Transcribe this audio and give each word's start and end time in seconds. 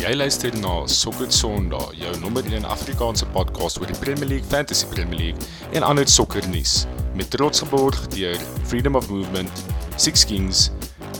Jy 0.00 0.14
luister 0.16 0.54
na 0.62 0.86
Sokker 0.88 1.28
Sondag, 1.28 1.90
jou 1.92 2.12
nommer 2.22 2.46
1 2.48 2.64
Afrikaanse 2.64 3.26
podcast 3.34 3.76
oor 3.82 3.90
die 3.90 3.98
Premier 4.00 4.30
League, 4.30 4.48
Fantasy 4.48 4.86
Premier 4.88 5.18
League 5.18 5.48
en 5.76 5.84
ander 5.84 6.08
sokkernuus 6.08 6.86
met 7.18 7.28
trots 7.28 7.60
geborg 7.60 7.98
deur 8.14 8.40
Freedom 8.70 8.96
of 8.96 9.10
Movement, 9.12 9.60
Six 10.00 10.24
Kings 10.24 10.70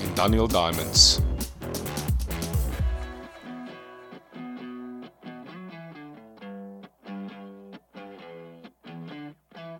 en 0.01 0.14
Daniel 0.16 0.48
Diamonds. 0.48 1.21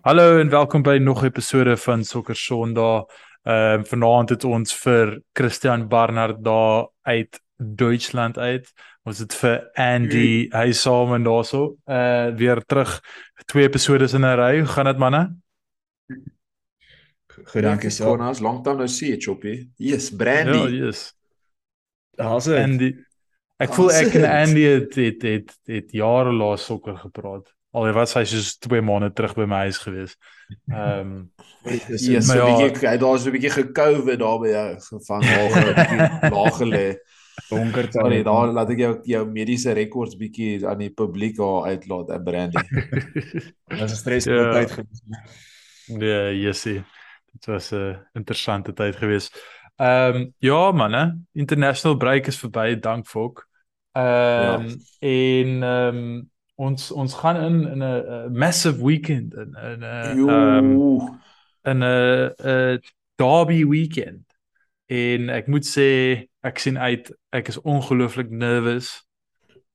Hallo 0.05 0.37
en 0.37 0.53
welkom 0.53 0.85
by 0.85 0.99
nog 1.01 1.23
'n 1.23 1.33
episode 1.33 1.77
van 1.77 2.03
Sokker 2.03 2.35
Sondag. 2.35 3.09
Ehm 3.43 3.79
uh, 3.79 3.85
vanaand 3.85 4.29
het 4.29 4.43
ons 4.43 4.73
vir 4.73 5.21
Christian 5.33 5.87
Barnard 5.87 6.43
daar 6.43 6.87
uit 7.01 7.41
Duitsland 7.61 8.37
uit. 8.37 8.71
Ons 9.03 9.19
het 9.19 9.33
vir 9.33 9.69
Andy 9.73 10.47
hy 10.53 10.71
saam 10.77 11.13
en 11.13 11.23
daarso 11.23 11.75
uh 11.85 12.33
weer 12.37 12.61
terug 12.65 12.99
twee 13.45 13.67
episode 13.67 14.09
in 14.13 14.25
'n 14.25 14.35
ry. 14.37 14.59
Hoe 14.59 14.67
gaan 14.67 14.85
dit 14.85 14.97
manne? 14.97 15.23
Goed, 17.45 17.61
dankie 17.63 17.89
so. 17.89 18.05
Konas, 18.05 18.39
long 18.39 18.63
time 18.63 18.77
no 18.77 18.85
see, 18.85 19.15
Choppy. 19.17 19.69
Yes, 19.75 20.09
Brandy. 20.15 20.57
Ja, 20.57 20.85
yes. 20.85 21.13
Daar's 22.15 22.45
dit. 22.45 22.57
Andy. 22.57 22.91
Ek 23.61 23.73
voel 23.73 23.91
ek 23.93 24.13
en 24.17 24.27
Andy 24.29 24.63
het 24.65 24.95
het 24.95 25.21
het, 25.21 25.57
het 25.69 25.91
jare 25.91 26.33
laas 26.33 26.65
sokker 26.65 26.97
gepraat. 26.97 27.49
Al 27.71 27.91
was 27.95 28.13
hy 28.17 28.25
soos 28.27 28.57
2 28.59 28.81
maande 28.83 29.13
terug 29.15 29.35
by 29.37 29.45
my 29.47 29.63
huis 29.67 29.79
gewees. 29.79 30.17
Ehm 30.71 30.99
um, 30.99 31.31
Yes, 31.63 32.27
maar 32.27 32.37
so 32.37 32.47
ja. 32.47 32.57
'n 32.57 32.71
bietjie 32.73 32.97
daar's 32.97 33.25
'n 33.25 33.31
bietjie 33.31 33.53
gekoue 33.53 34.17
daar 34.17 34.39
by 34.39 34.49
jou 34.49 34.69
gevang 34.89 35.23
daar 35.25 36.31
laag 36.31 36.57
gelê. 36.61 36.85
Donker 37.51 37.87
Oh 37.99 38.07
nee, 38.09 38.23
daar 38.23 38.51
laat 38.55 38.69
ek 38.73 38.79
jou 38.79 38.93
jou 39.11 39.21
mediese 39.29 39.73
rekords 39.77 40.15
bietjie 40.19 40.61
aan 40.67 40.79
die 40.79 40.89
publiek 40.95 41.35
daar 41.37 41.67
uitlaat, 41.71 42.09
eh, 42.15 42.21
Brandy. 42.23 42.63
was 43.79 43.91
'n 43.91 43.95
stresvolle 43.95 44.47
Ja. 44.47 44.51
tyd 44.59 44.71
gewees. 44.71 45.01
nee, 45.87 46.39
Jessie. 46.41 46.83
Dit 47.33 47.45
was 47.45 47.71
'n 47.71 47.97
interessante 48.13 48.73
tyd 48.73 48.95
gewees. 48.95 49.29
Ehm 49.77 50.15
um, 50.15 50.33
ja 50.39 50.71
man, 50.71 50.93
hè. 50.93 51.05
International 51.33 51.97
break 51.97 52.27
is 52.27 52.37
verby, 52.39 52.79
dank 52.79 53.07
Fok. 53.07 53.47
Ehm 53.93 54.61
um, 54.61 54.77
en 54.99 55.63
ehm 55.63 55.95
um, 55.95 56.29
ons 56.55 56.91
ons 56.91 57.13
gaan 57.13 57.35
in 57.35 57.67
in 57.71 57.81
'n 57.83 58.37
massive 58.37 58.83
weekend 58.83 59.33
in 59.33 59.55
in 59.55 59.79
'n 59.79 59.83
ehm 59.83 60.17
Jo. 60.17 61.19
in 61.63 61.77
'n 61.83 62.33
'n 62.37 62.81
derby 63.15 63.65
weekend. 63.65 64.25
En 64.85 65.29
ek 65.29 65.47
moet 65.47 65.65
sê 65.65 66.27
ek 66.43 66.59
sien 66.59 66.77
uit. 66.77 67.11
Ek 67.31 67.47
is 67.47 67.59
ongelooflik 67.61 68.29
nervous. 68.29 69.01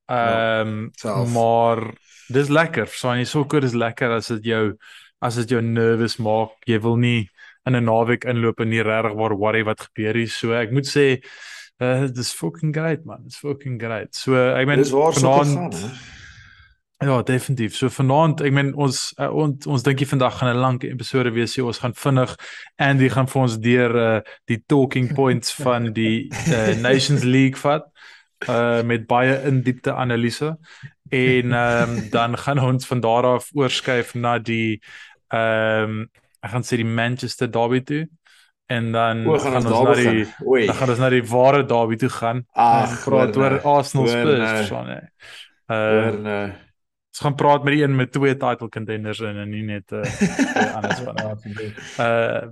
Ja, 0.09 0.61
Ehm 0.61 0.69
um, 0.69 0.91
self. 0.95 1.33
maar 1.33 1.81
dis 2.29 2.49
lekker. 2.49 2.87
Sanie 2.87 3.25
sokker 3.27 3.65
is 3.65 3.75
lekker 3.75 4.11
as 4.11 4.27
dit 4.29 4.45
jou 4.45 4.77
as 5.23 5.35
dit 5.37 5.49
jou 5.51 5.61
nervous 5.63 6.17
maak. 6.19 6.51
Jy 6.67 6.79
wil 6.81 6.97
nie 6.97 7.29
in 7.67 7.75
'n 7.75 7.85
naweek 7.85 8.25
inloop 8.25 8.61
en 8.61 8.69
nie 8.71 8.83
regtig 8.83 9.15
waar 9.17 9.35
worry 9.37 9.65
wat 9.65 9.81
gebeur 9.81 10.15
hier. 10.15 10.29
So 10.29 10.53
ek 10.53 10.71
moet 10.73 10.87
sê 10.87 11.23
uh 11.81 12.07
dis 12.09 12.33
fucking 12.33 12.73
great 12.75 13.05
man. 13.05 13.23
It's 13.27 13.37
fucking 13.39 13.81
great. 13.81 14.15
So 14.15 14.35
ek 14.35 14.67
meen 14.67 14.79
Dis 14.79 14.91
vanaand- 14.91 15.75
hè. 15.75 16.16
Ja, 16.99 17.23
definitief. 17.23 17.75
So 17.77 17.91
vanaand, 17.93 18.41
ek 18.41 18.53
meen 18.57 18.71
ons 18.81 19.11
uh, 19.21 19.29
ons, 19.29 19.67
ons 19.69 19.83
dink 19.85 19.99
die 20.01 20.09
vandag 20.09 20.39
gaan 20.39 20.55
'n 20.55 20.61
lang 20.63 20.79
episode 20.89 21.33
wees. 21.37 21.53
So 21.53 21.69
ons 21.69 21.83
gaan 21.83 21.93
vinnig 21.95 22.33
Andy 22.81 23.11
gaan 23.13 23.29
vir 23.29 23.43
ons 23.43 23.59
deur 23.61 23.97
uh, 24.01 24.21
die 24.49 24.63
talking 24.67 25.13
points 25.15 25.53
van 25.67 25.93
die 25.93 26.31
uh, 26.49 26.73
Nations 26.81 27.23
League 27.25 27.61
vat 27.61 27.85
uh 28.49 28.83
met 28.85 29.07
baie 29.09 29.37
in 29.49 29.63
diepte 29.65 29.93
analise 29.93 30.57
en 31.09 31.53
ehm 31.53 31.91
um, 31.91 32.11
dan 32.11 32.37
gaan 32.37 32.59
ons 32.59 32.87
van 32.87 33.01
daar 33.01 33.25
af 33.25 33.49
oorskuif 33.53 34.15
na 34.15 34.39
die 34.39 34.81
ehm 35.29 35.83
um, 35.83 36.11
ek 36.41 36.51
gaan 36.51 36.65
sê 36.65 36.77
die 36.77 36.85
Manchester 36.85 37.51
Derby 37.51 37.81
toe 37.81 38.09
en 38.67 38.93
dan 38.93 39.27
O, 39.27 39.39
gaan 39.39 39.57
ons 39.57 39.65
daar 39.65 39.85
na 39.85 39.95
die 39.95 40.27
Oei. 40.47 40.67
dan 40.67 40.75
gaan 40.75 40.91
ons 40.91 40.99
na 40.99 41.09
die 41.09 41.25
ware 41.25 41.65
Derby 41.65 41.97
toe 41.97 42.09
gaan. 42.09 42.47
Ag, 42.53 43.05
praat 43.05 43.35
hoor 43.35 43.45
oor 43.45 43.51
nou, 43.61 43.77
Arsenal 43.77 44.09
Spurs, 44.09 44.39
nou. 44.39 44.57
verstaan 44.57 44.87
jy? 44.87 45.03
Hoor 45.67 46.19
nou. 46.21 46.47
Ons 47.17 47.25
gaan 47.25 47.35
praat 47.41 47.63
met 47.65 47.73
die 47.73 47.83
een 47.83 47.95
met 47.97 48.11
twee 48.13 48.37
title 48.37 48.69
contenders 48.69 49.23
in 49.25 49.39
en 49.41 49.49
nie 49.49 49.63
net 49.65 49.93
uh, 49.97 50.03
twee 50.53 50.67
anders 50.77 50.99
van. 51.01 51.21
Uh 51.97 52.49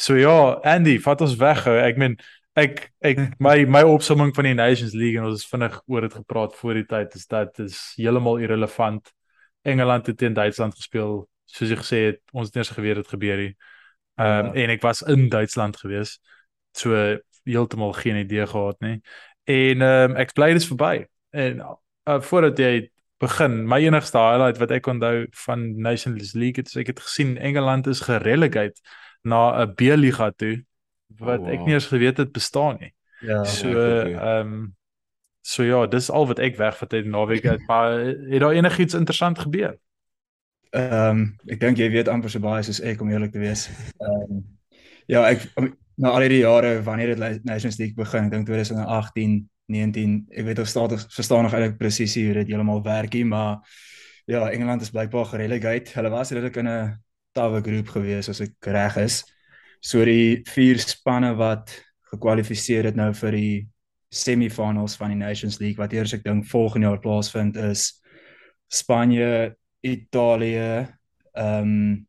so 0.00 0.14
ja, 0.16 0.36
Andy, 0.64 0.94
vat 1.04 1.20
ons 1.20 1.34
weg. 1.36 1.66
ou. 1.68 1.74
Ek 1.76 1.98
meen 2.00 2.14
ek 2.56 2.86
ek 3.04 3.20
my 3.46 3.66
my 3.68 3.82
opsomming 3.84 4.32
van 4.32 4.48
die 4.48 4.54
Nations 4.56 4.94
League 4.96 5.20
en 5.20 5.28
ons 5.28 5.42
het 5.42 5.50
vinnig 5.52 5.76
oor 5.92 6.06
dit 6.08 6.16
gepraat 6.22 6.56
voor 6.56 6.80
die 6.80 6.86
tyd 6.88 7.14
is 7.20 7.26
dat 7.28 7.60
is 7.60 7.76
heeltemal 8.00 8.40
irrelevant. 8.40 9.12
Engeland 9.68 10.06
het 10.08 10.16
teen 10.24 10.32
Duitsland 10.32 10.74
gespeel. 10.78 11.26
Soos 11.44 11.68
jy 11.68 11.76
gesê 11.84 12.00
het, 12.08 12.20
ons 12.32 12.48
het 12.48 12.56
eers 12.56 12.72
geweet 12.72 13.02
dit 13.02 13.08
gebeur 13.12 13.44
hier. 13.44 13.54
Ehm 14.16 14.46
um, 14.48 14.54
Ja. 14.56 14.62
en 14.64 14.70
ek 14.78 14.82
was 14.88 15.02
in 15.04 15.28
Duitsland 15.28 15.76
gewees. 15.76 16.16
So 16.72 17.18
heeltemal 17.44 17.92
geen 17.92 18.16
idee 18.24 18.46
gehad 18.46 18.80
nie. 18.80 19.02
En 19.44 19.82
ehm 19.84 20.10
um, 20.12 20.16
ek 20.16 20.32
bly 20.32 20.54
dis 20.56 20.66
verby. 20.72 21.04
En 21.30 21.60
uh, 21.60 22.20
voordat 22.24 22.56
jy 22.58 22.88
begin, 23.18 23.66
my 23.68 23.78
enigste 23.82 24.18
highlight 24.18 24.58
wat 24.58 24.70
ek 24.70 24.86
onthou 24.86 25.26
van 25.44 25.64
Nations 25.80 26.34
League 26.34 26.56
het 26.62 26.68
is 26.70 26.76
ek 26.76 26.86
het 26.92 27.00
gesien 27.00 27.36
Engeland 27.38 27.86
is 27.86 28.00
gerelegate 28.06 28.80
na 29.22 29.64
'n 29.64 29.74
B-liga 29.74 30.30
toe 30.36 30.64
wat 31.18 31.40
Oh, 31.40 31.48
ek 31.48 31.58
wow. 31.58 31.66
nie 31.66 31.74
eens 31.74 31.86
geweet 31.90 32.16
het 32.18 32.32
bestaan 32.32 32.76
nie. 32.80 32.92
Ja. 33.20 33.44
So 33.44 33.68
ek 33.68 33.76
ook 33.76 34.04
nie. 34.04 34.14
ehm 34.14 34.66
so 35.42 35.62
ja, 35.64 35.86
dis 35.86 36.10
al 36.10 36.26
wat 36.26 36.38
ek 36.38 36.56
wegvat 36.56 36.92
uit 36.92 37.04
die 37.04 37.10
naweek 37.10 37.46
uit, 37.46 37.60
maar 37.66 37.90
het 38.30 38.40
daar 38.40 38.52
enigiets 38.52 38.94
interessant 38.94 39.38
gebeur? 39.38 39.78
Ehm 40.76 41.22
ek 41.48 41.60
dink 41.60 41.78
jy 41.78 41.88
weet 41.90 42.08
amper 42.08 42.30
so 42.30 42.38
baie 42.44 42.62
soos 42.62 42.80
ek 42.84 43.00
om 43.00 43.08
eerlik 43.10 43.32
te 43.32 43.38
wees. 43.40 43.68
Ehm 43.98 44.42
ja, 45.08 45.24
ek 45.30 45.46
na 45.96 46.10
al 46.10 46.20
hierdie 46.20 46.42
jare 46.44 46.82
wanneer 46.82 47.16
dit 47.16 47.44
Nations 47.44 47.78
League 47.78 47.96
begin, 47.96 48.24
ek 48.28 48.30
dink 48.30 48.46
2018, 48.46 49.48
19, 49.68 50.14
ek 50.32 50.46
weet 50.48 50.62
of 50.62 50.68
staat 50.70 50.94
verstaan 51.12 51.44
nog 51.46 51.54
eintlik 51.54 51.78
presies 51.80 52.16
hoe 52.16 52.38
dit 52.40 52.50
heeltemal 52.52 52.82
werk 52.84 53.14
nie, 53.16 53.24
maar 53.28 53.60
ja, 54.28 54.48
Engeland 54.50 54.84
is 54.84 54.92
blykbaar 54.92 55.28
gerelegate. 55.32 55.92
Hulle 55.96 56.12
was 56.12 56.32
redelik 56.32 56.56
in 56.56 56.68
'n 56.68 56.96
tawwe 57.32 57.60
groep 57.62 57.88
gewees 57.88 58.28
as 58.28 58.40
ek 58.40 58.54
reg 58.60 58.96
is. 58.96 59.24
So 59.80 60.04
die 60.04 60.42
vier 60.46 60.78
spanne 60.78 61.34
wat 61.36 61.70
gekwalifiseer 62.12 62.84
het 62.84 62.96
nou 62.96 63.12
vir 63.14 63.32
die 63.32 63.68
semifinals 64.10 64.96
van 64.96 65.12
die 65.12 65.20
Nations 65.20 65.60
League 65.60 65.78
wat 65.78 65.92
eers 65.92 66.14
ek 66.16 66.24
dink 66.24 66.46
volgende 66.48 66.88
jaar 66.88 67.00
plaasvind 67.00 67.56
is 67.56 68.02
Spanje, 68.68 69.56
Italië, 69.80 70.88
ehm 71.32 71.62
um, 71.62 72.06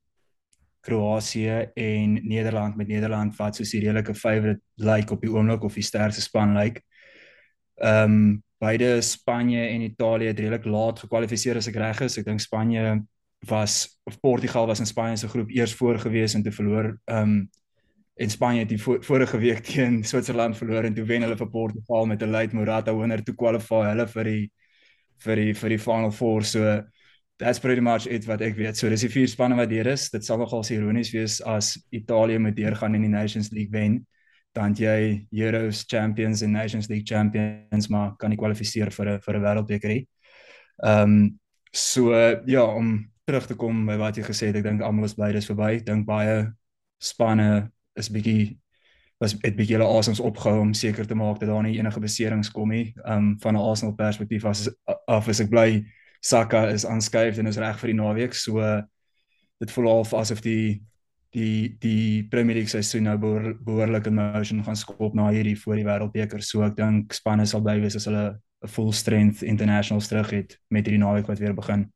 Kroasie 0.81 1.50
en 1.75 2.14
Nederland 2.24 2.75
met 2.75 2.88
Nederland 2.88 3.36
wat 3.36 3.56
soos 3.56 3.74
die 3.75 3.81
redelike 3.84 4.14
favourite 4.16 4.62
lyk 4.75 5.12
op 5.12 5.22
die 5.22 5.31
oomblik 5.31 5.64
of 5.68 5.75
die 5.75 5.84
sterkste 5.84 6.24
span 6.24 6.56
lyk. 6.56 6.80
Ehm 7.79 8.03
um, 8.03 8.44
beide 8.59 9.01
Spanje 9.01 9.62
en 9.67 9.81
Italië 9.81 10.28
het 10.28 10.40
redelik 10.40 10.66
laat 10.66 11.00
gekwalifiseer 11.00 11.56
as 11.56 11.69
ek 11.72 11.78
reg 11.79 12.01
is. 12.03 12.17
Ek 12.19 12.25
dink 12.28 12.44
Spanje 12.44 13.00
was 13.47 14.00
of 14.03 14.19
Portugal 14.19 14.67
was 14.67 14.79
in 14.79 14.85
Spanje 14.85 15.17
se 15.17 15.28
groep 15.28 15.50
eers 15.50 15.73
voor 15.73 16.00
gewees 16.00 16.34
en 16.34 16.44
toe 16.44 16.51
verloor 16.51 17.00
ehm 17.06 17.23
um, 17.23 17.50
en 18.19 18.29
Spanje 18.29 18.59
het 18.59 18.69
die 18.69 18.81
vo 18.81 18.97
vorige 19.01 19.38
week 19.39 19.63
teen 19.63 20.03
Switserland 20.09 20.57
verloor 20.57 20.84
en 20.84 20.94
toe 20.94 21.06
wen 21.07 21.23
hulle 21.23 21.38
vir 21.39 21.50
Portugal 21.50 22.06
met 22.06 22.22
'n 22.22 22.31
late 22.31 22.56
Morata 22.56 22.95
winner 22.95 23.23
toe 23.23 23.35
kwalify 23.35 23.85
hulle 23.89 24.07
vir 24.07 24.23
die 24.23 24.51
vir 25.23 25.35
die 25.35 25.53
vir 25.53 25.69
die 25.69 25.79
final 25.79 26.12
four 26.12 26.44
so 26.44 26.81
that's 27.39 27.59
pretty 27.59 27.81
much 27.81 28.06
it 28.06 28.25
wat 28.28 28.41
ek 28.41 28.57
weet. 28.59 28.78
So 28.78 28.89
dis 28.91 29.06
die 29.07 29.12
vier 29.12 29.28
spanne 29.31 29.56
wat 29.56 29.72
deur 29.72 29.88
is. 29.88 30.09
Dit 30.12 30.28
sal 30.28 30.38
nogal 30.41 30.66
ironies 30.69 31.12
wees 31.16 31.39
as 31.47 31.78
Italië 31.95 32.38
moet 32.38 32.56
deurgaan 32.56 32.95
in 32.95 33.07
die 33.07 33.13
Nations 33.13 33.50
League 33.56 33.72
wen. 33.72 34.06
Dan 34.56 34.74
jy 34.74 35.28
Euros 35.32 35.86
champions 35.88 36.42
en 36.42 36.52
Nations 36.52 36.90
League 36.90 37.06
champions 37.06 37.88
maar 37.88 38.16
kan 38.18 38.30
nie 38.30 38.38
kwalifiseer 38.38 38.92
vir 38.92 39.10
'n 39.10 39.19
vir 39.22 39.36
'n 39.36 39.42
wêreldbeker 39.42 39.90
nie. 39.90 40.07
Ehm 40.84 41.04
um, 41.04 41.40
so 41.72 42.13
ja, 42.46 42.63
om 42.63 43.12
terug 43.25 43.46
te 43.48 43.56
kom 43.56 43.86
by 43.86 43.98
wat 43.98 44.18
jy 44.18 44.24
gesê 44.24 44.48
het, 44.48 44.56
ek 44.56 44.63
dink 44.63 44.81
almal 44.81 45.06
is 45.06 45.13
bly 45.13 45.31
dis 45.31 45.46
verby. 45.50 45.75
Ek 45.78 45.86
dink 45.86 46.06
baie 46.07 46.51
spanne 47.00 47.72
is 47.96 48.10
bietjie 48.10 48.57
was 49.19 49.36
het 49.44 49.56
bietjie 49.56 49.75
hulle 49.75 49.98
asems 50.00 50.22
opgehou 50.24 50.62
om 50.62 50.74
seker 50.74 51.07
te 51.07 51.16
maak 51.16 51.40
dat 51.40 51.50
daar 51.50 51.63
nie 51.63 51.78
enige 51.78 52.00
beserings 52.00 52.52
kom 52.52 52.69
nie. 52.69 52.94
Ehm 53.06 53.18
um, 53.18 53.40
van 53.40 53.56
'n 53.56 53.62
Arsenal 53.69 53.95
perspektief 53.95 54.45
as 54.45 54.69
af 55.07 55.28
is 55.28 55.40
ek 55.40 55.50
bly 55.50 55.86
Saka 56.22 56.68
is 56.68 56.86
aanskuif 56.86 57.38
en 57.38 57.48
is 57.48 57.57
reg 57.57 57.80
vir 57.80 57.88
die 57.88 58.00
naweek. 58.00 58.34
So 58.34 58.60
dit 59.60 59.72
voel 59.72 59.88
half 59.88 60.13
asof 60.13 60.42
die 60.42 60.81
die 61.36 61.78
die 61.81 62.24
Premier 62.30 62.58
League 62.58 62.72
seisoen 62.72 63.04
nou 63.04 63.18
behoor, 63.22 63.54
behoorlik 63.66 64.08
in 64.10 64.18
motion 64.18 64.64
gaan 64.64 64.80
skop 64.80 65.14
na 65.14 65.30
hierdie 65.30 65.58
voor 65.60 65.76
die 65.78 65.86
wêreldbeker. 65.86 66.42
So 66.42 66.64
ek 66.66 66.78
dink 66.78 67.14
spanne 67.14 67.46
sal 67.46 67.62
bly 67.62 67.80
wees 67.84 67.96
as 68.00 68.08
hulle 68.10 68.40
'n 68.64 68.68
full 68.68 68.92
strength 68.92 69.42
internationals 69.42 70.08
terug 70.08 70.30
het 70.31 70.58
met 70.70 70.86
hierdie 70.86 71.04
naweek 71.04 71.28
wat 71.28 71.40
weer 71.40 71.54
begin. 71.54 71.92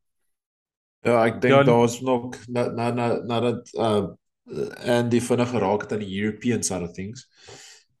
Ja, 1.04 1.24
ek 1.26 1.40
dink 1.40 1.52
Ja, 1.52 1.62
daar's 1.62 2.00
nog 2.00 2.36
na 2.48 2.68
na 2.72 2.90
na 2.90 3.08
nadat 3.22 3.68
uh 3.74 4.14
en 4.84 5.08
die 5.08 5.22
vinnig 5.24 5.48
geraak 5.48 5.86
het 5.86 5.92
aan 5.92 6.02
die 6.04 6.20
European 6.20 6.62
side 6.62 6.84
of 6.84 6.92
things. 6.92 7.28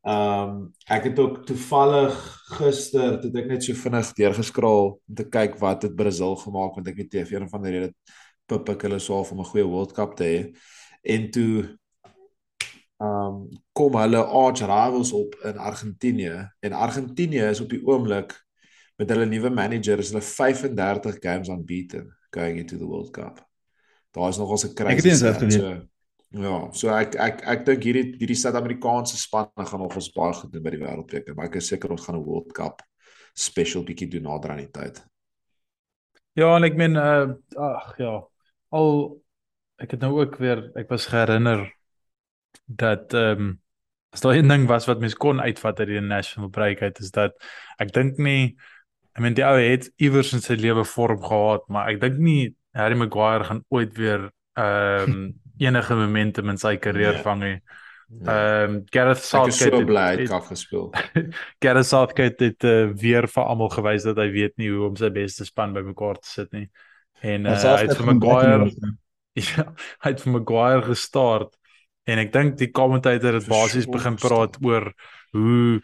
Um, 0.04 0.74
ek 0.92 1.06
het 1.08 1.18
ook 1.18 1.46
toevallig 1.48 2.12
gister 2.58 3.14
toe 3.20 3.30
ek 3.40 3.46
net 3.48 3.64
so 3.64 3.72
vinnig 3.72 4.10
deurgeskraal 4.18 4.90
om 4.92 5.14
te 5.16 5.24
kyk 5.24 5.56
wat 5.62 5.86
het 5.86 5.96
Brasil 5.96 6.36
gemaak 6.36 6.74
want 6.76 6.90
ek 6.90 6.98
weet 6.98 7.10
TV 7.10 7.38
een 7.38 7.48
van 7.48 7.64
die 7.64 7.72
rede 7.72 7.92
pip 8.44 8.68
ek 8.68 8.84
hulle 8.84 8.98
so 9.00 9.22
om 9.24 9.40
'n 9.40 9.48
goeie 9.48 9.64
World 9.64 9.94
Cup 9.96 10.16
te 10.16 10.24
hê. 10.24 10.40
En 11.04 11.30
toe 11.30 11.78
ehm 13.02 13.10
um, 13.10 13.48
kom 13.74 13.96
hulle 13.98 14.20
arch 14.22 14.60
rivals 14.62 15.12
op 15.12 15.34
in 15.42 15.58
Argentinië 15.58 16.36
en 16.60 16.72
Argentinië 16.72 17.48
is 17.50 17.60
op 17.60 17.72
die 17.74 17.82
oomblik 17.86 18.32
met 18.96 19.10
hulle 19.10 19.26
nuwe 19.26 19.50
manager 19.50 19.98
is 19.98 20.12
hulle 20.12 20.22
35 20.22 21.18
games 21.20 21.48
unbeaten 21.48 22.06
going 22.30 22.58
into 22.58 22.78
the 22.78 22.86
World 22.86 23.10
Cup. 23.10 23.42
Daar 24.14 24.28
is 24.28 24.38
nogals 24.38 24.64
'n 24.64 24.74
krisis. 24.74 25.22
Ek 25.22 25.40
het 25.40 25.40
dit 25.40 25.54
geweet. 25.54 25.88
Ja, 26.34 26.68
so 26.72 26.90
ek 26.90 27.14
ek 27.14 27.42
ek 27.46 27.66
dink 27.66 27.84
hierdie 27.86 28.16
hierdie 28.18 28.38
Suid-Amerikaanse 28.38 29.18
spanne 29.18 29.66
gaan 29.66 29.80
nog 29.80 29.94
ons 29.94 30.10
baie 30.10 30.32
goed 30.34 30.52
doen 30.52 30.62
by 30.62 30.70
die 30.74 30.80
wêreldbeker, 30.82 31.34
maar 31.34 31.46
ek 31.46 31.60
is 31.60 31.68
seker 31.70 31.90
ons 31.94 32.02
gaan 32.06 32.16
'n 32.18 32.24
World 32.24 32.52
Cup 32.52 32.82
special 33.34 33.84
bietjie 33.84 34.08
doen 34.10 34.22
nader 34.26 34.50
aan 34.50 34.64
die 34.64 34.70
tyd. 34.70 34.98
Ja, 36.34 36.56
en 36.56 36.64
ek 36.64 36.74
meen 36.74 36.96
uh 36.96 37.34
ag 37.54 37.94
ja, 37.98 38.26
al 38.74 39.22
ek 39.82 39.96
het 39.96 40.00
nou 40.00 40.12
ook 40.20 40.38
weer 40.42 40.70
ek 40.78 40.88
was 40.88 41.10
herinner 41.10 41.66
dat 42.66 43.14
ehm 43.14 43.40
um, 43.40 43.52
as 44.14 44.20
daar 44.22 44.36
'n 44.38 44.48
ding 44.48 44.66
was 44.70 44.86
wat 44.86 45.00
mens 45.00 45.14
kon 45.14 45.40
uitvat 45.40 45.80
uit 45.80 45.88
die 45.88 46.00
national 46.00 46.48
break 46.48 46.82
uit 46.82 46.98
is 46.98 47.10
dat 47.10 47.34
ek 47.78 47.92
dink 47.92 48.18
nie 48.18 48.54
ek 49.14 49.22
meen 49.22 49.34
die 49.34 49.46
ou 49.46 49.54
het 49.58 49.92
iewers 50.02 50.32
in 50.34 50.42
sy 50.42 50.56
lewe 50.58 50.84
vorm 50.84 51.22
gehad, 51.22 51.68
maar 51.70 51.88
ek 51.92 52.00
dink 52.02 52.18
nie 52.18 52.54
Harry 52.74 52.96
Maguire 52.98 53.46
gaan 53.46 53.62
ooit 53.70 53.94
weer 53.98 54.30
ehm 54.58 55.10
um, 55.10 55.32
enige 55.66 55.94
momentum 55.94 56.50
in 56.50 56.58
sy 56.58 56.76
karier 56.82 57.14
nee. 57.14 57.22
vang 57.22 57.42
nie. 57.42 57.58
Nee. 58.08 58.26
Ehm 58.26 58.74
um, 58.74 58.80
Gareth 58.94 59.22
Southgate 59.22 59.70
het 59.70 59.78
so 59.78 59.84
bly 59.86 60.08
het 60.18 60.34
afgespeel. 60.34 60.88
Gareth 61.62 61.86
Southgate 61.86 62.50
het 62.50 62.66
uh, 62.66 62.90
weer 62.90 63.28
vir 63.30 63.44
almal 63.44 63.70
gewys 63.70 64.06
dat 64.06 64.18
hy 64.18 64.28
weet 64.34 64.58
nie 64.58 64.72
hoe 64.72 64.88
om 64.88 64.98
sy 64.98 65.12
beste 65.14 65.46
span 65.46 65.76
bymekaar 65.76 66.18
te 66.18 66.28
sit 66.30 66.50
nie. 66.52 66.66
En 67.22 67.46
uh, 67.46 67.54
hy 67.54 67.86
het 67.86 67.96
vir 67.96 68.10
Maguire 68.10 68.70
ja, 69.34 69.66
hy 70.04 70.14
het 70.14 70.22
vir 70.22 70.32
Maguire 70.36 70.86
gestart 70.86 71.54
en 72.04 72.20
ek 72.20 72.32
dink 72.32 72.58
die 72.60 72.70
kommentator 72.70 73.38
het 73.38 73.46
basies 73.48 73.88
begin 73.90 74.18
praat 74.20 74.58
oor 74.62 74.90
hoe 75.34 75.80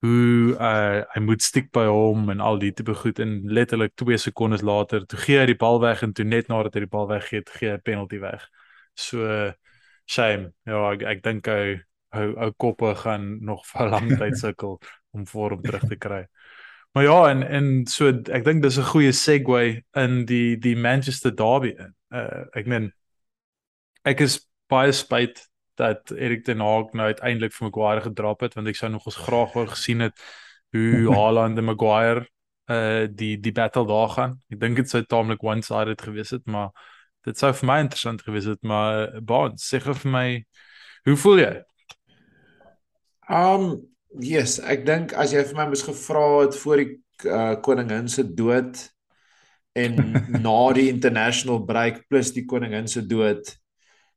hoe 0.00 0.56
uh, 0.56 1.02
hy 1.12 1.20
moet 1.20 1.42
stiek 1.44 1.66
by 1.76 1.84
hom 1.90 2.30
en 2.32 2.40
al 2.40 2.56
die 2.62 2.70
tipe 2.72 2.94
goed 2.96 3.18
en 3.20 3.34
letterlik 3.52 3.92
2 4.00 4.16
sekondes 4.22 4.62
later 4.64 5.04
toe 5.04 5.18
gee 5.20 5.36
hy 5.42 5.48
die 5.50 5.58
bal 5.60 5.80
weg 5.82 6.00
en 6.06 6.14
toe 6.16 6.24
net 6.24 6.48
nadat 6.48 6.78
hy 6.78 6.86
die 6.86 6.92
bal 6.94 7.08
weggee, 7.10 7.44
gee 7.58 7.68
hy 7.68 7.76
'n 7.76 7.84
penalty 7.84 8.20
weg. 8.22 8.46
So 8.96 9.52
shame. 10.08 10.52
Ja, 10.66 10.80
ek 10.94 11.04
ek 11.04 11.22
dink 11.26 11.50
hy 11.52 11.82
ou 12.16 12.28
ou 12.46 12.50
koppe 12.56 12.94
gaan 13.04 13.44
nog 13.44 13.66
vir 13.68 13.92
lang 13.92 14.08
tyd 14.18 14.38
sukkel 14.40 14.80
om 15.12 15.26
vorm 15.26 15.60
terug 15.62 15.84
te 15.88 15.98
kry. 16.00 16.24
Maar 16.92 17.04
ja, 17.04 17.28
en 17.30 17.42
en 17.42 17.86
so 17.86 18.08
ek 18.10 18.44
dink 18.44 18.62
dis 18.62 18.78
'n 18.78 18.90
goeie 18.90 19.12
segue 19.12 19.82
in 19.94 20.24
die 20.26 20.56
die 20.58 20.76
Manchester 20.76 21.30
Derby. 21.34 21.76
Uh 22.10 22.44
ek 22.52 22.66
meen 22.66 22.92
ek 24.02 24.20
is 24.20 24.40
baie 24.66 24.92
spyt 24.92 25.46
dat 25.78 26.10
Erik 26.10 26.44
ten 26.44 26.60
Hag 26.60 26.92
nou 26.92 27.06
uiteindelik 27.06 27.52
vir 27.52 27.68
Maguire 27.68 28.00
gedrap 28.00 28.40
het 28.40 28.54
want 28.54 28.68
ek 28.68 28.76
sou 28.76 28.90
nog 28.90 29.06
ons 29.06 29.16
graag 29.16 29.54
wou 29.54 29.66
gesien 29.66 30.00
het 30.00 30.18
hoe 30.72 31.14
Haaland 31.18 31.58
en 31.58 31.64
Maguire 31.64 32.26
uh 32.70 33.06
die 33.06 33.36
die 33.38 33.52
battle 33.52 33.86
daar 33.86 34.08
gaan. 34.08 34.40
Ek 34.50 34.60
dink 34.60 34.76
dit 34.76 34.90
sou 34.90 35.02
taamlik 35.02 35.42
one-sided 35.42 36.02
gewees 36.02 36.30
het, 36.30 36.46
maar 36.46 36.70
dit 37.24 37.38
sou 37.38 37.52
vir 37.52 37.66
my 37.66 37.78
interessant 37.80 38.22
gewees 38.22 38.44
het, 38.44 38.62
maar 38.62 39.20
Baan, 39.22 39.56
sê 39.58 39.80
gou 39.80 39.94
vir 39.94 40.10
my 40.10 40.26
hoe 41.04 41.16
voel 41.16 41.38
jy? 41.38 41.54
Um 43.30 43.89
yes, 44.18 44.58
ek 44.58 44.86
dink 44.86 45.14
as 45.14 45.32
jy 45.32 45.44
vir 45.44 45.56
my 45.56 45.68
moes 45.70 45.84
gevra 45.86 46.24
het 46.42 46.56
voor 46.58 46.82
die 46.82 46.90
uh, 47.28 47.54
koningin 47.62 48.08
se 48.08 48.24
dood 48.24 48.80
en 49.78 49.96
na 50.46 50.72
die 50.74 50.88
international 50.90 51.62
break 51.66 52.08
plus 52.08 52.32
die 52.34 52.46
koningin 52.46 52.88
se 52.90 53.02
dood 53.06 53.54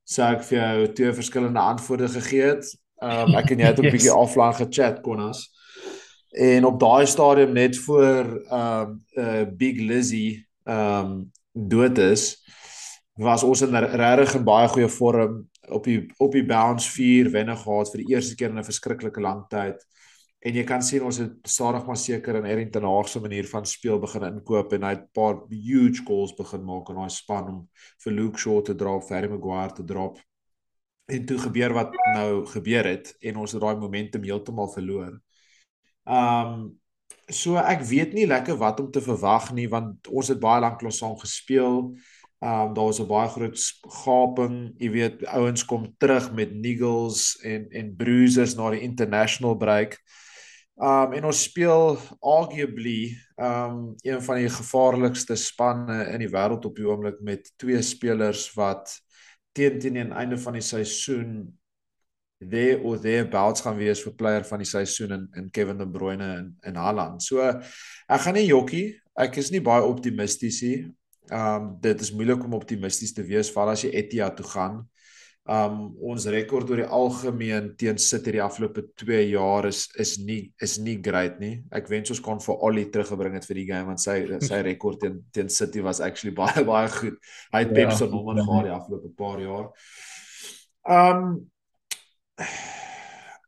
sou 0.03 0.25
ek 0.35 0.43
vir 0.49 0.59
jou 0.59 0.87
twee 0.97 1.13
verskillende 1.15 1.61
antwoorde 1.63 2.09
gegee 2.11 2.49
het. 2.53 2.71
Um 3.03 3.35
ek 3.39 3.53
en 3.53 3.63
jy 3.63 3.69
het 3.71 3.79
'n 3.81 3.87
yes. 3.87 3.93
bietjie 3.95 4.15
offline 4.15 4.55
gechat 4.57 5.01
Konas. 5.03 5.47
En 6.33 6.65
op 6.65 6.79
daai 6.79 7.05
stadium 7.07 7.53
net 7.53 7.77
voor 7.77 8.25
um 8.51 8.99
uh 9.17 9.45
Big 9.45 9.79
Lizzy 9.79 10.43
um 10.65 11.31
dood 11.53 11.97
is, 11.97 12.43
was 13.15 13.43
ons 13.43 13.61
in 13.61 13.75
regtig 13.75 14.35
'n 14.35 14.43
baie 14.43 14.67
goeie 14.67 14.89
vorm 14.89 15.47
op 15.69 15.83
die 15.83 16.11
op 16.17 16.31
die 16.31 16.45
bounce 16.45 16.89
4 16.91 17.29
wenne 17.31 17.55
gehad 17.55 17.91
vir 17.91 18.03
die 18.03 18.13
eerste 18.15 18.35
keer 18.35 18.49
in 18.49 18.59
'n 18.59 18.71
verskriklike 18.71 19.21
lang 19.21 19.45
tyd. 19.49 19.83
En 20.43 20.57
jy 20.57 20.63
kan 20.67 20.81
sien 20.83 21.03
ons 21.07 21.17
het 21.17 21.35
stadig 21.47 21.85
maar 21.87 21.97
seker 21.97 22.35
in 22.35 22.45
Errington 22.45 22.83
Haag 22.83 23.07
se 23.07 23.19
manier 23.23 23.47
van 23.47 23.65
speel 23.65 23.99
begin 23.99 24.25
inkoop 24.27 24.73
en 24.73 24.83
hy 24.83 24.89
het 24.89 25.05
'n 25.05 25.13
paar 25.13 25.35
huge 25.49 26.03
goals 26.03 26.33
begin 26.35 26.63
maak 26.63 26.89
in 26.89 26.95
daai 26.95 27.09
span 27.09 27.47
om 27.47 27.69
vir 28.03 28.11
Luke 28.13 28.37
Shaw 28.37 28.61
te 28.61 28.75
drop, 28.75 29.09
Harry 29.09 29.29
Maguire 29.29 29.73
te 29.73 29.83
drop. 29.83 30.19
En 31.07 31.25
toe 31.25 31.37
gebeur 31.37 31.73
wat 31.73 31.91
nou 32.15 32.45
gebeur 32.45 32.85
het 32.85 33.15
en 33.21 33.35
ons 33.37 33.51
het 33.51 33.61
daai 33.61 33.75
momentum 33.75 34.23
heeltemal 34.23 34.71
verloor. 34.71 35.21
Um 36.05 36.79
so 37.29 37.55
ek 37.55 37.81
weet 37.87 38.13
nie 38.13 38.27
lekker 38.27 38.57
wat 38.57 38.79
om 38.79 38.91
te 38.91 39.01
verwag 39.01 39.53
nie 39.53 39.69
want 39.69 40.07
ons 40.07 40.27
het 40.27 40.39
baie 40.39 40.59
lank 40.61 40.81
lank 40.81 40.93
saam 40.93 41.15
gespeel. 41.17 41.95
Ehm 42.43 42.67
um, 42.67 42.73
daar 42.75 42.85
was 42.85 42.99
'n 42.99 43.07
baie 43.07 43.29
groot 43.29 43.59
gaping, 44.03 44.73
jy 44.77 44.89
weet, 44.91 45.25
ouens 45.25 45.65
kom 45.65 45.95
terug 45.97 46.31
met 46.33 46.51
niggles 46.53 47.39
en 47.41 47.69
en 47.69 47.95
bruises 47.95 48.55
na 48.55 48.69
die 48.69 48.81
international 48.83 49.55
break. 49.55 49.95
Ehm 50.75 51.07
um, 51.07 51.13
en 51.13 51.25
ons 51.25 51.43
speel 51.43 51.97
arguably 52.19 53.15
ehm 53.35 53.71
um, 53.71 53.93
een 54.01 54.21
van 54.21 54.35
die 54.35 54.49
gevaarlikste 54.49 55.35
spanne 55.35 56.03
in 56.11 56.19
die 56.19 56.29
wêreld 56.33 56.65
op 56.65 56.75
die 56.75 56.87
oomblik 56.87 57.21
met 57.21 57.51
twee 57.55 57.81
spelers 57.81 58.53
wat 58.57 58.91
teen 59.51 59.79
teen 59.79 59.93
die 59.93 60.11
einde 60.11 60.37
van 60.37 60.53
die 60.53 60.65
seisoen 60.65 61.59
there 62.49 62.81
or 62.83 62.99
thereabouts 62.99 63.61
gaan 63.61 63.77
wees 63.77 64.01
vir 64.03 64.15
player 64.19 64.43
van 64.43 64.59
die 64.59 64.67
seisoen 64.67 65.11
in 65.11 65.29
in 65.35 65.49
Kevin 65.51 65.77
De 65.77 65.87
Bruyne 65.87 66.27
en 66.37 66.57
in 66.61 66.75
Haaland. 66.75 67.23
So 67.23 67.39
ek 67.39 68.21
gaan 68.25 68.33
nie 68.33 68.47
jokkie, 68.47 68.99
ek 69.15 69.37
is 69.37 69.51
nie 69.51 69.61
baie 69.61 69.83
optimisties 69.83 70.61
nie. 70.61 70.91
Um 71.31 71.77
dit 71.81 72.01
is 72.01 72.11
moeilik 72.11 72.43
om 72.43 72.57
optimisties 72.57 73.13
te 73.15 73.23
wees 73.23 73.51
val 73.55 73.71
as 73.71 73.85
jy 73.85 73.93
Etihad 73.95 74.35
toe 74.39 74.47
gaan. 74.47 74.81
Um 75.43 75.93
ons 75.99 76.25
rekord 76.31 76.69
oor 76.71 76.79
die 76.79 76.87
algemeen 76.87 77.73
teen 77.79 77.97
City 77.99 78.31
die 78.35 78.43
afgelope 78.43 78.85
2 78.99 79.21
jaar 79.29 79.67
is 79.67 79.85
is 79.99 80.17
nie 80.19 80.53
is 80.63 80.77
nie 80.79 80.97
great 81.03 81.39
nie. 81.39 81.57
Ek 81.71 81.87
wens 81.91 82.11
ons 82.15 82.21
kon 82.23 82.39
vir 82.43 82.63
Ollie 82.67 82.89
teruggebring 82.91 83.35
het 83.39 83.47
vir 83.47 83.59
die 83.59 83.67
game 83.71 83.91
want 83.91 84.03
sy 84.03 84.21
sy 84.43 84.61
rekord 84.69 84.99
teen 85.03 85.21
teen 85.35 85.51
City 85.51 85.83
was 85.83 85.99
actually 86.03 86.35
baie 86.35 86.63
baie 86.67 86.91
goed. 86.91 87.19
Hy 87.55 87.63
het 87.65 87.71
ja, 87.71 87.79
Pep 87.79 87.97
se 87.97 88.07
nommer 88.11 88.39
ja. 88.39 88.47
gehad 88.47 88.69
die 88.69 88.75
afgelope 88.77 89.15
paar 89.19 89.43
jaar. 89.43 89.67
Um 90.83 91.27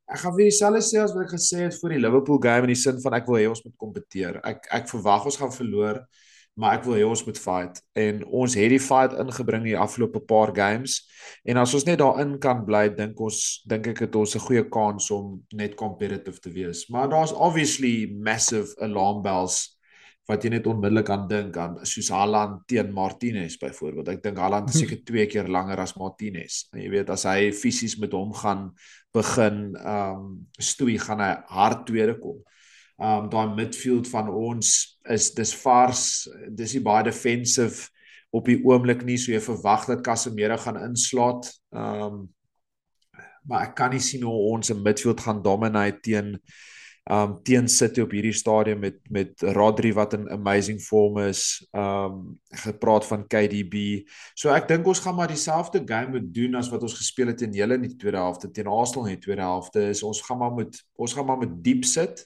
Ek 0.06 0.20
gaan 0.22 0.36
weer 0.36 0.52
dieselfde 0.52 0.84
sê 0.86 1.00
as 1.02 1.16
wat 1.16 1.26
ek 1.26 1.34
gesê 1.34 1.64
het 1.64 1.76
vir 1.82 1.96
die 1.96 2.04
Liverpool 2.04 2.38
game 2.40 2.68
in 2.68 2.76
die 2.76 2.78
sin 2.78 3.00
van 3.02 3.16
ek 3.18 3.26
wil 3.26 3.40
hê 3.40 3.48
ons 3.50 3.64
moet 3.66 3.74
kompeteer. 3.82 4.38
Ek 4.46 4.68
ek 4.78 4.92
verwag 4.92 5.26
ons 5.32 5.40
gaan 5.42 5.52
verloor 5.52 6.04
maar 6.56 6.78
ek 6.78 6.86
wil 6.88 6.96
hê 6.96 7.04
ons 7.04 7.24
moet 7.28 7.40
fight. 7.40 7.82
En 8.00 8.22
ons 8.26 8.56
het 8.56 8.72
die 8.72 8.80
fight 8.80 9.16
ingebring 9.20 9.66
die 9.68 9.78
afgelope 9.78 10.22
paar 10.24 10.54
games. 10.56 11.02
En 11.44 11.60
as 11.60 11.74
ons 11.76 11.86
net 11.88 12.00
daarin 12.00 12.38
kan 12.40 12.64
bly 12.68 12.88
dink 12.96 13.20
ons 13.20 13.42
dink 13.68 13.92
ek 13.92 14.06
het 14.06 14.16
ons 14.16 14.36
'n 14.36 14.46
goeie 14.48 14.64
kans 14.70 15.12
om 15.12 15.44
net 15.54 15.76
competitive 15.76 16.40
te 16.40 16.50
wees. 16.50 16.88
Maar 16.90 17.10
daar's 17.10 17.34
obviously 17.34 18.08
massive 18.08 18.76
alarm 18.80 19.22
bells 19.22 19.76
wat 20.26 20.44
jy 20.44 20.50
net 20.50 20.68
onmiddellik 20.68 21.10
aan 21.10 21.28
dink 21.28 21.58
aan 21.58 21.78
soos 21.86 22.10
Haaland 22.10 22.64
teen 22.68 22.92
Martinez 22.94 23.58
byvoorbeeld. 23.62 24.08
Ek 24.08 24.24
dink 24.24 24.38
Haaland 24.38 24.70
is 24.70 24.80
seker 24.82 25.04
twee 25.06 25.28
keer 25.28 25.48
langer 25.48 25.80
as 25.80 25.96
Martinez. 25.96 26.66
En 26.74 26.82
jy 26.82 26.90
weet 26.90 27.10
as 27.10 27.26
hy 27.26 27.52
fisies 27.52 27.98
met 28.02 28.12
hom 28.12 28.34
gaan 28.34 28.72
begin 29.14 29.76
um 29.86 30.48
stoei 30.58 30.98
gaan 30.98 31.20
hy 31.20 31.36
hard 31.48 31.86
tweede 31.86 32.18
kom. 32.20 32.42
Um 32.98 33.30
daai 33.30 33.56
midfield 33.56 34.08
van 34.08 34.30
ons 34.30 34.95
is 35.10 35.32
dis 35.34 35.54
vars 35.62 36.28
dis 36.50 36.74
nie 36.74 36.84
baie 36.86 37.04
defensive 37.04 37.90
op 38.36 38.48
die 38.50 38.60
oomblik 38.66 39.06
nie 39.08 39.18
so 39.22 39.32
jy 39.32 39.42
verwag 39.44 39.88
dat 39.90 40.04
Casemiro 40.06 40.58
gaan 40.58 40.82
inslaat. 40.90 41.52
Um 41.72 42.26
maar 43.46 43.68
ek 43.68 43.76
kan 43.78 43.92
nie 43.94 44.02
sien 44.02 44.24
hoe 44.26 44.38
ons 44.56 44.72
'n 44.74 44.82
midfield 44.82 45.22
gaan 45.22 45.44
dominate 45.46 46.00
teen 46.02 46.40
um 47.06 47.36
teen 47.44 47.68
City 47.70 48.02
op 48.02 48.12
hierdie 48.12 48.34
stadium 48.34 48.80
met 48.80 48.98
met 49.10 49.42
Rodri 49.42 49.94
wat 49.94 50.14
in 50.14 50.30
amazing 50.30 50.80
form 50.82 51.20
is 51.22 51.68
um 51.72 52.40
gepraat 52.50 53.06
van 53.06 53.28
KDB 53.28 54.02
so 54.34 54.50
ek 54.50 54.68
dink 54.68 54.88
ons 54.88 55.00
gaan 55.00 55.16
maar 55.16 55.30
dieselfde 55.30 55.84
game 55.86 56.18
moet 56.18 56.34
doen 56.34 56.56
as 56.56 56.70
wat 56.74 56.82
ons 56.82 56.98
gespeel 56.98 57.28
het 57.28 57.38
teen 57.38 57.54
hulle 57.54 57.78
in 57.78 57.86
die 57.86 57.96
tweede 57.96 58.18
helfte 58.18 58.50
teen 58.50 58.68
Arsenal 58.68 59.06
in 59.06 59.20
die 59.20 59.26
tweede 59.28 59.46
helfte 59.46 59.90
is 59.90 60.02
ons 60.04 60.22
gaan 60.26 60.42
maar 60.42 60.54
met 60.54 60.82
ons 60.98 61.14
gaan 61.14 61.26
maar 61.26 61.38
met 61.38 61.54
diep 61.64 61.86
sit 61.86 62.26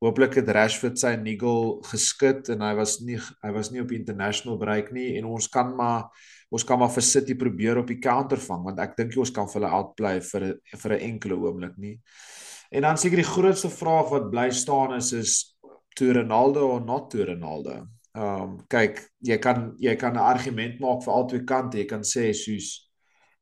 Hooplik 0.00 0.38
het 0.38 0.48
Rashford 0.48 0.96
sy 0.96 1.10
nigel 1.20 1.74
geskit 1.84 2.48
en 2.54 2.62
hy 2.64 2.70
was 2.78 2.94
nie 3.04 3.18
hy 3.44 3.50
was 3.52 3.68
nie 3.68 3.82
op 3.82 3.90
international 3.92 4.56
break 4.60 4.94
nie 4.96 5.18
en 5.18 5.26
ons 5.28 5.48
kan 5.52 5.74
maar 5.76 6.06
ons 6.50 6.64
kan 6.64 6.80
maar 6.80 6.92
vir 6.94 7.04
City 7.04 7.36
probeer 7.36 7.82
op 7.82 7.90
die 7.90 7.98
counter 8.00 8.40
vang 8.40 8.64
want 8.64 8.80
ek 8.80 8.96
dink 8.96 9.18
ons 9.20 9.32
kan 9.36 9.48
vir 9.50 9.60
hulle 9.60 9.72
outplay 9.76 10.22
vir 10.24 10.46
vir 10.84 10.94
'n 10.96 11.04
enkele 11.10 11.36
oomblik 11.36 11.76
nie. 11.76 11.98
En 12.72 12.82
dan 12.82 12.96
seker 12.96 13.20
die 13.20 13.32
grootste 13.34 13.68
vraag 13.68 14.08
wat 14.10 14.30
bly 14.30 14.48
staan 14.50 14.96
is 14.96 15.12
is 15.12 15.32
to 15.96 16.12
Ronaldo 16.12 16.70
of 16.76 16.84
not 16.84 17.10
to 17.10 17.24
Ronaldo. 17.24 17.86
Ehm 18.16 18.42
um, 18.42 18.58
kyk, 18.68 19.04
jy 19.20 19.38
kan 19.38 19.74
jy 19.78 19.96
kan 19.96 20.14
'n 20.14 20.24
argument 20.32 20.80
maak 20.80 21.04
vir 21.04 21.12
albei 21.12 21.44
kante. 21.44 21.78
Jy 21.78 21.86
kan 21.86 22.02
sê 22.02 22.32
soos 22.32 22.88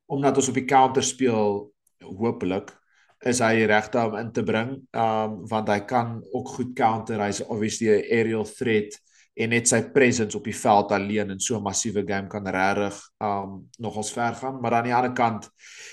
omdat 0.09 0.37
ons 0.37 0.49
op 0.49 0.55
die 0.55 0.67
counter 0.67 1.03
speel, 1.03 1.71
hopelik 2.03 2.78
is 3.27 3.41
hy 3.43 3.65
regte 3.67 3.99
om 3.99 4.17
in 4.19 4.33
te 4.33 4.43
bring. 4.47 4.77
Um 4.95 5.43
want 5.51 5.69
hy 5.69 5.81
kan 5.89 6.19
ook 6.33 6.55
goed 6.57 6.75
counter. 6.79 7.21
Hy's 7.25 7.43
obviously 7.47 7.91
'n 7.91 8.07
aerial 8.11 8.45
threat 8.45 8.99
en 9.39 9.51
net 9.51 9.69
sy 9.69 9.83
presence 9.95 10.37
op 10.37 10.45
die 10.45 10.57
veld 10.57 10.93
alleen 10.93 11.31
in 11.31 11.41
so 11.41 11.57
'n 11.57 11.63
massiewe 11.63 12.05
game 12.07 12.29
kan 12.29 12.47
regtig 12.47 12.99
um 13.21 13.69
nogals 13.79 14.13
ver 14.13 14.35
gaan. 14.35 14.61
Maar 14.61 14.75
aan 14.75 14.85
die 14.85 14.95
ander 14.95 15.13
kant 15.13 15.51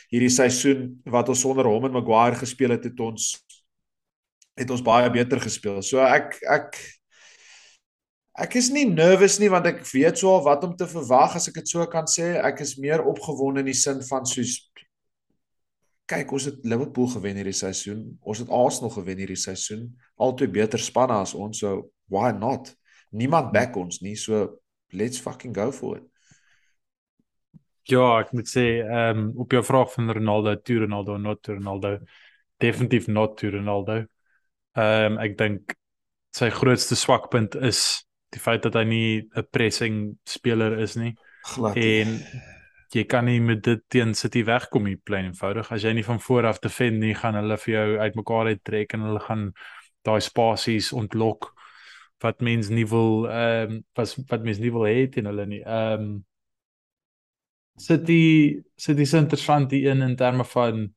hierdie 0.09 0.29
seisoen 0.29 1.01
wat 1.05 1.29
ons 1.29 1.41
sonder 1.41 1.65
hom 1.65 1.85
en 1.85 1.91
Maguire 1.91 2.35
gespeel 2.35 2.69
het, 2.69 2.83
het 2.83 2.99
ons 2.99 3.43
het 4.55 4.69
ons 4.71 4.81
baie 4.81 5.09
beter 5.11 5.39
gespeel. 5.39 5.81
So 5.81 5.99
ek 5.99 6.39
ek 6.49 6.77
ek 8.37 8.55
is 8.55 8.69
nie 8.69 8.85
nervous 8.85 9.39
nie 9.39 9.49
want 9.49 9.65
ek 9.65 9.83
weet 9.93 10.17
swaar 10.19 10.43
wat 10.43 10.63
om 10.63 10.75
te 10.75 10.87
verwag 10.87 11.35
as 11.35 11.47
ek 11.47 11.55
dit 11.55 11.67
so 11.67 11.85
kan 11.85 12.05
sê. 12.05 12.35
Ek 12.43 12.61
is 12.61 12.77
meer 12.77 13.03
opgewonde 13.03 13.59
in 13.59 13.65
die 13.65 13.73
sin 13.73 14.01
van 14.01 14.25
soos 14.25 14.71
kyk, 16.09 16.31
ons 16.37 16.47
het 16.49 16.65
Liverpool 16.67 17.07
gewen 17.07 17.39
hierdie 17.39 17.55
seisoen. 17.55 18.01
Ons 18.21 18.43
het 18.43 18.51
Arsenal 18.53 18.93
gewen 18.93 19.21
hierdie 19.23 19.39
seisoen. 19.39 19.87
Albei 20.21 20.47
beter 20.51 20.81
spanne 20.81 21.17
as 21.23 21.33
ons, 21.33 21.61
so 21.63 21.89
why 22.13 22.31
not? 22.35 22.71
Niemand 23.15 23.51
back 23.55 23.77
ons 23.79 24.01
nie, 24.05 24.15
so 24.19 24.59
let's 24.93 25.21
fucking 25.21 25.55
go 25.55 25.71
for 25.71 25.97
it. 25.97 26.05
Ja, 27.89 28.17
ek 28.17 28.31
moet 28.33 28.49
sê, 28.49 28.65
ehm 28.81 29.19
um, 29.19 29.25
op 29.45 29.53
jou 29.53 29.61
vraag 29.65 29.91
van 29.93 30.09
Ronaldo, 30.17 30.55
to 30.65 30.79
Ronaldo, 30.81 31.17
not 31.21 31.43
to 31.45 31.53
Ronaldo, 31.53 31.99
definitief 32.61 33.07
not 33.07 33.37
to 33.37 33.51
Ronaldo. 33.53 34.01
Ehm 34.77 35.17
um, 35.17 35.19
ek 35.21 35.37
dink 35.37 35.75
sy 36.35 36.49
grootste 36.51 36.97
swakpunt 36.99 37.55
is 37.63 38.05
die 38.35 38.41
feit 38.41 38.65
dat 38.65 38.75
hy 38.75 38.83
nie 38.89 39.09
'n 39.21 39.47
pressing 39.51 40.17
speler 40.25 40.79
is 40.79 40.95
nie. 40.95 41.13
Glad. 41.53 41.77
En 41.77 42.19
jy 42.93 43.03
kan 43.09 43.25
nie 43.25 43.39
met 43.41 43.63
dit 43.63 43.81
teen 43.89 44.13
City 44.15 44.43
wegkom 44.45 44.85
nie 44.89 44.97
plain 44.97 45.29
eenvoudig. 45.29 45.71
As 45.71 45.83
jy 45.83 45.93
nie 45.95 46.05
van 46.05 46.19
voor 46.21 46.45
af 46.51 46.61
defend 46.63 46.99
nie, 47.01 47.15
gaan 47.17 47.37
hulle 47.39 47.57
vir 47.57 47.73
jou 47.73 47.87
uitmekaar 47.97 48.51
uittrek 48.53 48.93
en 48.93 49.07
hulle 49.07 49.23
gaan 49.25 49.49
daai 50.05 50.21
spasies 50.21 50.91
ontlok 50.93 51.51
wat 52.23 52.41
mens 52.41 52.69
nie 52.69 52.85
wil 52.87 53.25
ehm 53.27 53.71
um, 53.71 53.81
wat 53.97 54.15
wat 54.29 54.45
mens 54.45 54.61
nie 54.61 54.71
wil 54.71 54.85
hê 54.87 55.07
teen 55.11 55.27
hulle 55.29 55.45
nie. 55.49 55.61
Ehm 55.63 56.05
um, 56.05 56.23
City 57.77 58.61
City 58.77 59.05
se 59.05 59.17
interessant 59.17 59.69
die 59.69 59.83
een 59.87 60.01
in 60.01 60.15
terme 60.15 60.45
van 60.45 60.87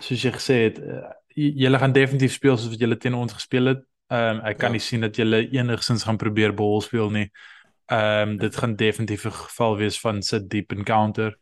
soos 0.00 0.22
jy 0.22 0.32
gesê 0.32 0.56
het, 0.68 0.78
uh, 0.78 1.10
julle 1.34 1.78
gaan 1.78 1.92
definitief 1.92 2.32
speel 2.32 2.56
soos 2.56 2.72
wat 2.72 2.80
julle 2.80 2.96
teen 2.96 3.14
ons 3.18 3.34
gespeel 3.36 3.74
het. 3.74 3.84
Ehm 4.08 4.38
um, 4.38 4.44
ek 4.48 4.58
kan 4.62 4.72
ja. 4.72 4.78
nie 4.78 4.86
sien 4.86 5.04
dat 5.04 5.16
julle 5.16 5.44
enigsins 5.50 6.06
gaan 6.06 6.16
probeer 6.16 6.54
bal 6.54 6.80
speel 6.80 7.10
nie. 7.10 7.28
Ehm 7.28 7.57
um, 7.92 8.36
dit 8.36 8.56
gaan 8.56 8.76
definitief 8.76 9.24
'n 9.24 9.32
geval 9.32 9.76
wees 9.76 10.00
van 10.00 10.22
sit 10.22 10.50
diep 10.50 10.72
encounter. 10.72 11.38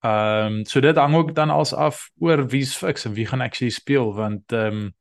Ehm 0.00 0.46
um, 0.46 0.64
so 0.64 0.80
dit 0.80 0.96
hang 0.96 1.14
ook 1.14 1.34
dan 1.34 1.50
als 1.50 1.74
af 1.74 2.10
oor 2.18 2.46
wie's 2.48 2.76
fiks 2.76 3.04
en 3.04 3.14
wie 3.14 3.26
gaan 3.26 3.40
actually 3.40 3.72
speel 3.72 4.14
want 4.14 4.52
ehm 4.52 4.66
um, 4.66 4.94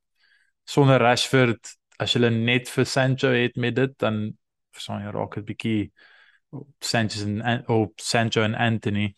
sonder 0.64 0.98
Rashford 0.98 1.78
as 1.98 2.14
jy 2.14 2.30
net 2.30 2.70
vir 2.70 2.86
Sancho 2.86 3.30
het 3.30 3.56
met 3.56 3.76
dit 3.76 3.94
dan 3.98 4.38
verstaan 4.72 5.04
jy 5.06 5.12
raak 5.12 5.36
dit 5.36 5.46
bietjie 5.46 5.92
Sanchez 6.80 7.24
en 7.24 7.68
of 7.68 7.92
Sancho 7.96 8.44
en 8.44 8.56
Anthony. 8.56 9.16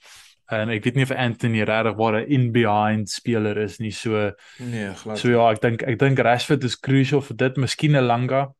En 0.51 0.69
ek 0.69 0.83
weet 0.83 0.95
nie 0.95 1.05
of 1.07 1.11
Anthony 1.11 1.63
regtig 1.63 1.95
waar 1.97 2.19
'n 2.21 2.29
in 2.29 2.51
behind 2.51 3.09
speler 3.09 3.57
is 3.57 3.79
nie 3.79 3.91
so 3.91 4.31
nee 4.59 4.93
glad. 4.93 5.17
So 5.19 5.29
ja, 5.29 5.51
ek 5.51 5.61
dink 5.61 5.81
ek 5.81 5.99
dink 5.99 6.19
Rashford 6.19 6.63
is 6.63 6.79
crucial 6.79 7.21
vir 7.21 7.37
dit, 7.37 7.57
miskien 7.57 7.95
'n 7.95 8.05
Langa 8.05 8.53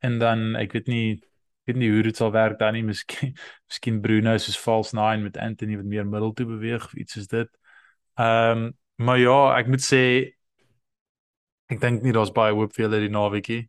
en 0.00 0.18
dan 0.18 0.56
ek 0.56 0.72
weet 0.72 0.86
nie 0.86 1.22
weet 1.68 1.76
nie 1.76 1.90
hoe 1.92 2.02
dit 2.02 2.16
sal 2.16 2.32
werk 2.34 2.58
dan 2.58 2.74
nie 2.76 2.84
miskien 2.86 3.34
miskien 3.70 4.00
Bruno 4.04 4.36
soos 4.38 4.58
false 4.58 4.96
9 4.96 5.22
met 5.22 5.38
Anthony 5.38 5.76
wat 5.76 5.88
meer 5.88 6.06
middel 6.06 6.32
toe 6.32 6.46
beweeg 6.46 6.84
of 6.84 6.94
iets 6.94 7.18
soos 7.18 7.30
dit. 7.30 7.50
Ehm 8.18 8.66
um, 8.66 8.70
maar 9.00 9.16
ja, 9.16 9.56
ek 9.56 9.68
moet 9.72 9.80
sê 9.80 10.02
ek 11.72 11.78
dink 11.80 12.02
nie 12.04 12.12
daar's 12.12 12.34
baie 12.36 12.52
hoop 12.52 12.74
vir 12.76 12.84
hulle 12.86 13.00
die 13.06 13.14
naweekie. 13.14 13.62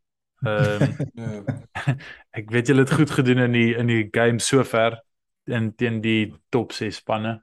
Ehm 0.43 0.97
um, 1.15 1.45
ek 2.39 2.51
weet 2.51 2.71
julle 2.71 2.85
het 2.85 2.97
goed 2.97 3.13
gedoen 3.19 3.45
in 3.47 3.55
die 3.55 3.71
in 3.77 3.87
die 3.91 4.03
game 4.11 4.43
sover 4.43 4.99
in 5.47 5.71
teen 5.75 6.01
die 6.03 6.33
top 6.49 6.75
6 6.75 7.01
spanne. 7.01 7.39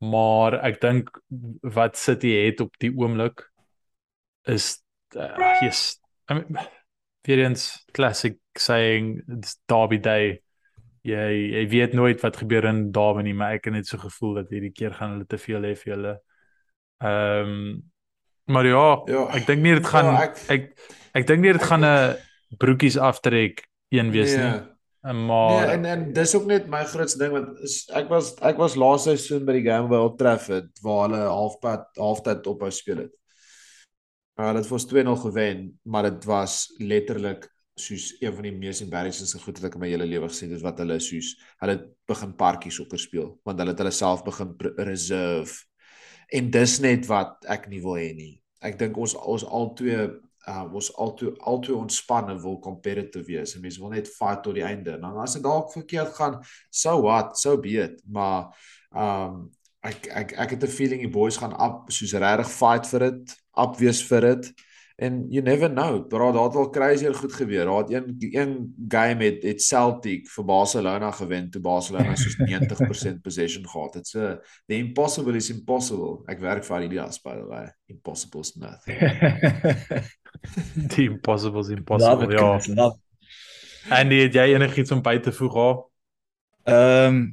Maar 0.00 0.56
ek 0.64 0.80
dink 0.80 1.10
wat 1.76 1.98
City 2.00 2.32
het 2.46 2.60
op 2.64 2.76
die 2.80 2.92
oomblik 2.96 3.44
is 4.48 4.80
uh, 5.16 5.60
yes. 5.60 6.00
I 6.30 6.34
mean, 6.40 6.56
weer 7.26 7.44
eens 7.44 7.84
classic 7.92 8.38
saying 8.60 9.20
it's 9.28 9.58
derby 9.68 9.98
day. 9.98 10.40
Jy 11.06 11.28
jy 11.54 11.64
weet 11.72 11.94
nooit 11.96 12.20
wat 12.20 12.36
gebeur 12.36 12.66
in 12.68 12.90
Derby 12.92 13.24
nie, 13.24 13.36
maar 13.36 13.56
ek 13.56 13.70
het 13.70 13.78
net 13.78 13.88
so 13.88 14.00
gevoel 14.00 14.42
dat 14.42 14.50
hierdie 14.52 14.74
keer 14.76 14.92
gaan 14.98 15.14
hulle 15.16 15.28
te 15.28 15.38
veel 15.40 15.64
hê 15.64 15.76
vir 15.78 15.94
hulle. 15.94 16.16
Ehm 17.00 17.54
um, 17.54 17.70
maar 18.50 18.66
ja, 18.66 19.02
ja, 19.06 19.20
ek 19.38 19.46
dink 19.46 19.62
nie 19.62 19.76
dit 19.78 19.86
gaan 19.86 20.08
ja, 20.10 20.24
ek 20.26 20.40
ek, 20.50 20.64
ek 21.20 21.26
dink 21.28 21.44
nie 21.44 21.52
dit 21.54 21.66
gaan 21.70 21.86
'n 21.86 22.16
broekies 22.58 22.98
aftrek 22.98 23.62
een 23.94 24.10
wees 24.10 24.34
nee. 24.34 24.48
nie. 24.50 25.14
Maar 25.14 25.50
nee, 25.50 25.70
en 25.76 25.84
en 25.84 26.12
dis 26.12 26.34
ook 26.34 26.44
net 26.44 26.66
my 26.68 26.82
grootste 26.84 27.18
ding 27.18 27.32
want 27.32 27.60
is, 27.64 27.86
ek 27.96 28.10
was 28.12 28.34
ek 28.44 28.58
was 28.60 28.76
laaste 28.76 29.14
seisoen 29.14 29.46
by 29.48 29.54
die 29.56 29.64
game 29.64 29.88
by 29.88 29.96
Old 29.96 30.18
Trafford 30.18 30.82
waar 30.84 31.06
hulle 31.06 31.22
halfpad 31.24 31.86
halftyd 31.96 32.50
ophou 32.50 32.68
speel 32.74 33.06
het. 33.06 33.14
Hulle 34.40 34.60
het 34.60 34.68
vir 34.68 34.84
2-0 34.92 35.16
gewen, 35.22 35.64
maar 35.84 36.10
dit 36.10 36.26
was 36.28 36.66
letterlik 36.78 37.48
soos 37.80 38.10
een 38.20 38.34
van 38.36 38.46
die 38.46 38.54
mees 38.56 38.82
embarrassingste 38.84 39.40
goed 39.40 39.58
wat 39.58 39.70
ek 39.70 39.78
in 39.78 39.84
my 39.84 39.90
hele 39.92 40.06
lewe 40.06 40.28
gesien 40.28 40.52
het 40.52 40.62
wat 40.62 40.78
hulle 40.82 41.00
soos 41.00 41.34
hulle 41.62 41.76
begin 42.08 42.36
parkie 42.36 42.72
sokker 42.72 43.00
speel 43.00 43.34
want 43.48 43.58
hulle 43.58 43.74
het 43.74 43.82
hulle 43.82 43.94
self 43.94 44.24
begin 44.26 44.54
reserve 44.78 45.64
en 46.30 46.50
dis 46.50 46.78
net 46.82 47.06
wat 47.10 47.46
ek 47.50 47.68
nie 47.70 47.80
wil 47.82 47.98
hê 47.98 48.10
nie. 48.14 48.34
Ek 48.62 48.78
dink 48.80 48.98
ons 49.00 49.16
ons 49.18 49.44
al 49.46 49.72
twee 49.78 50.02
uh, 50.48 50.64
ons 50.66 50.90
al 51.02 51.14
twee 51.18 51.32
al 51.48 51.60
twee 51.64 51.76
ontspanne 51.76 52.36
wil 52.42 52.58
competitive 52.62 53.26
wees 53.28 53.54
en 53.54 53.64
mense 53.64 53.80
wil 53.82 53.94
net 53.94 54.10
fight 54.10 54.44
tot 54.44 54.56
die 54.58 54.66
einde. 54.66 54.96
Nou 55.00 55.16
as 55.22 55.36
dit 55.36 55.44
dalk 55.44 55.72
verkeerd 55.74 56.14
gaan, 56.16 56.38
so 56.70 57.00
what, 57.06 57.36
so 57.40 57.56
be 57.60 57.78
it. 57.82 57.98
Maar 58.06 58.50
um 58.94 59.48
ek 59.86 60.10
ek 60.12 60.34
ek 60.44 60.56
het 60.56 60.64
'n 60.64 60.76
feeling 60.76 61.00
die 61.00 61.12
boys 61.12 61.38
gaan 61.40 61.56
op 61.56 61.90
soos 61.90 62.12
regtig 62.12 62.50
fight 62.52 62.86
vir 62.86 63.10
dit 63.10 63.36
up 63.56 63.76
wees 63.80 64.02
vir 64.04 64.20
dit. 64.20 64.52
En 65.00 65.24
you 65.30 65.40
never 65.42 65.70
know, 65.70 66.06
bro, 66.08 66.32
daar 66.32 66.42
het 66.42 66.54
wel 66.54 66.70
crazier 66.70 67.14
goed 67.14 67.32
gebeur. 67.32 67.64
Daar 67.64 67.76
het 67.76 67.90
een 67.90 68.16
een 68.18 68.74
game 68.88 69.24
het 69.24 69.42
het 69.42 69.62
Celtic 69.62 70.28
vir 70.28 70.44
Barcelona 70.44 71.10
gewen 71.10 71.50
toe 71.50 71.60
Barcelona 71.60 72.16
soos 72.16 72.36
90% 73.16 73.20
possession 73.22 73.68
gehad. 73.68 73.96
It's 73.96 74.14
a 74.14 74.40
the 74.66 74.76
impossible 74.76 75.36
is 75.36 75.50
impossible. 75.50 76.20
Ek 76.26 76.40
werk 76.40 76.64
vir 76.68 76.76
Adidas 76.76 77.16
by 77.24 77.32
the 77.38 77.46
way. 77.48 77.70
Impossible 77.86 78.40
is 78.40 78.52
nothing. 78.56 78.98
the 80.92 81.04
impossible 81.04 81.60
is 81.60 81.68
impossible. 81.68 82.32
Ja. 82.32 82.90
En 83.88 84.12
het 84.12 84.36
jy 84.36 84.46
enigiets 84.52 84.92
om 84.92 85.00
by 85.02 85.16
te 85.18 85.32
voeg 85.32 85.56
haar? 85.56 85.80
Ehm 86.68 87.14
um, 87.14 87.24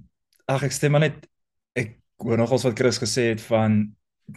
ag 0.48 0.64
ek 0.64 0.72
stem 0.72 0.96
maar 0.96 1.04
net 1.04 1.28
ek 1.76 1.98
hoor 2.24 2.40
nogals 2.40 2.64
wat 2.64 2.80
Chris 2.80 3.04
gesê 3.04 3.28
het 3.34 3.44
van 3.44 3.82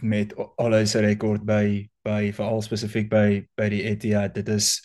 met 0.03 0.35
al 0.35 0.75
sy 0.83 0.99
rekord 1.07 1.47
by 1.47 1.87
by 2.03 2.31
veral 2.33 2.61
spesifiek 2.61 3.09
by 3.09 3.43
by 3.57 3.69
die 3.69 3.83
Etihad. 3.83 4.33
Dit 4.35 4.49
is 4.49 4.79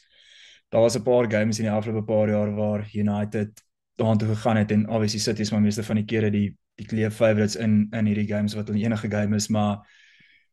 daar 0.70 0.82
was 0.82 0.96
'n 0.96 1.02
paar 1.02 1.30
games 1.30 1.58
in 1.58 1.64
die 1.64 1.72
afgelope 1.72 2.04
paar 2.04 2.28
jaar 2.28 2.54
waar 2.54 2.88
United 2.92 3.62
daartoe 3.96 4.28
gegaan 4.34 4.56
het 4.56 4.70
en 4.70 4.88
obviously 4.88 5.18
City 5.20 5.40
is 5.40 5.50
maar 5.50 5.60
meeste 5.60 5.82
van 5.82 5.96
die 5.96 6.04
kere 6.04 6.30
die 6.30 6.56
die 6.76 6.86
clear 6.86 7.10
favourites 7.10 7.56
in 7.56 7.88
in 7.92 8.06
hierdie 8.06 8.28
games 8.28 8.54
wat 8.54 8.68
hulle 8.68 8.84
enige 8.84 9.10
game 9.10 9.36
is, 9.36 9.48
maar 9.48 9.86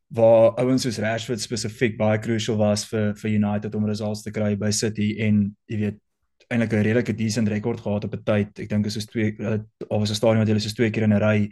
waar 0.08 0.54
ouens 0.62 0.82
soos 0.82 0.98
Rashford 0.98 1.40
spesifiek 1.40 1.96
baie 1.98 2.18
crucial 2.18 2.56
was 2.56 2.84
vir 2.88 3.14
vir 3.14 3.30
United 3.30 3.74
om 3.74 3.86
results 3.86 4.22
te 4.22 4.30
kry 4.30 4.54
by 4.56 4.70
City 4.70 5.14
en 5.18 5.56
jy 5.66 5.78
weet 5.78 6.00
eintlik 6.48 6.72
'n 6.72 6.82
redelike 6.82 7.14
decent 7.14 7.48
rekord 7.48 7.80
gehad 7.80 8.04
op 8.04 8.14
'n 8.14 8.22
tyd. 8.24 8.58
Ek 8.60 8.68
dink 8.68 8.86
is 8.86 8.92
soos 8.92 9.06
twee 9.06 9.36
of 9.88 10.00
was 10.00 10.10
'n 10.10 10.14
stadion 10.14 10.38
wat 10.38 10.48
hulle 10.48 10.60
soos 10.60 10.74
twee 10.74 10.90
keer 10.90 11.02
in 11.02 11.12
'n 11.12 11.20
ry 11.20 11.50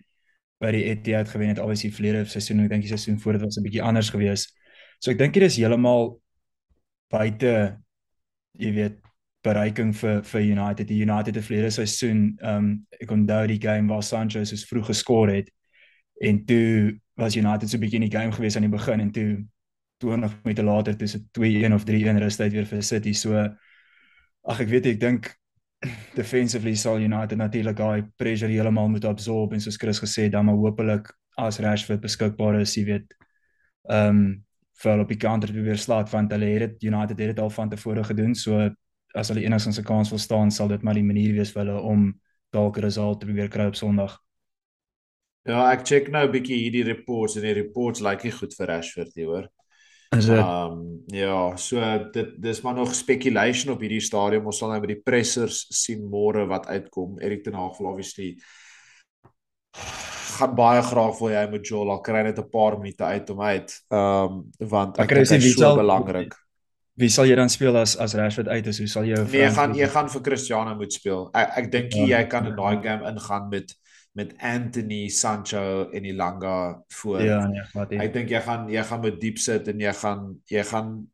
by 0.60 0.70
die 0.70 0.84
Etihad 0.84 1.28
gewen 1.28 1.48
het. 1.48 1.58
Obviously 1.58 1.90
verlede 1.90 2.24
seisoen, 2.24 2.60
ek 2.60 2.70
dink 2.70 2.82
die 2.82 2.96
seisoen 2.96 3.20
voor 3.20 3.32
dit 3.32 3.42
was 3.42 3.56
'n 3.58 3.62
bietjie 3.62 3.82
anders 3.82 4.10
geweest. 4.10 4.54
So 5.02 5.10
ek 5.10 5.18
dink 5.18 5.34
dit 5.34 5.42
is 5.42 5.58
heeltemal 5.58 6.12
buite 7.10 7.54
jy 8.62 8.70
weet 8.76 9.00
bereiking 9.42 9.90
vir 9.98 10.20
vir 10.22 10.44
United. 10.46 10.86
Die 10.86 11.00
United 11.02 11.34
het 11.34 11.46
verlede 11.48 11.72
seisoen 11.74 12.20
ehm 12.38 12.58
um, 12.58 12.68
ek 13.02 13.10
onthou 13.10 13.40
die 13.50 13.58
game 13.58 13.90
waar 13.90 14.04
Sancho 14.06 14.44
soos 14.46 14.62
vroeg 14.68 14.92
geskor 14.92 15.32
het 15.32 15.50
en 16.22 16.38
toe 16.46 16.92
was 17.18 17.34
United 17.36 17.68
so 17.68 17.76
'n 17.76 17.82
bietjie 17.82 17.98
in 17.98 18.06
die 18.06 18.14
game 18.14 18.32
gewees 18.32 18.56
aan 18.56 18.68
die 18.68 18.76
begin 18.76 19.00
en 19.00 19.10
toe 19.10 19.42
20 19.98 20.36
minute 20.44 20.62
later 20.62 20.96
dis 20.98 21.12
dit 21.12 21.26
2-1 21.38 21.74
of 21.74 21.84
3-1 21.84 22.22
rustyd 22.22 22.52
weer 22.52 22.66
vir 22.66 22.82
City. 22.82 23.12
So 23.12 23.34
ag 24.44 24.60
ek 24.60 24.68
weet 24.68 24.86
ek 24.86 25.00
dink 25.00 25.34
defensively 26.20 26.76
sal 26.76 27.02
United 27.02 27.38
natuurlik 27.38 27.76
daai 27.76 28.06
pressure 28.16 28.52
heeltemal 28.52 28.88
moet 28.88 29.04
absorb 29.04 29.52
en 29.52 29.60
soos 29.60 29.76
Chris 29.76 29.98
gesê 29.98 30.30
dan 30.30 30.46
maar 30.46 30.54
hopelik 30.62 31.10
as 31.36 31.58
Rashford 31.58 32.00
beskikbaar 32.00 32.60
is, 32.60 32.76
jy 32.76 32.84
weet 32.84 33.14
ehm 33.90 34.08
um, 34.08 34.44
vir 34.82 34.92
hulle 34.92 35.06
op 35.06 35.12
die 35.12 35.20
counter 35.20 35.48
te 35.48 35.54
probeer 35.54 35.78
slaat 35.78 36.10
want 36.10 36.32
hulle 36.34 36.48
het 36.56 36.74
dit 36.74 36.90
United 36.90 37.18
het 37.18 37.32
dit 37.34 37.40
al 37.40 37.50
van 37.50 37.70
tevore 37.70 38.04
gedoen. 38.04 38.34
So 38.34 38.70
as 39.14 39.28
hulle 39.28 39.44
enigstens 39.44 39.78
'n 39.78 39.84
kans 39.84 40.10
wil 40.10 40.18
staan, 40.18 40.50
sal 40.50 40.68
dit 40.68 40.82
maar 40.82 40.94
die 40.94 41.06
manier 41.06 41.32
wees 41.34 41.52
vir 41.52 41.64
hulle 41.64 41.80
om 41.80 42.12
dalk 42.50 42.78
'n 42.78 42.84
result 42.84 43.20
te 43.20 43.26
probeer 43.26 43.48
kry 43.48 43.66
op 43.66 43.76
Sondag. 43.76 44.18
Ja, 45.44 45.72
ek 45.72 45.86
check 45.86 46.08
nou 46.10 46.26
'n 46.26 46.32
bietjie 46.32 46.56
hierdie 46.56 46.84
reports 46.84 47.36
en 47.36 47.42
die 47.42 47.52
reports 47.52 48.00
lyk 48.00 48.24
nie 48.24 48.32
goed 48.32 48.54
vir 48.54 48.66
Rashford 48.66 49.16
nie, 49.16 49.24
hoor. 49.24 49.48
Is 50.16 50.26
dit 50.26 50.38
Ehm 50.38 50.72
um, 50.72 51.02
ja, 51.06 51.56
so 51.56 51.80
dit 52.12 52.34
dis 52.42 52.60
maar 52.62 52.74
nog 52.74 52.94
speculation 52.94 53.72
op 53.72 53.80
hierdie 53.80 54.00
stadium. 54.00 54.46
Ons 54.46 54.58
sal 54.58 54.68
nou 54.68 54.80
met 54.80 54.88
die 54.88 55.02
pressers 55.02 55.66
sien 55.70 56.04
môre 56.04 56.46
wat 56.46 56.66
uitkom. 56.66 57.18
Erik 57.20 57.44
ten 57.44 57.54
Hag 57.54 57.78
wil 57.78 57.88
obviously 57.90 58.36
gaan 60.42 60.54
baie 60.58 60.82
graag 60.82 61.18
wil 61.22 61.28
hy 61.38 61.46
met 61.50 61.66
Joel 61.66 61.90
al 61.94 62.00
kry 62.04 62.22
net 62.26 62.38
'n 62.38 62.48
paar 62.50 62.78
minute 62.78 63.04
uit 63.04 63.30
om 63.30 63.40
uit. 63.42 63.70
Ehm 63.88 64.24
um, 64.24 64.50
want 64.58 64.96
Maar 64.96 65.06
ek 65.06 65.14
dink 65.14 65.28
dit 65.28 65.42
is 65.42 65.54
so 65.56 65.76
belangrik. 65.76 66.34
wie 67.00 67.08
sal 67.08 67.24
jy 67.26 67.34
dan 67.34 67.48
speel 67.48 67.76
as 67.76 67.96
as 67.96 68.14
Rashford 68.14 68.48
uit 68.48 68.66
is? 68.66 68.78
Hoe 68.78 68.86
sal 68.86 69.04
jy 69.04 69.16
Nee, 69.24 69.40
jy 69.46 69.50
gaan 69.50 69.74
jy 69.74 69.86
gaan 69.88 70.08
vir 70.10 70.20
Cristiano 70.22 70.74
moet 70.74 70.92
speel. 70.92 71.30
Ek 71.34 71.48
ek 71.56 71.70
dink 71.72 71.92
Ja. 71.94 72.18
jy 72.18 72.24
kan 72.28 72.46
in 72.46 72.56
daai 72.56 72.82
game 72.82 73.06
ingaan 73.08 73.48
met 73.48 73.72
met 74.14 74.34
Anthony, 74.42 75.08
Sancho 75.08 75.88
en 75.90 76.04
Ilanga 76.04 76.82
voor. 77.00 77.22
Ja, 77.22 77.46
nee, 77.46 77.62
wat 77.74 77.90
jy. 77.90 77.96
Ek 77.98 78.12
dink 78.12 78.28
jy 78.28 78.40
gaan 78.40 78.68
jy 78.68 78.82
gaan 78.84 79.00
moet 79.00 79.20
diep 79.20 79.38
sit 79.38 79.68
en 79.68 79.78
jy 79.80 79.92
gaan 79.92 80.36
jy 80.50 80.62
gaan 80.64 81.08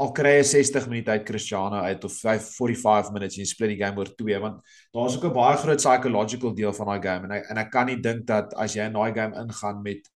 al 0.00 0.12
kry 0.16 0.32
jy 0.38 0.44
60 0.48 0.86
minute 0.88 1.10
uit 1.12 1.24
Cristiano 1.28 1.82
uit 1.84 2.04
of 2.08 2.12
5 2.22 2.46
45 2.56 3.12
minutes 3.12 3.36
en 3.36 3.44
jy 3.44 3.48
split 3.50 3.74
die 3.74 3.80
game 3.82 4.00
oor 4.00 4.10
2 4.22 4.38
want 4.42 4.62
daar's 4.96 5.16
ook 5.18 5.26
'n 5.28 5.34
baie 5.36 5.56
groot 5.56 5.82
psychological 5.82 6.54
deel 6.54 6.72
van 6.72 6.86
daai 6.92 7.02
game 7.08 7.24
en 7.28 7.34
ek, 7.38 7.50
en 7.50 7.58
ek 7.58 7.70
kan 7.70 7.86
nie 7.86 8.00
dink 8.00 8.26
dat 8.26 8.54
as 8.56 8.74
jy 8.74 8.86
in 8.86 8.96
daai 8.96 9.12
game 9.14 9.36
ingaan 9.36 9.82
met 9.82 10.08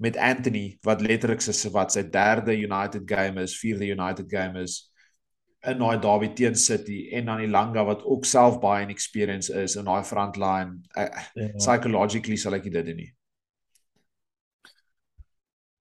met 0.00 0.16
Anthony 0.16 0.78
wat 0.82 1.02
letterlik 1.04 1.42
sy 1.44 1.68
wat 1.70 1.92
sy 1.92 2.02
derde 2.02 2.54
United 2.56 3.02
game 3.04 3.42
is, 3.42 3.58
vierde 3.60 3.84
United 3.84 4.30
game 4.30 4.62
is 4.62 4.90
in 5.68 5.78
daai 5.78 5.98
derby 6.00 6.28
teen 6.32 6.54
City 6.56 7.10
en 7.12 7.26
dan 7.26 7.40
Ilanga 7.44 7.84
wat 7.84 8.02
ook 8.04 8.24
self 8.24 8.60
baie 8.62 8.84
inexperienced 8.86 9.54
is 9.56 9.76
in 9.76 9.84
daai 9.84 10.02
front 10.04 10.36
line. 10.36 10.80
Ek, 10.96 11.12
Ja. 11.34 11.48
psychologically 11.58 12.36
sal 12.36 12.54
ek 12.54 12.62
dit 12.64 12.72
doen 12.86 12.96
nie. 12.96 13.12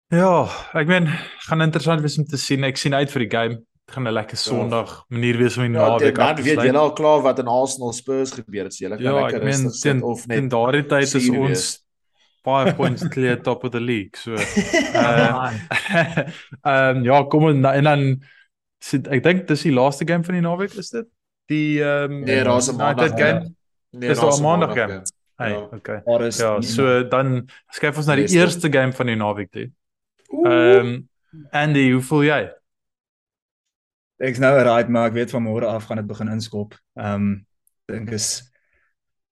Ja, 0.10 0.48
ek 0.74 0.88
meen, 0.90 1.06
gaan 1.46 1.62
interessant 1.62 2.02
wees 2.02 2.18
om 2.18 2.26
te 2.26 2.38
sien. 2.42 2.64
Ek 2.66 2.80
sien 2.82 2.96
uit 2.98 3.12
vir 3.14 3.24
die 3.26 3.30
game. 3.30 3.58
Dit 3.60 3.94
gaan 3.96 4.08
'n 4.08 4.14
lekker 4.14 4.38
Sondag 4.38 5.06
manier 5.10 5.38
wees 5.38 5.58
om 5.58 5.64
die 5.64 5.74
Ja, 5.74 5.86
naweek 5.86 6.00
dit, 6.00 6.18
af 6.20 6.28
dan 6.28 6.36
te 6.36 6.42
weet 6.44 6.54
sluit. 6.54 6.68
julle 6.68 6.80
al 6.80 6.94
klaar 6.94 7.22
wat 7.22 7.40
in 7.40 7.48
Arsenal 7.48 7.94
Spurs 7.94 8.32
gebeur 8.32 8.64
het. 8.64 8.74
So 8.74 8.86
julle 8.86 8.96
kan 8.98 9.06
Ja, 9.06 9.14
lekker 9.22 9.36
ek 9.38 9.44
meen 9.44 9.64
rustig 9.64 9.74
sit 9.74 9.92
teen 9.92 10.04
of 10.04 10.28
net 10.28 10.50
daardie 10.50 10.86
tyd 10.86 11.14
is 11.16 11.30
ons. 11.30 11.86
5 12.44 12.76
points 12.80 13.08
clear 13.08 13.38
top 13.42 13.64
of 13.64 13.72
the 13.72 13.80
league. 13.80 14.16
So 14.18 14.34
uh, 14.34 15.52
ehm 16.66 17.04
ja, 17.04 17.24
kom 17.24 17.48
en, 17.50 17.66
en 17.66 17.84
dan 17.84 18.22
sit 18.82 19.08
ek 19.08 19.24
dink 19.24 19.48
dis 19.48 19.62
die 19.64 19.74
laaste 19.74 20.06
game 20.08 20.24
van 20.24 20.36
die 20.36 20.42
naweek 20.42 20.74
is 20.78 20.90
dit? 20.90 21.06
Die 21.50 21.82
ehm 21.84 22.12
um, 22.12 22.24
Nee, 22.24 22.44
daar's 22.44 22.70
'n 22.72 22.78
maandag 22.78 23.14
game. 23.18 23.54
Nee, 23.92 24.10
Is 24.10 24.18
daar 24.18 24.26
daar's 24.26 24.40
'n 24.40 24.44
maandag 24.44 24.74
game? 24.74 25.02
Hey, 25.38 25.52
Ja. 25.52 25.58
okay. 25.72 26.02
Daar 26.06 26.22
is 26.22 26.38
Ja, 26.38 26.62
so 26.62 27.04
dan 27.08 27.50
skuif 27.72 27.98
ons 27.98 28.06
na 28.06 28.16
die 28.16 28.28
eerste 28.28 28.70
game 28.72 28.92
van 28.94 29.06
die 29.06 29.16
naweek 29.16 29.52
toe. 29.52 29.72
Ehm 30.30 30.88
um, 30.88 31.10
Andy, 31.52 31.92
hoe 31.92 32.02
voel 32.02 32.24
jy? 32.24 32.40
ek's 34.20 34.40
nou 34.40 34.52
right, 34.58 34.90
maar 34.92 35.10
ek 35.10 35.16
weet 35.16 35.32
van 35.32 35.46
môre 35.46 35.68
af 35.68 35.88
gaan 35.88 36.02
dit 36.02 36.08
begin 36.08 36.32
inskop. 36.34 36.76
Ehm 37.00 37.16
um, 37.16 37.30
dink 37.90 38.12
is 38.14 38.44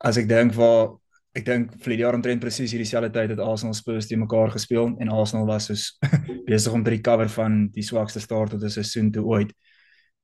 as 0.02 0.18
ek 0.18 0.30
dink 0.30 0.56
waar 0.58 0.96
ek 1.38 1.46
dink 1.46 1.74
vlede 1.84 2.02
jaar 2.02 2.16
omtrent 2.18 2.42
presies 2.42 2.72
hierdie 2.74 2.88
selfde 2.90 3.12
tyd 3.14 3.34
het 3.36 3.42
Arsenal 3.44 3.76
Spurs 3.78 4.08
teen 4.10 4.24
mekaar 4.24 4.50
gespeel 4.50 4.96
en 4.98 5.12
Arsenal 5.14 5.46
was 5.46 5.68
soos 5.70 5.84
besig 6.50 6.74
om 6.74 6.84
te 6.84 6.96
recover 6.96 7.30
van 7.30 7.68
die 7.76 7.86
swakste 7.86 8.24
start 8.24 8.56
tot 8.56 8.64
'n 8.64 8.70
seisoen 8.70 9.12
toe 9.12 9.26
ooit. 9.26 9.52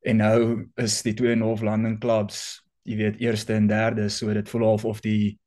En 0.02 0.18
nou 0.18 0.70
is 0.78 1.02
die 1.04 1.14
twee 1.14 1.36
North 1.36 1.62
London 1.62 2.00
clubs, 2.00 2.64
jy 2.84 2.98
weet, 2.98 3.20
eerste 3.20 3.54
en 3.54 3.68
derde, 3.68 4.10
so 4.10 4.34
dit 4.34 4.50
voel 4.50 4.66
half 4.68 4.86
of 4.86 5.02
die 5.02 5.40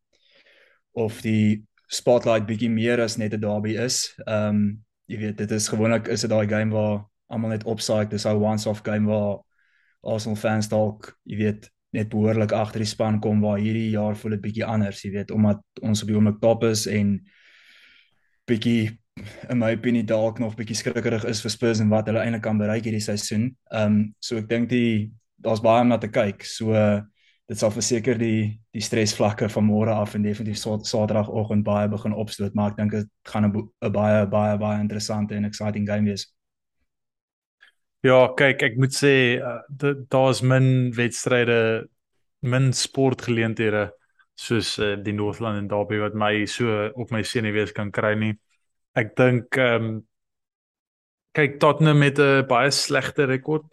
of 0.92 1.20
die 1.20 1.64
spotlight 1.88 2.46
bietjie 2.46 2.70
meer 2.70 3.00
as 3.00 3.16
net 3.16 3.32
'n 3.34 3.40
derby 3.40 3.76
is. 3.76 4.14
Ehm 4.26 4.48
um, 4.48 4.85
jy 5.06 5.18
weet, 5.18 5.36
dit 5.38 5.50
is 5.50 5.68
gewoonlik 5.68 6.08
is 6.12 6.24
dit 6.26 6.30
daai 6.30 6.46
game 6.48 6.74
waar 6.74 7.04
almal 7.32 7.54
net 7.54 7.64
opsaai, 7.64 8.06
dis 8.10 8.26
'n 8.26 8.36
once-off 8.36 8.82
game 8.84 9.06
waar 9.06 9.42
Arsenal 10.02 10.36
fans 10.36 10.68
dalk, 10.68 11.16
jy 11.24 11.36
weet, 11.36 11.70
net 11.92 12.08
behoorlik 12.08 12.52
agter 12.52 12.82
die 12.82 12.88
span 12.88 13.20
kom 13.20 13.40
waar 13.40 13.58
hierdie 13.58 13.90
jaar 13.90 14.16
voel 14.16 14.36
dit 14.36 14.40
bietjie 14.40 14.64
anders, 14.64 15.02
jy 15.04 15.10
weet, 15.10 15.30
omdat 15.30 15.62
ons 15.82 16.02
op 16.02 16.08
die 16.08 16.16
oomblik 16.16 16.40
top 16.40 16.64
is 16.64 16.86
en 16.86 17.20
bietjie 18.46 18.98
in 19.48 19.58
my 19.58 19.72
opinie 19.72 20.04
dalk 20.04 20.38
nog 20.38 20.56
bietjie 20.58 20.76
skrikkerig 20.76 21.24
is 21.24 21.40
vir 21.44 21.50
Spurs 21.50 21.80
en 21.80 21.88
wat 21.88 22.06
hulle 22.10 22.20
eintlik 22.20 22.42
kan 22.44 22.58
bereik 22.58 22.84
hierdie 22.84 23.04
seisoen. 23.04 23.48
Ehm 23.72 23.86
um, 23.86 24.14
so 24.20 24.36
ek 24.36 24.48
dink 24.48 24.68
die 24.68 25.12
daar's 25.40 25.62
baie 25.64 25.80
om 25.80 25.88
na 25.88 25.98
te 25.98 26.10
kyk. 26.12 26.44
So 26.44 26.74
uh, 26.76 27.00
dit 27.46 27.58
sal 27.58 27.70
verseker 27.70 28.18
die 28.18 28.60
die 28.74 28.82
stresvlakke 28.82 29.48
van 29.48 29.64
môre 29.64 29.94
af 29.94 30.14
en 30.14 30.22
definitief 30.22 30.58
sa- 30.58 30.78
Saterdagoggend 30.82 31.64
baie 31.64 31.88
begin 31.88 32.12
opstoot, 32.14 32.54
maar 32.54 32.70
ek 32.72 32.76
dink 32.76 32.90
dit 32.92 33.08
gaan 33.30 33.44
'n 33.46 33.52
baie 33.92 34.26
baie 34.26 34.56
baie 34.58 34.80
interessante 34.80 35.34
en 35.34 35.44
exciting 35.44 35.86
game 35.88 36.04
wees. 36.10 36.26
Ja, 38.02 38.28
kyk, 38.36 38.62
ek 38.62 38.76
moet 38.78 38.94
sê 38.94 39.38
uh, 39.42 39.60
da- 39.68 39.94
daar's 40.08 40.40
min 40.42 40.92
wedstryde, 40.94 41.88
min 42.40 42.72
sportgeleenthede 42.72 43.90
soos 44.34 44.78
uh, 44.78 44.96
die 45.02 45.12
Northland 45.16 45.58
en 45.58 45.68
Derby 45.68 45.98
wat 45.98 46.14
my 46.14 46.44
so 46.46 46.90
op 46.94 47.10
my 47.10 47.22
senuwees 47.22 47.72
kan 47.72 47.90
kry 47.90 48.14
nie. 48.14 48.34
Ek 48.94 49.16
dink 49.16 49.56
ehm 49.56 49.84
um, 49.84 50.06
kyk 51.36 51.58
Tottenham 51.60 51.98
met 51.98 52.18
'n 52.18 52.46
baie 52.48 52.70
slegte 52.70 53.26
rekord 53.28 53.64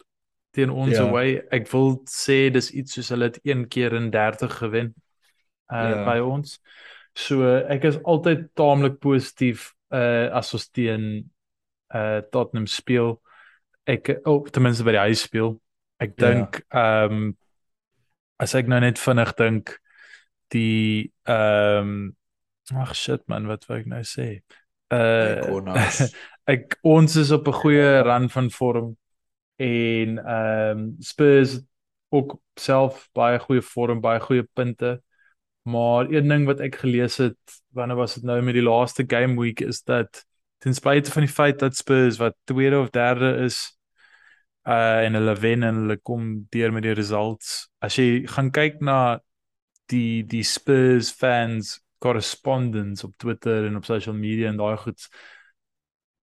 teen 0.53 0.69
ons 0.69 0.93
Ja. 0.95 1.07
away. 1.07 1.41
Ek 1.51 1.67
wil 1.73 2.01
sê 2.09 2.51
dis 2.53 2.71
iets 2.71 2.93
soos 2.93 3.09
hulle 3.13 3.29
het 3.31 3.39
een 3.43 3.65
keer 3.67 3.93
in 3.97 4.11
30 4.13 4.57
gewen 4.61 4.93
uh 5.73 5.89
Ja. 5.89 6.03
by 6.05 6.19
ons. 6.21 6.59
So 7.15 7.43
ek 7.69 7.83
is 7.89 7.97
altyd 8.03 8.49
taamlik 8.57 8.99
positief 8.99 9.73
uh 9.93 10.29
as 10.33 10.53
ons 10.53 10.69
teen 10.69 11.29
uh 11.93 12.21
Tottenham 12.31 12.67
speel. 12.67 13.19
Ek 13.85 14.19
oh, 14.25 14.45
ten 14.47 14.63
minste 14.63 14.83
by 14.85 14.91
die 14.95 15.05
huis 15.09 15.21
speel. 15.27 15.59
Ek 15.99 16.13
Ja. 16.17 16.31
dink 16.31 16.61
ehm 16.73 17.11
um, 17.11 17.37
as 18.39 18.55
ek 18.55 18.67
nou 18.67 18.79
net 18.79 18.97
vinnig 18.99 19.33
dink 19.37 19.77
die 20.51 21.11
ehm 21.27 21.87
um, 22.71 22.79
ag 22.79 22.93
shit 22.95 23.21
man, 23.27 23.47
wat 23.47 23.65
wou 23.67 23.77
ek 23.79 23.85
nou 23.87 24.01
sê? 24.03 24.41
Uh 24.93 25.41
ek 26.53 26.77
ons 26.83 27.15
is 27.15 27.31
op 27.31 27.47
'n 27.47 27.53
goeie 27.61 28.01
run 28.03 28.29
van 28.29 28.49
vorm 28.49 28.97
en 29.55 30.17
ehm 30.17 30.77
um, 30.77 30.95
Spurs 30.99 31.59
ook 32.13 32.37
self 32.59 33.09
baie 33.13 33.39
goeie 33.39 33.61
vorm, 33.61 34.01
baie 34.01 34.19
goeie 34.19 34.43
punte. 34.53 35.01
Maar 35.63 36.09
een 36.11 36.27
ding 36.27 36.45
wat 36.45 36.59
ek 36.59 36.75
gelees 36.83 37.17
het, 37.17 37.37
wanneer 37.73 37.97
was 37.97 38.17
dit 38.19 38.23
nou 38.27 38.41
met 38.41 38.53
die 38.53 38.65
laaste 38.65 39.05
game 39.07 39.39
week 39.39 39.63
is 39.63 39.81
dat 39.83 40.25
ten 40.63 40.75
spyte 40.75 41.11
van 41.11 41.25
die 41.25 41.31
feit 41.31 41.59
dat 41.59 41.75
Spurs 41.75 42.17
wat 42.17 42.35
tweede 42.43 42.79
of 42.79 42.89
derde 42.89 43.35
is 43.43 43.77
uh 44.63 45.03
en 45.03 45.13
hulle 45.13 45.35
wen 45.35 45.63
en 45.63 45.81
hulle 45.83 45.97
kom 45.97 46.45
deur 46.49 46.71
met 46.71 46.85
die 46.85 46.95
results. 46.95 47.67
As 47.83 47.97
jy 47.99 48.23
gaan 48.31 48.51
kyk 48.51 48.79
na 48.79 49.19
die 49.91 50.23
die 50.23 50.43
Spurs 50.47 51.11
fans 51.11 51.79
correspondence 52.03 53.05
op 53.07 53.17
Twitter 53.17 53.67
en 53.67 53.75
op 53.79 53.85
social 53.85 54.15
media 54.15 54.49
en 54.49 54.59
daai 54.59 54.77
goed 54.77 55.07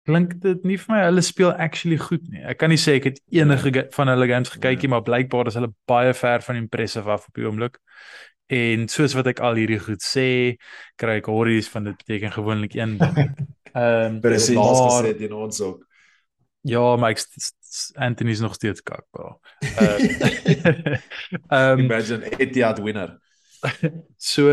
klink 0.06 0.36
dit 0.44 0.64
nie 0.68 0.78
vir 0.78 0.92
my 0.94 1.00
hulle 1.08 1.22
speel 1.26 1.52
actually 1.62 1.98
goed 2.02 2.24
nie. 2.30 2.44
Ek 2.46 2.60
kan 2.62 2.70
nie 2.70 2.78
sê 2.82 2.98
ek 3.00 3.08
het 3.10 3.22
enige 3.34 3.88
van 3.96 4.12
hulle 4.14 4.28
games 4.30 4.52
gekyk 4.54 4.84
nie, 4.86 4.92
maar 4.94 5.04
blykbaar 5.08 5.50
is 5.50 5.58
hulle 5.60 5.72
baie 5.90 6.14
ver 6.14 6.44
van 6.46 6.60
impressive 6.62 7.10
af 7.12 7.28
op 7.28 7.40
die 7.40 7.46
oomblik. 7.48 7.80
En 8.54 8.86
soos 8.92 9.16
wat 9.18 9.28
ek 9.32 9.40
al 9.42 9.58
hierdie 9.58 9.80
goed 9.82 10.04
sê, 10.06 10.28
kry 11.02 11.18
ek 11.22 11.30
horries 11.34 11.70
van 11.74 11.88
dit 11.90 11.98
beteken 12.04 12.32
gewoonlik 12.36 12.76
een 12.78 12.98
ding. 13.02 13.34
Ehm 13.76 14.22
Presies. 14.24 14.56
Laas 14.56 14.80
maar- 14.80 15.04
gesê 15.04 15.18
teen 15.20 15.34
ons 15.34 15.62
ook. 15.62 15.82
ja, 16.66 16.96
maar 16.96 17.12
ek 17.12 17.26
Anthony 18.00 18.32
is 18.32 18.40
nog 18.40 18.54
steeds 18.56 18.82
kak, 18.82 19.04
bro. 19.12 19.40
Ehm 19.62 21.00
um, 21.50 21.80
Imagine 21.86 22.30
Etihad 22.38 22.80
winner. 22.80 23.18
So 24.18 24.50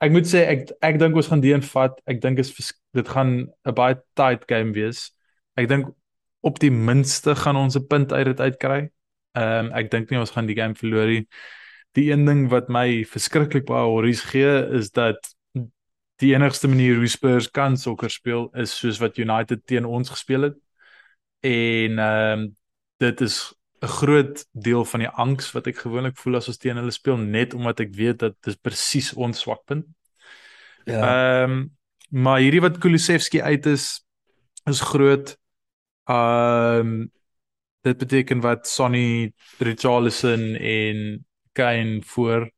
ek 0.00 0.12
moet 0.12 0.28
sê 0.28 0.44
ek 0.52 0.72
ek 0.84 0.98
dink 1.00 1.16
ons 1.16 1.28
gaan 1.30 1.42
die 1.44 1.52
een 1.54 1.64
vat. 1.64 1.96
Ek 2.06 2.20
dink 2.22 2.38
is 2.42 2.52
dit 2.96 3.08
gaan 3.08 3.48
'n 3.66 3.74
baie 3.74 3.96
tight 4.14 4.44
game 4.48 4.72
wees. 4.72 5.12
Ek 5.56 5.68
dink 5.68 5.88
op 6.42 6.58
die 6.60 6.70
minste 6.70 7.34
gaan 7.34 7.56
ons 7.56 7.76
'n 7.76 7.86
punt 7.86 8.12
uit 8.12 8.26
dit 8.26 8.40
uitkry. 8.40 8.90
Ehm 9.36 9.66
um, 9.66 9.72
ek 9.72 9.90
dink 9.90 10.10
nie 10.10 10.18
ons 10.18 10.30
gaan 10.30 10.46
die 10.46 10.56
game 10.56 10.74
verloor 10.74 11.06
nie. 11.06 11.26
Die 11.94 12.10
een 12.12 12.24
ding 12.26 12.48
wat 12.50 12.68
my 12.68 13.04
verskriklik 13.04 13.66
baie 13.66 13.88
worries 13.88 14.20
gee 14.20 14.68
is 14.78 14.90
dat 14.90 15.34
die 16.20 16.34
enigste 16.34 16.68
manier 16.68 16.96
hoe 16.96 17.08
Spurs 17.08 17.50
kan 17.50 17.76
sokker 17.76 18.10
speel 18.10 18.48
is 18.54 18.78
soos 18.78 18.98
wat 19.00 19.18
United 19.18 19.66
teen 19.66 19.84
ons 19.84 20.08
gespeel 20.10 20.42
het. 20.42 20.56
En 21.40 21.98
ehm 21.98 22.40
um, 22.40 22.56
dit 22.98 23.20
is 23.20 23.54
'n 23.80 23.86
groot 23.86 24.46
deel 24.52 24.84
van 24.84 25.00
die 25.00 25.08
angs 25.08 25.52
wat 25.52 25.66
ek 25.66 25.82
gewoonlik 25.84 26.16
voel 26.16 26.36
as 26.36 26.48
ons 26.48 26.58
teen 26.58 26.78
hulle 26.80 26.94
speel 26.94 27.16
net 27.16 27.54
omdat 27.54 27.80
ek 27.80 27.94
weet 27.94 28.18
dat 28.24 28.36
dit 28.40 28.60
presies 28.60 29.12
ons 29.12 29.40
swakpunt. 29.44 29.86
Ja. 30.84 31.00
Ehm 31.02 31.50
um, 31.50 31.74
maar 32.08 32.38
hierdie 32.38 32.62
wat 32.62 32.78
Kulusevski 32.78 33.40
uit 33.42 33.66
is, 33.66 34.06
is 34.64 34.80
groot. 34.80 35.36
Ehm 36.08 36.78
um, 36.78 37.10
dit 37.82 37.98
beteken 37.98 38.40
wat 38.40 38.66
Sonny 38.66 39.32
Richarlison 39.58 40.54
en 40.56 41.26
Kane 41.52 42.00
voor 42.02 42.50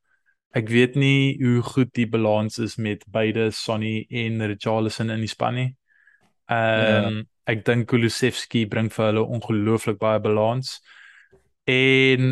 ek 0.57 0.69
weet 0.69 0.95
nie 0.97 1.37
hoe 1.43 1.63
goed 1.63 1.91
die 1.93 2.09
balans 2.09 2.59
is 2.59 2.77
met 2.77 3.05
beide 3.13 3.51
Sonny 3.51 4.07
en 4.09 4.47
Richarlison 4.47 5.11
in 5.11 5.21
die 5.21 5.33
span 5.33 5.55
nie. 5.55 5.71
Ehm 6.47 7.05
um, 7.05 7.19
ja. 7.19 7.25
ek 7.49 7.65
dink 7.65 7.89
Kulusevski 7.89 8.67
bring 8.69 8.93
vir 8.93 9.07
hulle 9.11 9.25
ongelooflik 9.25 9.99
baie 9.99 10.21
balans. 10.21 10.79
En 11.69 12.29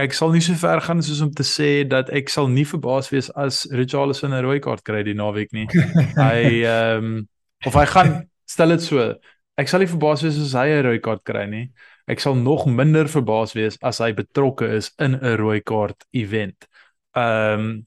ek 0.00 0.14
sal 0.16 0.32
nie 0.34 0.42
so 0.44 0.56
ver 0.58 0.80
gaan 0.84 1.02
soos 1.04 1.20
om 1.24 1.32
te 1.34 1.44
sê 1.46 1.70
dat 1.88 2.10
ek 2.14 2.30
sal 2.32 2.48
nie 2.50 2.66
verbaas 2.66 3.10
wees 3.12 3.28
as 3.38 3.64
Richarlison 3.70 4.34
'n 4.34 4.44
rooi 4.44 4.58
kaart 4.62 4.82
kry 4.86 5.02
die 5.06 5.14
naweek 5.14 5.52
nie. 5.52 5.66
hy 6.26 6.64
ehm 6.64 7.04
um, 7.04 7.28
of 7.66 7.76
hy 7.76 7.86
gaan 7.86 8.14
stel 8.48 8.74
dit 8.74 8.82
so. 8.82 9.12
Ek 9.60 9.68
sal 9.68 9.84
nie 9.84 9.90
verbaas 9.90 10.24
wees 10.24 10.38
as 10.40 10.56
hy 10.56 10.66
'n 10.78 10.84
rooi 10.88 10.98
kaart 11.04 11.22
kry 11.24 11.46
nie. 11.46 11.66
Ek 12.10 12.22
sal 12.22 12.34
nog 12.34 12.66
minder 12.66 13.06
verbaas 13.08 13.54
wees 13.54 13.78
as 13.82 14.00
hy 14.02 14.12
betrokke 14.16 14.66
is 14.78 14.90
in 14.98 15.14
'n 15.14 15.36
rooi 15.36 15.60
kaart 15.60 16.06
event. 16.12 16.66
Ehm 17.14 17.60
um, 17.60 17.86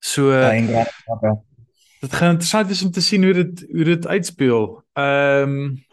so 0.00 0.30
Dit 1.98 2.14
gaan 2.14 2.36
interessant 2.36 2.68
wees 2.70 2.84
om 2.84 2.92
te 2.94 3.02
sien 3.02 3.24
hoe 3.24 3.34
dit 3.34 3.66
hoe 3.72 3.84
dit 3.84 4.06
uitspeel. 4.06 4.84
Ehm 4.94 5.42
um, 5.42 5.87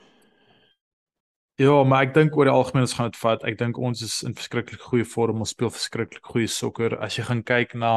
Ja, 1.56 1.72
maar 1.88 2.04
ek 2.04 2.10
dink 2.18 2.34
oor 2.36 2.50
die 2.50 2.52
algemeen 2.52 2.84
ons 2.84 2.94
gaan 2.98 3.08
dit 3.13 3.18
vat. 3.22 3.44
Ek 3.48 3.56
dink 3.56 3.78
ons 3.80 4.02
is 4.04 4.15
in 4.28 4.34
verskriklik 4.36 4.82
goeie 4.89 5.06
vorm. 5.08 5.39
Ons 5.39 5.54
speel 5.56 5.70
verskriklik 5.72 6.26
goeie 6.28 6.50
sokker. 6.52 6.98
As 7.00 7.15
jy 7.15 7.24
gaan 7.30 7.44
kyk 7.48 7.78
na 7.80 7.91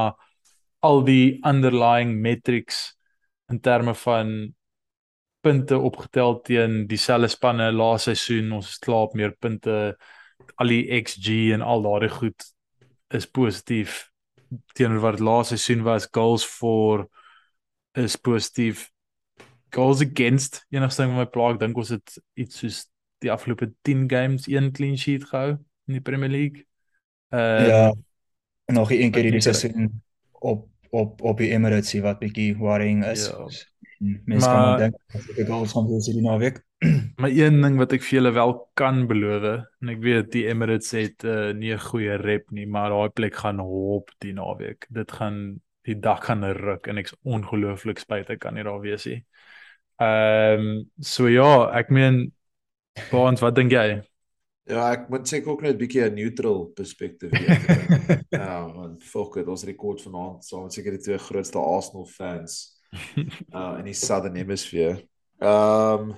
al 0.86 1.00
die 1.02 1.40
underlying 1.48 2.12
metrics 2.22 2.92
in 3.50 3.58
terme 3.58 3.96
van 3.98 4.30
punte 5.42 5.74
opgetel 5.74 6.38
teen 6.46 6.84
dieselfde 6.86 7.32
spanne 7.32 7.66
laas 7.74 8.06
seisoen, 8.06 8.52
ons 8.54 8.68
het 8.76 8.84
klaar 8.84 9.08
op 9.08 9.16
meer 9.18 9.34
punte. 9.42 9.74
Al 10.62 10.70
die 10.70 11.00
XG 11.02 11.50
en 11.56 11.64
al 11.66 11.82
daardie 11.82 12.12
goed 12.14 12.46
is 13.18 13.26
positief 13.26 14.04
teenoor 14.78 15.02
wat 15.02 15.18
laas 15.18 15.50
seisoen 15.50 15.82
was. 15.88 16.06
Goals 16.14 16.44
for 16.46 17.08
is 17.98 18.14
positief. 18.14 18.86
Goals 19.74 20.04
against, 20.06 20.62
enigste 20.70 21.02
ding 21.02 21.16
wat 21.16 21.26
my 21.26 21.28
pla, 21.34 21.50
ek 21.56 21.60
dink 21.64 21.82
ons 21.82 21.90
het 21.96 22.14
iets 22.38 22.62
soos 22.62 22.78
die 23.18 23.32
afgelope 23.32 23.72
10 23.82 24.06
games 24.10 24.46
een 24.46 24.72
clean 24.72 24.98
sheet 24.98 25.24
gehou 25.24 25.56
in 25.86 25.98
die 25.98 26.04
Premier 26.04 26.28
League. 26.28 26.66
Uh 27.34 27.66
Ja. 27.68 27.94
Nog 28.66 28.90
een 28.92 29.10
keer 29.10 29.22
hierdie 29.22 29.40
seisoen 29.40 30.02
op 30.32 30.68
op 30.90 31.22
op 31.22 31.38
die 31.38 31.50
Emirates 31.50 31.92
wat 32.00 32.18
bietjie 32.18 32.56
worrying 32.56 33.04
is. 33.04 33.28
Ja. 33.28 33.48
Mens 34.24 34.44
maar, 34.44 34.54
kan 34.54 34.78
dink 34.78 34.96
dat 35.12 35.36
die 35.36 35.46
goals 35.46 35.72
van 35.72 35.86
hierdie 35.86 36.14
die 36.14 36.22
naweek. 36.22 36.62
Maar 37.20 37.30
een 37.34 37.60
ding 37.62 37.78
wat 37.80 37.92
ek 37.92 38.04
vir 38.06 38.20
julle 38.20 38.30
wel 38.36 38.52
kan 38.78 39.06
beloof 39.10 39.46
en 39.82 39.88
ek 39.90 40.02
weet 40.04 40.28
die 40.32 40.44
Emirates 40.46 40.92
het 40.94 41.24
uh, 41.26 41.50
nie 41.52 41.72
'n 41.74 41.82
goeie 41.82 42.16
rep 42.16 42.50
nie, 42.54 42.66
maar 42.66 42.94
daai 42.94 43.10
plek 43.10 43.34
gaan 43.34 43.58
hop 43.58 44.12
die 44.22 44.32
naweek. 44.32 44.86
Dit 44.88 45.12
gaan 45.12 45.58
die 45.82 45.98
dak 45.98 46.24
gaan 46.24 46.44
ruk 46.44 46.86
en 46.86 47.00
ek's 47.00 47.16
ongelooflik 47.24 47.98
spyt 47.98 48.30
ek 48.30 48.40
kan 48.44 48.54
nie 48.54 48.64
daar 48.64 48.80
wees 48.80 49.06
nie. 49.06 49.24
Ehm 49.98 50.60
um, 50.60 50.90
so 51.00 51.26
ja, 51.26 51.70
ek 51.74 51.90
meen 51.90 52.32
Baans, 53.10 53.40
wat 53.40 53.56
dink 53.58 53.72
jy? 53.72 54.00
Ja, 54.68 54.90
ek 54.92 55.06
moet 55.08 55.24
sê 55.28 55.38
ek 55.40 55.46
ook 55.48 55.62
net 55.64 55.76
'n 55.76 55.80
bietjie 55.80 56.04
'n 56.04 56.14
neutral 56.14 56.66
perspektief 56.76 57.32
hier. 57.32 57.56
ja, 58.40 58.68
want 58.68 59.02
fuck 59.02 59.36
it, 59.40 59.48
ons 59.48 59.64
rekord 59.64 60.02
vanaand 60.02 60.44
saam 60.44 60.66
met 60.66 60.72
seker 60.72 60.92
die 60.92 61.04
twee 61.04 61.18
grootste 61.18 61.58
Arsenal 61.58 62.06
fans 62.06 62.76
uh 63.56 63.78
in 63.80 63.88
die 63.88 63.96
Southern 63.96 64.36
Hemisphere. 64.36 65.00
Ehm 65.40 66.10
um, 66.10 66.16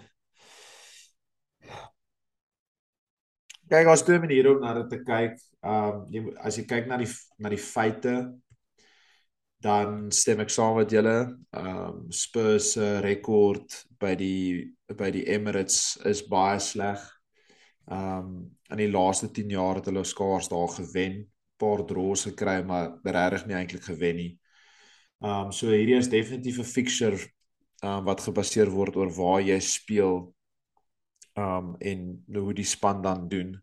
Kyk, 3.71 3.87
as 3.87 4.03
jy 4.03 4.19
mense 4.19 4.35
hier 4.35 4.49
om 4.51 4.59
na 4.65 4.73
dit 4.81 4.89
te 4.91 4.99
kyk, 5.07 5.37
ehm 5.63 6.01
um, 6.19 6.31
as 6.43 6.59
jy 6.59 6.65
kyk 6.67 6.89
na 6.91 6.97
die 6.99 7.11
na 7.39 7.53
die 7.53 7.63
feite 7.63 8.15
dan 9.61 10.11
stem 10.13 10.41
ek 10.41 10.53
saam 10.53 10.79
met 10.81 10.93
julle. 10.93 11.17
Ehm 11.57 11.81
um, 11.85 12.05
Spurs 12.13 12.73
se 12.77 13.01
rekord 13.05 13.83
by 14.01 14.15
die 14.17 14.71
by 14.97 15.11
die 15.15 15.27
Emirates 15.29 15.99
is 16.09 16.23
baie 16.29 16.59
sleg. 16.61 17.03
Ehm 17.91 18.25
um, 18.25 18.33
in 18.71 18.79
die 18.85 18.91
laaste 18.91 19.31
10 19.35 19.51
jaar 19.51 19.81
het 19.81 19.91
hulle 19.91 20.05
skaars 20.07 20.49
daar 20.49 20.69
gewen, 20.71 21.25
paar 21.59 21.85
draws 21.85 22.23
gekry, 22.29 22.61
maar 22.63 22.93
regtig 23.03 23.47
nie 23.47 23.57
eintlik 23.59 23.85
gewen 23.85 24.17
nie. 24.17 24.33
Ehm 25.21 25.51
um, 25.51 25.53
so 25.53 25.69
hierdie 25.69 25.99
is 25.99 26.09
definitief 26.09 26.59
'n 26.59 26.73
fixture 26.75 27.19
ehm 27.19 27.99
um, 27.99 28.05
wat 28.05 28.25
gebaseer 28.25 28.71
word 28.71 28.97
oor 28.97 29.13
waar 29.13 29.43
jy 29.43 29.61
speel 29.61 30.35
ehm 31.37 31.75
um, 31.75 31.77
en 31.79 32.25
hoe 32.35 32.55
die 32.55 32.65
span 32.65 33.03
dan 33.03 33.29
doen. 33.29 33.59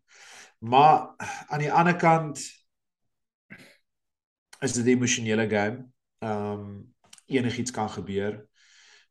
Maar 0.59 1.15
aan 1.47 1.59
die 1.59 1.73
ander 1.73 1.95
kant 1.95 2.39
is 4.61 4.73
dit 4.73 4.85
'n 4.85 4.95
emosionele 4.97 5.49
game. 5.49 5.85
Ehm 6.19 6.51
um, 6.51 6.93
enigiets 7.25 7.71
kan 7.71 7.89
gebeur. 7.89 8.45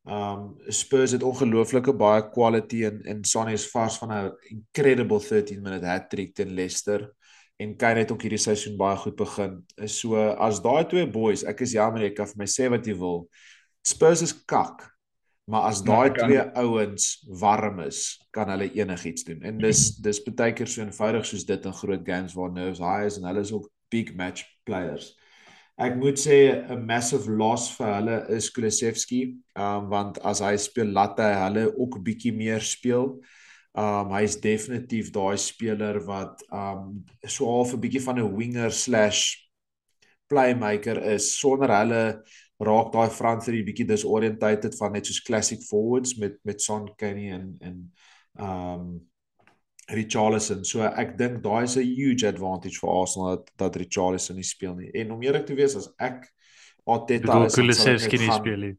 Ehm 0.04 0.38
um, 0.38 0.54
Spurs 0.66 1.10
het 1.10 1.22
ongelooflike 1.22 1.92
baie 1.92 2.30
quality 2.30 2.84
en 2.84 3.02
en 3.02 3.24
Sonny 3.24 3.52
is 3.52 3.70
vars 3.70 3.98
van 3.98 4.12
'n 4.12 4.32
incredible 4.42 5.20
13 5.20 5.62
minute 5.62 5.86
hat-trick 5.86 6.34
teen 6.34 6.54
Leicester 6.54 7.14
en 7.56 7.76
Kane 7.76 7.98
het 7.98 8.12
ook 8.12 8.22
hierdie 8.22 8.40
seisoen 8.40 8.76
baie 8.76 8.96
goed 8.96 9.16
begin. 9.16 9.64
Is 9.76 9.98
so 10.00 10.16
as 10.16 10.60
daai 10.62 10.84
twee 10.88 11.06
boys, 11.10 11.44
ek 11.44 11.60
is 11.60 11.72
jammer 11.72 12.02
ek 12.02 12.14
kan 12.16 12.26
vir 12.26 12.42
my 12.42 12.48
sê 12.50 12.68
wat 12.70 12.86
jy 12.86 12.94
wil. 12.98 13.28
Spurs 13.86 14.22
is 14.22 14.34
kak. 14.44 14.84
Maar 15.46 15.68
as 15.70 15.82
daai 15.86 16.10
twee 16.10 16.42
ouens 16.58 17.04
warm 17.40 17.78
is, 17.84 18.18
kan 18.34 18.50
hulle 18.50 18.66
enigiets 18.74 19.24
doen. 19.24 19.42
En 19.46 19.58
dis 19.62 19.88
dis 20.06 20.22
baie 20.26 20.52
keer 20.52 20.66
so 20.66 20.82
eenvoudig 20.82 21.26
soos 21.26 21.46
dit 21.46 21.68
in 21.70 21.76
groot 21.82 22.02
games 22.06 22.34
waar 22.34 22.52
nerves 22.52 22.82
high 22.82 23.06
is 23.06 23.20
en 23.20 23.28
hulle 23.30 23.44
is 23.46 23.52
ook 23.54 23.70
big 23.94 24.14
match 24.18 24.42
players. 24.66 25.14
Ek 25.76 25.96
moet 26.00 26.16
sê 26.16 26.64
'n 26.72 26.86
massive 26.88 27.28
loss 27.28 27.68
vir 27.76 27.90
hulle 27.94 28.16
is 28.36 28.48
Kulusevski, 28.50 29.36
um 29.60 29.90
want 29.92 30.18
as 30.24 30.40
hy 30.40 30.54
speel 30.56 30.88
laat 30.98 31.18
hy 31.20 31.32
hulle 31.36 31.64
ook 31.76 31.98
bietjie 32.06 32.32
meer 32.32 32.64
speel. 32.64 33.20
Um 33.76 34.14
hy's 34.16 34.38
definitief 34.40 35.10
daai 35.12 35.36
speler 35.36 36.00
wat 36.06 36.40
um 36.50 37.04
so 37.28 37.44
half 37.50 37.74
'n 37.74 37.82
bietjie 37.82 38.00
van 38.06 38.18
'n 38.18 38.36
winger 38.38 38.70
slash 38.72 39.36
playmaker 40.30 40.96
is 41.14 41.36
sonder 41.40 41.68
hulle 41.68 42.24
raak 42.58 42.88
daai 42.92 43.38
three 43.44 43.62
bietjie 43.62 43.86
disoriented 43.86 44.74
van 44.78 44.92
net 44.92 45.06
soos 45.06 45.20
classic 45.20 45.60
forwards 45.60 46.16
met 46.16 46.40
met 46.44 46.62
Son 46.62 46.88
Kenny 46.96 47.30
en 47.32 47.56
en 47.60 47.92
um 48.40 49.10
Richarlison. 49.92 50.64
So 50.64 50.82
ek 50.82 51.16
dink 51.18 51.42
daai 51.44 51.64
is 51.64 51.76
'n 51.76 51.82
huge 51.86 52.26
advantage 52.26 52.78
vir 52.80 52.90
Arsenal 52.90 53.36
dat 53.36 53.50
dat 53.56 53.76
Richarlison 53.76 54.36
nie 54.36 54.44
speel 54.44 54.74
nie. 54.74 54.90
En 54.92 55.12
om 55.12 55.22
eerlik 55.22 55.46
te 55.46 55.54
wees 55.54 55.76
as 55.76 55.88
ek 55.98 56.26
Arteta 56.86 57.44
is 57.44 57.54
Kulusevski 57.54 58.18
nie 58.18 58.32
speel 58.32 58.56
nie. 58.56 58.76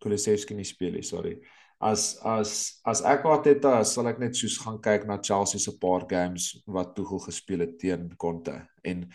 Kulusevski 0.00 0.54
nie 0.54 0.64
speel 0.64 0.92
nie, 0.92 1.02
sorry. 1.02 1.38
As 1.80 2.18
as 2.24 2.80
as 2.84 3.02
ek 3.02 3.24
Arteta 3.24 3.84
sal 3.84 4.08
ek 4.08 4.18
net 4.18 4.36
soos 4.36 4.58
gaan 4.58 4.78
kyk 4.80 5.06
na 5.06 5.18
Chelsea 5.22 5.60
se 5.60 5.72
paar 5.78 6.06
games 6.08 6.62
wat 6.66 6.94
Tuchel 6.96 7.18
gespeel 7.18 7.60
het 7.60 7.78
teen 7.78 8.10
Conte 8.16 8.68
en 8.84 9.10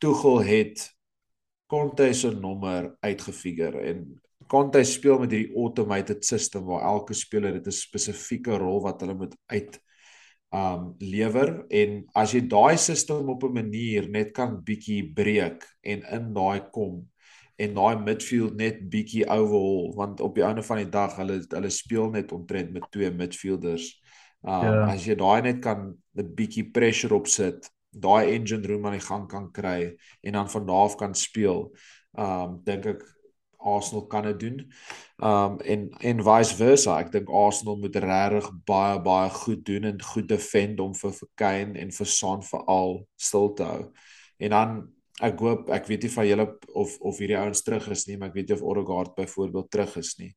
Tuchel 0.00 0.40
het 0.42 0.90
Conte 1.66 2.12
se 2.14 2.30
nommer 2.30 2.96
uitgefigure 3.00 3.80
en 3.80 4.20
Conte 4.48 4.84
speel 4.84 5.18
met 5.18 5.32
hierdie 5.32 5.56
automated 5.56 6.24
system 6.24 6.64
waar 6.68 6.82
elke 6.82 7.14
speler 7.14 7.52
dit 7.52 7.66
'n 7.66 7.72
spesifieke 7.72 8.58
rol 8.58 8.82
wat 8.82 9.00
hulle 9.00 9.14
moet 9.14 9.36
uit 9.46 9.80
um 10.54 10.94
lewer 11.02 11.64
en 11.70 12.04
as 12.14 12.32
jy 12.34 12.44
daai 12.46 12.76
system 12.78 13.28
op 13.28 13.42
'n 13.44 13.54
manier 13.54 14.08
net 14.08 14.32
kan 14.32 14.62
bietjie 14.62 15.02
breek 15.14 15.64
en 15.82 16.04
in 16.10 16.32
daai 16.34 16.60
kom 16.70 17.02
en 17.56 17.74
daai 17.74 17.96
midfield 18.02 18.56
net 18.58 18.82
bietjie 18.90 19.26
overhaul 19.26 19.94
want 19.96 20.20
op 20.20 20.34
die 20.34 20.44
einde 20.44 20.62
van 20.62 20.82
die 20.82 20.90
dag 20.90 21.16
hulle 21.16 21.40
hulle 21.48 21.70
speel 21.70 22.10
net 22.10 22.32
omtrent 22.32 22.72
met 22.72 22.90
twee 22.90 23.10
midfielders. 23.10 24.00
Um 24.42 24.66
ja. 24.66 24.86
as 24.92 25.06
jy 25.06 25.14
daai 25.14 25.42
net 25.42 25.60
kan 25.62 25.94
'n 26.16 26.34
bietjie 26.34 26.70
pressure 26.70 27.14
op 27.14 27.26
sit, 27.26 27.70
daai 27.90 28.34
engine 28.34 28.66
room 28.66 28.86
aan 28.86 28.98
die 28.98 29.06
gang 29.06 29.28
kan 29.28 29.50
kry 29.52 29.94
en 30.22 30.32
dan 30.32 30.50
van 30.50 30.66
daar 30.66 30.84
af 30.84 30.96
kan 30.96 31.14
speel. 31.14 31.70
Um 32.18 32.60
dink 32.64 32.86
ek 32.86 33.02
Arsenal 33.64 34.06
kan 34.06 34.26
dit 34.28 34.40
doen. 34.40 34.58
Um 35.18 35.60
en 35.60 35.86
en 36.00 36.24
vice 36.26 36.56
versa. 36.58 36.98
Ek 37.00 37.12
dink 37.12 37.30
Arsenal 37.30 37.78
moet 37.80 37.96
regtig 37.96 38.50
baie 38.68 38.98
baie 39.02 39.30
goed 39.30 39.64
doen 39.66 39.84
en 39.90 40.02
goed 40.02 40.28
defend 40.28 40.80
om 40.80 40.94
vir 40.94 41.14
vir 41.20 41.30
Kane 41.34 41.78
en 41.80 41.94
vir 41.98 42.10
Son 42.10 42.42
veral 42.42 43.00
stil 43.16 43.52
te 43.54 43.68
hou. 43.68 43.86
En 44.38 44.50
dan 44.56 44.76
ek 45.22 45.38
hoop 45.40 45.70
ek 45.70 45.86
weet 45.86 46.06
nie 46.06 46.12
van 46.16 46.26
julle 46.26 46.48
of 46.74 46.98
of 47.00 47.22
hierdie 47.22 47.38
ouens 47.38 47.62
terug 47.62 47.88
is 47.94 48.06
nie, 48.08 48.18
maar 48.18 48.32
ek 48.32 48.40
weet 48.40 48.50
nie 48.50 48.58
of 48.58 48.66
Odegaard 48.66 49.14
byvoorbeeld 49.16 49.70
terug 49.70 49.96
is 50.02 50.14
nie. 50.18 50.34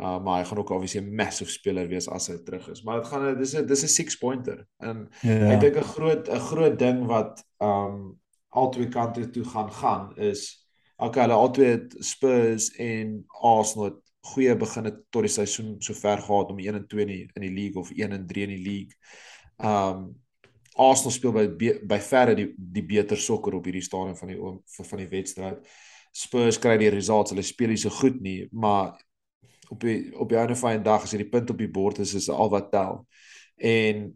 Uh 0.00 0.18
maar 0.24 0.40
hy 0.40 0.48
gaan 0.48 0.58
ook 0.58 0.70
obviously 0.70 1.00
'n 1.00 1.14
massive 1.14 1.50
speler 1.50 1.88
wees 1.88 2.08
as 2.08 2.28
hy 2.28 2.38
terug 2.44 2.68
is. 2.70 2.82
Maar 2.82 3.02
dit 3.02 3.08
gaan 3.08 3.38
dis 3.38 3.54
'n 3.54 3.66
dis 3.66 3.82
'n 3.82 3.88
six 3.88 4.16
pointer. 4.16 4.66
En 4.78 5.08
yeah. 5.20 5.52
ek 5.52 5.60
dink 5.60 5.76
'n 5.76 5.92
groot 5.94 6.28
'n 6.28 6.40
groot 6.40 6.78
ding 6.78 7.06
wat 7.06 7.44
um 7.58 8.18
albei 8.48 8.88
kante 8.88 9.30
toe 9.30 9.44
gaan 9.44 9.72
gaan 9.72 10.16
is 10.16 10.61
Okay, 10.96 11.24
hulle 11.24 11.34
albei 11.34 11.76
Spurs 12.04 12.70
en 12.80 13.22
Arsenal 13.42 13.88
het 13.90 14.00
goeie 14.32 14.54
beginne 14.56 14.92
tot 15.10 15.26
die 15.26 15.32
seisoen 15.32 15.76
so 15.82 15.96
ver 15.98 16.20
gehad 16.22 16.52
om 16.52 16.58
1 16.62 16.78
en 16.78 16.88
2 16.88 17.02
in 17.02 17.10
die, 17.10 17.22
in 17.34 17.46
die 17.46 17.54
league 17.54 17.80
of 17.80 17.90
1 17.90 18.12
en 18.12 18.26
3 18.26 18.44
in 18.46 18.52
die 18.56 18.64
league. 18.66 18.98
Um 19.58 20.10
Arsenal 20.80 21.12
speel 21.12 21.34
by 21.34 21.72
by 21.84 21.98
verre 22.00 22.34
die 22.36 22.46
die 22.56 22.84
beter 22.88 23.18
sokker 23.20 23.58
op 23.58 23.66
hierdie 23.68 23.84
stadium 23.84 24.16
van 24.16 24.30
die 24.32 24.38
van 24.88 25.02
die 25.02 25.08
wedstryd. 25.10 25.66
Spurs 26.16 26.58
kry 26.60 26.78
die 26.80 26.92
results, 26.92 27.32
hulle 27.32 27.44
speel 27.44 27.72
nie 27.72 27.80
so 27.80 27.92
goed 27.92 28.20
nie, 28.24 28.46
maar 28.52 28.94
op 29.72 29.84
die 29.84 30.12
op 30.16 30.30
die 30.32 30.38
einde 30.40 30.56
van 30.56 30.78
die 30.78 30.86
dag 30.86 31.04
as 31.04 31.12
jy 31.12 31.22
die 31.24 31.32
punt 31.32 31.52
op 31.52 31.60
die 31.60 31.70
bord 31.72 32.00
is, 32.04 32.14
is 32.16 32.30
al 32.32 32.52
wat 32.52 32.70
tel. 32.72 33.02
En 33.56 34.08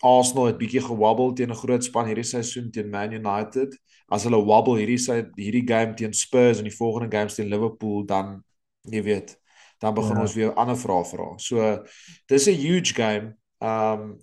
Arsenal 0.00 0.46
het 0.46 0.58
bietjie 0.58 0.82
gewobble 0.82 1.32
teen 1.32 1.50
'n 1.50 1.62
groot 1.62 1.84
span 1.84 2.06
hierdie 2.06 2.24
seisoen 2.24 2.70
teen 2.70 2.90
Man 2.90 3.12
United. 3.12 3.78
As 4.08 4.24
hulle 4.24 4.44
wobble 4.44 4.78
hierdie 4.78 4.98
hierdie 5.36 5.66
game 5.66 5.94
teen 5.94 6.12
Spurs 6.12 6.58
en 6.58 6.64
die 6.64 6.76
volgende 6.76 7.16
game 7.16 7.30
teen 7.30 7.48
Liverpool 7.48 8.04
dan 8.04 8.42
jy 8.82 9.02
weet, 9.02 9.36
dan 9.80 9.94
begin 9.94 10.16
ja. 10.16 10.20
ons 10.20 10.34
weer 10.34 10.52
ander 10.54 10.76
vrae 10.76 11.04
vra. 11.04 11.38
So 11.38 11.84
dis 12.26 12.46
'n 12.48 12.60
huge 12.60 12.94
game. 12.94 13.36
Um 13.60 14.18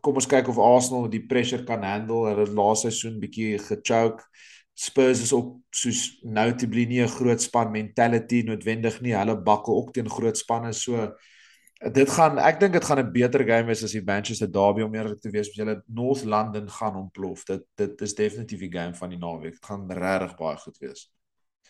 kom 0.00 0.14
ons 0.14 0.26
kyk 0.26 0.48
of 0.48 0.58
Arsenal 0.58 1.08
die 1.08 1.26
pressure 1.26 1.64
kan 1.64 1.82
handle. 1.82 2.28
Hulle 2.28 2.46
het 2.46 2.56
laaste 2.56 2.90
seisoen 2.90 3.20
bietjie 3.20 3.58
gechoke. 3.58 4.24
Spurs 4.74 5.20
is 5.20 5.32
ook 5.32 5.58
soos 5.76 6.20
notably 6.24 6.86
nie 6.86 7.02
'n 7.02 7.08
groot 7.08 7.40
span 7.42 7.70
mentality 7.70 8.42
noodwendig 8.42 9.00
nie. 9.00 9.12
Hulle 9.12 9.36
bakkel 9.36 9.76
ook 9.76 9.92
teen 9.92 10.08
groot 10.08 10.38
spanne. 10.38 10.72
So 10.72 11.12
dit 11.80 12.10
gaan 12.12 12.38
ek 12.38 12.58
dink 12.60 12.72
dit 12.76 12.84
gaan 12.84 12.98
'n 13.00 13.12
beter 13.12 13.44
game 13.44 13.66
wees 13.66 13.84
as 13.84 13.92
die 13.92 14.04
Manchester 14.04 14.50
Derby 14.52 14.82
om 14.82 14.94
eerlik 14.94 15.20
te 15.20 15.30
wees 15.30 15.48
met 15.48 15.56
julle 15.56 15.82
North 15.86 16.24
London 16.24 16.68
gaan 16.68 16.96
ontplof. 16.96 17.44
Dit 17.44 17.64
dit 17.74 18.00
is 18.00 18.14
definitief 18.14 18.60
die 18.60 18.72
game 18.72 18.94
van 18.94 19.08
die 19.08 19.18
naweek. 19.18 19.52
Dit 19.52 19.64
gaan 19.64 19.90
regtig 19.90 20.36
baie 20.36 20.56
goed 20.56 20.78
wees. 20.78 21.10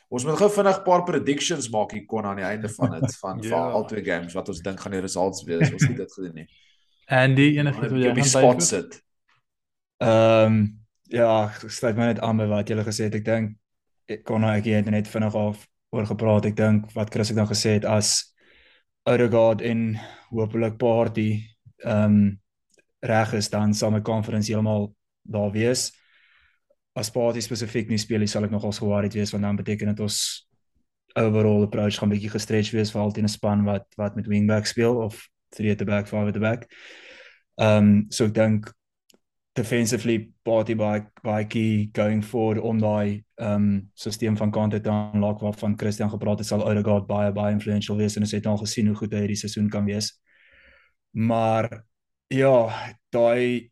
Ons 0.09 0.25
moet 0.25 0.37
gou 0.37 0.51
vinnig 0.51 0.79
'n 0.79 0.83
paar 0.83 1.05
predictions 1.05 1.71
maak 1.71 1.93
hier 1.93 2.07
kon 2.07 2.25
aan 2.25 2.37
die 2.37 2.45
einde 2.45 2.69
van 2.69 2.91
dit 2.91 3.17
van 3.23 3.39
ja. 3.43 3.49
van 3.49 3.73
al 3.73 3.87
twee 3.87 4.05
games 4.05 4.35
wat 4.35 4.49
ons 4.49 4.61
dink 4.61 4.81
gaan 4.81 4.93
die 4.93 5.01
results 5.01 5.45
wees. 5.45 5.73
Ons 5.73 5.87
het 5.87 5.97
dit 5.97 6.13
gedoen 6.13 6.35
nie. 6.35 6.49
Andy 7.07 7.57
enige 7.59 7.81
wat 7.81 7.91
jy 7.91 8.15
gaan 8.15 8.25
spot 8.25 8.63
sit. 8.63 9.03
Ehm 9.99 10.47
um, 10.47 10.79
ja, 11.03 11.51
ek 11.63 11.71
sluit 11.71 11.97
my 11.97 12.05
net 12.05 12.21
aan 12.21 12.37
by 12.37 12.47
wat 12.47 12.69
jy 12.69 12.83
gesê 12.83 13.07
het. 13.07 13.15
Ek 13.15 13.25
dink 13.25 13.57
ek 14.07 14.25
kon 14.25 14.41
nou 14.41 14.51
ek 14.51 14.65
het 14.65 14.91
net 14.91 15.09
vinnig 15.09 15.35
af 15.35 15.67
oor 15.91 16.07
gepraat. 16.07 16.47
Ek 16.47 16.57
dink 16.57 16.93
wat 16.95 17.11
Chris 17.11 17.29
het 17.29 17.37
dan 17.37 17.47
gesê 17.47 17.79
het 17.79 17.85
as 17.85 18.30
Odegaard 19.03 19.63
en 19.63 19.97
hopelik 20.31 20.77
Party 20.77 21.31
ehm 21.77 22.05
um, 22.05 22.41
reg 23.01 23.33
is 23.33 23.49
dan 23.49 23.75
sal 23.75 23.91
my 23.91 24.01
conference 24.05 24.51
heeltemal 24.53 24.95
daar 25.23 25.51
wees. 25.51 25.89
As 26.93 27.11
Party 27.11 27.41
spesifiek 27.41 27.89
nie 27.89 27.99
speel 27.99 28.21
nie, 28.21 28.29
sal 28.29 28.45
ek 28.45 28.53
nogal 28.53 28.75
worried 28.81 29.17
wees 29.17 29.33
want 29.33 29.45
dan 29.45 29.57
beteken 29.57 29.89
dit 29.89 30.01
ons 30.05 30.19
overall 31.17 31.65
approach 31.65 31.97
gaan 31.99 32.13
bietjie 32.13 32.31
gestretch 32.31 32.75
wees 32.77 32.93
vir 32.93 33.01
altyd 33.01 33.25
'n 33.25 33.33
span 33.33 33.65
wat 33.65 33.87
wat 33.97 34.17
met 34.17 34.27
wingback 34.27 34.67
speel 34.67 35.01
of 35.01 35.29
three 35.49 35.71
at 35.71 35.79
the 35.79 35.85
back, 35.85 36.07
five 36.07 36.29
at 36.29 36.35
the 36.35 36.41
back. 36.41 36.69
Ehm 37.57 37.79
um, 37.79 38.07
so 38.11 38.25
ek 38.27 38.35
dink 38.35 38.73
defensively 39.55 40.31
party 40.45 40.75
by 40.75 41.03
by 41.23 41.45
key 41.45 41.91
going 41.93 42.23
forward 42.25 42.59
om 42.63 42.79
daai 42.79 43.25
ehm 43.41 43.55
um, 43.55 43.91
stelsel 43.95 44.37
van 44.37 44.51
kante 44.51 44.81
te 44.81 44.91
unlock 44.91 45.41
waarvan 45.41 45.79
Christian 45.79 46.11
gepraat 46.11 46.39
het 46.39 46.47
sal 46.47 46.65
Odegaard 46.65 47.07
baie 47.07 47.33
baie 47.33 47.53
influential 47.53 47.97
wees 47.97 48.17
en 48.17 48.23
ons 48.23 48.33
het 48.33 48.47
al 48.47 48.61
gesien 48.63 48.87
hoe 48.87 48.97
goed 48.97 49.13
hy 49.13 49.25
hierdie 49.25 49.41
seisoen 49.43 49.69
kan 49.69 49.85
wees. 49.85 50.13
Maar 51.11 51.85
ja, 52.29 52.71
daai 53.11 53.71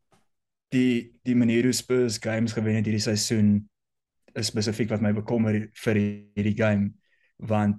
die 0.74 1.18
die 1.22 1.36
manier 1.36 1.64
hoe 1.64 1.72
Spurs 1.72 2.18
games 2.18 2.52
gewen 2.52 2.74
het 2.74 2.86
hierdie 2.86 3.04
seisoen 3.04 3.68
is 4.34 4.50
spesifiek 4.50 4.90
wat 4.90 5.00
my 5.04 5.12
bekommer 5.12 5.60
vir 5.84 6.00
hierdie 6.36 6.56
game 6.56 6.90
want 7.38 7.78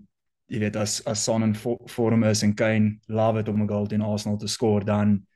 jy 0.49 0.63
weet 0.63 0.79
as 0.79 0.99
as 1.05 1.23
Son 1.23 1.43
in 1.43 1.55
vorm 1.55 2.23
is 2.23 2.43
en 2.43 2.55
Kane 2.55 2.97
love 3.07 3.39
it 3.39 3.49
om 3.49 3.61
'n 3.61 3.67
goal 3.67 3.87
teen 3.87 4.01
Arsenal 4.01 4.37
te 4.37 4.47
score 4.47 4.85
dan 4.85 5.27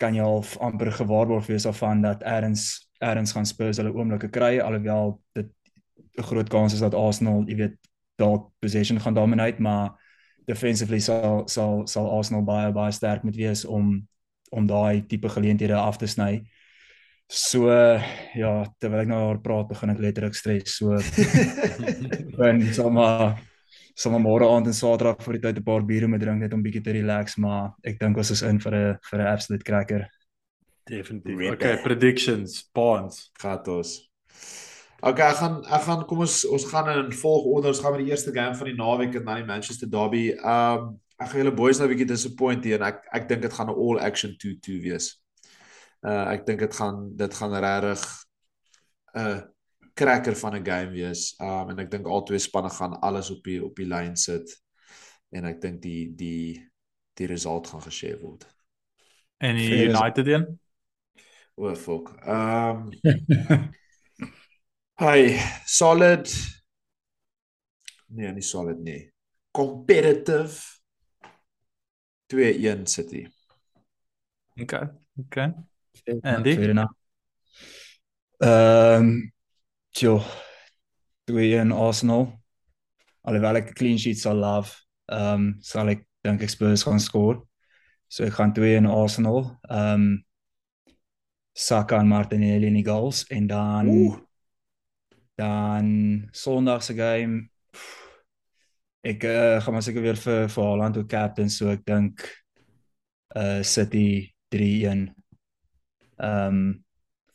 kan 0.00 0.16
jy 0.16 0.24
al 0.24 0.44
amper 0.64 0.92
gewaarborg 0.96 1.46
wees 1.50 1.66
daarvan 1.68 2.02
dat 2.02 2.22
Erns 2.24 2.88
Erns 3.00 3.32
gaan 3.32 3.48
Spurs 3.48 3.78
hulle 3.80 3.92
oomblikke 3.92 4.28
kry 4.32 4.58
alhoewel 4.60 5.18
dit 5.36 5.48
'n 6.18 6.22
groot 6.22 6.48
kans 6.48 6.72
is 6.72 6.80
dat 6.80 6.94
Arsenal, 6.94 7.44
jy 7.48 7.56
weet, 7.56 7.76
dalk 8.20 8.50
possession 8.60 9.00
gaan 9.00 9.14
dominate, 9.14 9.62
maar 9.62 9.96
defensively 10.46 11.00
sal 11.00 11.48
sal 11.48 11.86
sal 11.86 12.10
Arsenal 12.10 12.44
baie 12.44 12.72
baie 12.72 12.92
sterk 12.92 13.22
moet 13.22 13.36
wees 13.36 13.64
om 13.64 14.08
om 14.50 14.66
daai 14.66 15.06
tipe 15.06 15.28
geleenthede 15.28 15.76
af 15.78 15.96
te 15.96 16.06
sny. 16.06 16.42
So 17.30 17.70
ja, 18.34 18.54
terwyl 18.82 19.04
ek 19.04 19.08
nou 19.08 19.20
oor 19.28 19.38
praat, 19.38 19.68
begin 19.68 19.92
ek 19.94 20.00
letterlik 20.02 20.34
stres. 20.34 20.74
So 20.80 20.98
en 22.48 22.64
sommer 22.74 23.38
sommer 24.00 24.20
môre 24.22 24.48
aand 24.48 24.70
en 24.70 24.76
Saterdag 24.76 25.20
voor 25.24 25.36
die 25.36 25.42
tyd 25.44 25.58
'n 25.58 25.66
paar 25.66 25.84
biere 25.84 26.08
moet 26.08 26.20
drink 26.20 26.40
net 26.40 26.54
om 26.54 26.62
bietjie 26.62 26.82
te 26.82 26.92
relax, 26.92 27.36
maar 27.36 27.74
ek 27.84 27.98
dink 27.98 28.16
ons 28.16 28.30
is 28.30 28.42
in 28.42 28.60
vir 28.60 28.74
'n 28.74 28.98
vir 29.10 29.20
'n 29.20 29.26
absolute 29.26 29.64
cracker. 29.64 30.08
Definitief. 30.86 31.52
Okay, 31.52 31.76
predictions, 31.82 32.70
bonds, 32.74 33.30
gatos. 33.38 34.10
Okay, 35.02 35.30
ek 35.30 35.36
gaan 35.36 35.64
ek 35.64 35.82
gaan 35.82 36.06
kom 36.06 36.18
ons 36.20 36.44
ons 36.44 36.64
gaan 36.64 36.88
in 36.88 37.12
volgorde 37.12 37.68
ons 37.68 37.80
gaan 37.80 37.92
met 37.92 38.04
die 38.04 38.10
eerste 38.10 38.32
game 38.32 38.54
van 38.54 38.66
die 38.66 38.76
naweek 38.76 39.14
en 39.14 39.24
dan 39.24 39.36
die 39.36 39.46
Manchester 39.46 39.88
Derby. 39.88 40.32
Um 40.44 41.00
ek 41.20 41.28
gaan 41.28 41.40
julle 41.40 41.54
boys 41.54 41.78
nou 41.78 41.88
'n 41.88 41.92
bietjie 41.92 42.08
disappoint 42.08 42.64
hier 42.64 42.80
en 42.80 42.86
ek 42.86 43.04
ek 43.12 43.28
dink 43.28 43.42
dit 43.42 43.52
gaan 43.52 43.68
'n 43.68 43.76
all 43.76 43.98
action 43.98 44.36
2-2 44.36 44.80
wees. 44.82 45.20
Uh 46.02 46.32
ek 46.32 46.46
dink 46.46 46.60
dit 46.60 46.74
gaan 46.74 47.16
dit 47.16 47.34
gaan 47.34 47.52
regtig 47.52 48.04
'n 49.14 49.20
uh, 49.20 49.40
cracker 49.94 50.36
van 50.36 50.54
'n 50.56 50.64
game 50.64 50.90
wees. 50.90 51.34
Um 51.38 51.70
en 51.70 51.78
ek 51.78 51.90
dink 51.90 52.06
al 52.06 52.22
twee 52.22 52.38
spanne 52.38 52.70
gaan 52.70 53.00
alles 53.00 53.30
op 53.30 53.44
die 53.44 53.64
op 53.64 53.76
die 53.76 53.86
lyn 53.86 54.16
sit 54.16 54.62
en 55.30 55.44
ek 55.44 55.60
dink 55.60 55.82
die 55.82 56.14
die 56.14 56.70
die 57.14 57.26
result 57.26 57.68
gaan 57.68 57.82
geshare 57.82 58.20
word. 58.20 58.46
En 59.38 59.56
die 59.56 59.88
United 59.88 60.26
een? 60.26 60.60
O, 61.54 61.68
oh, 61.68 61.76
fuck. 61.76 62.12
Um 62.26 62.90
Hi, 65.00 65.38
solid. 65.64 66.28
Nee, 68.06 68.32
nie 68.32 68.42
solid 68.42 68.78
nie. 68.84 69.12
Competitive 69.50 70.60
2-1 72.32 72.84
City. 72.84 73.26
Okay, 74.60 74.88
okay. 75.18 75.52
Andy. 76.22 76.56
Ehm 78.40 79.04
um, 79.04 79.32
Jo. 79.90 80.20
2-1 81.30 81.72
Arsenal. 81.72 82.40
Alhoewel 83.22 83.56
ek 83.60 83.70
'n 83.70 83.74
clean 83.74 83.98
sheet 83.98 84.18
sal 84.18 84.36
love, 84.36 84.72
ehm 85.12 85.34
um, 85.34 85.56
sal 85.60 85.88
ek 85.88 86.06
dink 86.24 86.42
ek 86.42 86.50
Spurs 86.50 86.82
gaan 86.82 87.00
skoor. 87.00 87.42
So 88.08 88.24
ek 88.24 88.34
gaan 88.38 88.52
2-1 88.54 88.86
Arsenal. 88.86 89.58
Ehm 89.68 89.94
um, 89.94 90.24
Saka 91.52 91.98
en 91.98 92.08
Martinelli 92.08 92.66
in 92.66 92.78
die 92.78 92.86
goals 92.86 93.24
en 93.28 93.46
dan 93.46 93.88
Oeh. 93.88 94.18
dan 95.36 96.28
Sondag 96.32 96.82
se 96.82 96.94
game 96.94 97.50
ek 99.02 99.24
uh, 99.24 99.60
gaan 99.60 99.72
maar 99.72 99.82
seker 99.82 100.04
weer 100.04 100.16
vir 100.20 100.48
vir 100.48 100.64
Haaland 100.64 100.96
ook 101.00 101.08
captain 101.08 101.50
so 101.50 101.68
ek 101.72 101.84
dink 101.84 102.22
uh 103.36 103.62
City 103.62 104.34
3-1. 104.54 105.10
Ehm 106.18 106.46
um, 106.46 106.84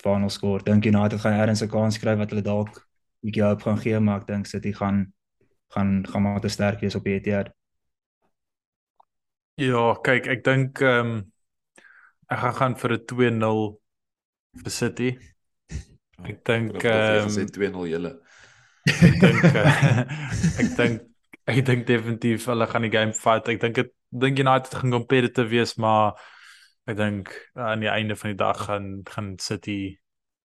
final 0.06 0.30
score. 0.30 0.64
Dink 0.64 0.86
United 0.86 1.20
gaan 1.24 1.40
eers 1.40 1.64
'n 1.66 1.72
kans 1.74 2.00
kry 2.02 2.16
wat 2.22 2.34
hulle 2.34 2.46
dalk 2.46 2.82
bietjie 3.26 3.44
hoop 3.44 3.62
gaan 3.66 3.80
gee, 3.82 4.00
maar 4.00 4.22
ek 4.22 4.28
dink 4.30 4.50
City 4.50 4.74
gaan 4.74 5.06
gaan 5.74 6.06
gaan 6.08 6.22
maar 6.22 6.42
te 6.42 6.52
sterk 6.54 6.84
wees 6.84 6.96
op 6.96 7.08
die 7.08 7.18
Etihad. 7.18 7.50
Ja, 9.56 9.96
kyk, 10.04 10.28
ek 10.28 10.44
dink 10.44 10.82
ehm 10.84 11.16
um, 11.16 11.16
ek 12.30 12.40
gaan 12.44 12.56
gaan 12.60 12.78
vir 12.82 12.94
'n 12.98 13.06
2-0 13.12 13.66
vir 14.64 14.72
City. 14.72 15.10
Ek 16.24 16.46
dink 16.46 16.84
ehm 16.84 17.28
um, 17.28 17.50
2-0 17.58 17.90
julle. 17.94 18.14
Ek 18.86 19.20
dink 19.20 19.44
uh, 19.44 20.06
ek 20.62 20.72
dink 20.80 21.04
ek 21.46 21.62
dink 21.66 21.86
definitief 21.88 22.46
hulle 22.50 22.68
gaan 22.68 22.86
die 22.86 22.94
game 22.94 23.14
fight. 23.14 23.50
Ek 23.50 23.62
dink 23.62 23.82
dit 23.82 23.92
dink 24.10 24.40
United 24.40 24.76
gaan 24.76 24.94
competitive 24.94 25.50
wees, 25.52 25.76
maar 25.76 26.16
Ek 26.86 26.98
dink 26.98 27.32
aan 27.58 27.82
die 27.82 27.90
einde 27.90 28.16
van 28.16 28.34
die 28.34 28.38
dag 28.38 28.60
gaan 28.68 29.02
gaan 29.10 29.34
City 29.42 29.98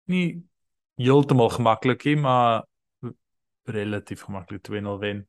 nie 0.07 0.43
heeltemal 0.99 1.51
gemaklik 1.51 2.05
nie, 2.05 2.17
maar 2.17 2.65
relatief 3.69 4.23
gemaklik 4.27 4.63
2-0 4.69 4.99
wen. 5.03 5.27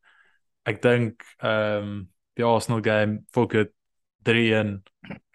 Ek 0.69 0.81
dink 0.85 1.25
ehm 1.39 1.89
um, 1.89 1.99
die 2.39 2.45
Arsenal 2.47 2.79
game 2.79 3.23
fuck 3.35 3.53
it 3.53 3.73
3-1. 4.23 4.77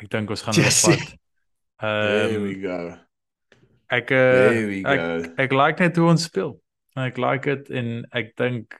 Ek 0.00 0.08
dink 0.08 0.30
ons 0.30 0.44
gaan 0.46 0.56
yes. 0.56 0.84
vat. 0.86 1.10
Ehm 1.82 2.36
um, 2.36 2.46
we 2.46 2.54
go. 2.62 2.78
Ek 3.92 4.14
uh, 4.14 4.78
ek 4.88 5.02
ek 5.44 5.52
like 5.52 5.82
net 5.82 5.98
hoe 6.00 6.08
ons 6.14 6.28
speel. 6.30 6.54
Ek 6.96 7.18
like 7.18 7.50
dit 7.50 7.74
en 7.82 7.90
ek 8.14 8.32
dink 8.40 8.78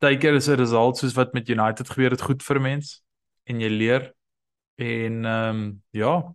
baie 0.00 0.16
keer 0.16 0.34
is 0.34 0.48
'n 0.48 0.56
result 0.56 0.96
soos 0.96 1.14
wat 1.14 1.36
met 1.36 1.48
United 1.48 1.90
gebeur 1.92 2.16
het 2.16 2.24
goed 2.24 2.42
vir 2.42 2.60
mens 2.60 3.02
en 3.44 3.60
jy 3.60 3.68
leer 3.68 4.08
En 4.80 5.24
ehm 5.24 5.56
um, 5.56 5.82
ja. 5.90 6.34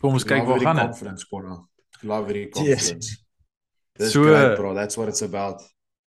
Kom 0.00 0.12
ons 0.12 0.24
kyk 0.24 0.44
waar 0.44 0.60
gaan 0.60 0.76
dit. 0.76 0.84
Conference 0.84 1.26
corner. 1.26 1.62
Love 2.02 2.32
the 2.32 2.48
conference. 2.48 3.20
Yes. 3.96 4.12
So, 4.12 4.22
great, 4.22 4.56
bro. 4.56 4.74
That's 4.74 4.96
what 4.96 5.08
it's 5.08 5.22
about. 5.22 5.62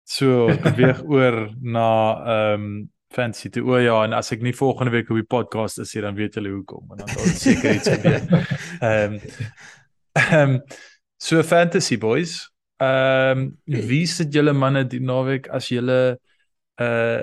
So 0.02 0.46
beweeg 0.46 1.04
oor 1.14 1.36
na 1.60 1.88
ehm 2.24 2.64
um, 2.64 2.90
fantasy 3.14 3.48
toe. 3.54 3.62
O 3.70 3.78
ja, 3.78 4.00
en 4.04 4.16
as 4.18 4.32
ek 4.34 4.42
nie 4.42 4.54
volgende 4.56 4.90
week 4.90 5.12
op 5.12 5.20
die 5.20 5.28
podcast 5.36 5.78
is 5.78 5.94
nie, 5.94 6.02
dan 6.02 6.18
weet 6.18 6.34
julle 6.34 6.50
hoekom. 6.56 6.90
En 6.90 7.04
dan 7.04 7.12
dan 7.14 7.36
seker 7.38 7.76
iets 7.76 7.92
gebeur. 7.92 8.26
Ehm 8.90 9.20
ehm 10.18 10.58
so 11.22 11.42
fantasy 11.42 11.98
boys. 11.98 12.40
Ehm 12.82 13.46
um, 13.46 13.46
wie 13.86 14.06
sit 14.10 14.34
julle 14.34 14.52
manne 14.52 14.82
die 14.90 15.00
naweek 15.00 15.46
as 15.54 15.70
julle 15.70 16.18
uh 16.82 17.22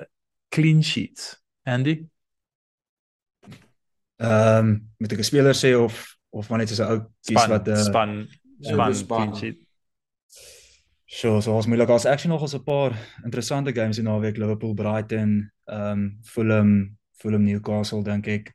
clean 0.55 0.79
sheets? 0.83 1.35
Andy? 1.67 1.99
Ehm 4.21 4.67
um, 4.67 4.69
moet 4.97 5.11
ek 5.11 5.19
'n 5.19 5.23
speler 5.23 5.55
sê 5.57 5.73
of 5.73 6.17
of 6.29 6.49
maar 6.49 6.59
net 6.59 6.69
so 6.69 6.83
'n 6.83 6.91
ou 6.93 6.99
kies 7.25 7.47
wat 7.47 7.67
'n 7.67 7.71
uh, 7.71 7.83
span 7.83 8.11
span, 8.59 8.95
span 8.95 9.17
clean 9.17 9.35
sheet. 9.35 9.57
So, 11.05 11.41
so 11.41 11.55
ons 11.55 11.67
moeilik 11.67 11.89
as 11.89 12.05
actually 12.05 12.33
nog 12.33 12.41
ons 12.41 12.53
'n 12.53 12.63
paar 12.63 12.93
interessante 13.23 13.73
games 13.73 13.97
in 13.97 14.05
naweek 14.05 14.37
Liverpool 14.37 14.73
Brighton, 14.73 15.51
ehm 15.65 15.91
um, 15.91 16.17
Fulham, 16.23 16.97
Fulham 17.17 17.43
Newcastle 17.43 18.03
dink 18.03 18.27
ek. 18.27 18.53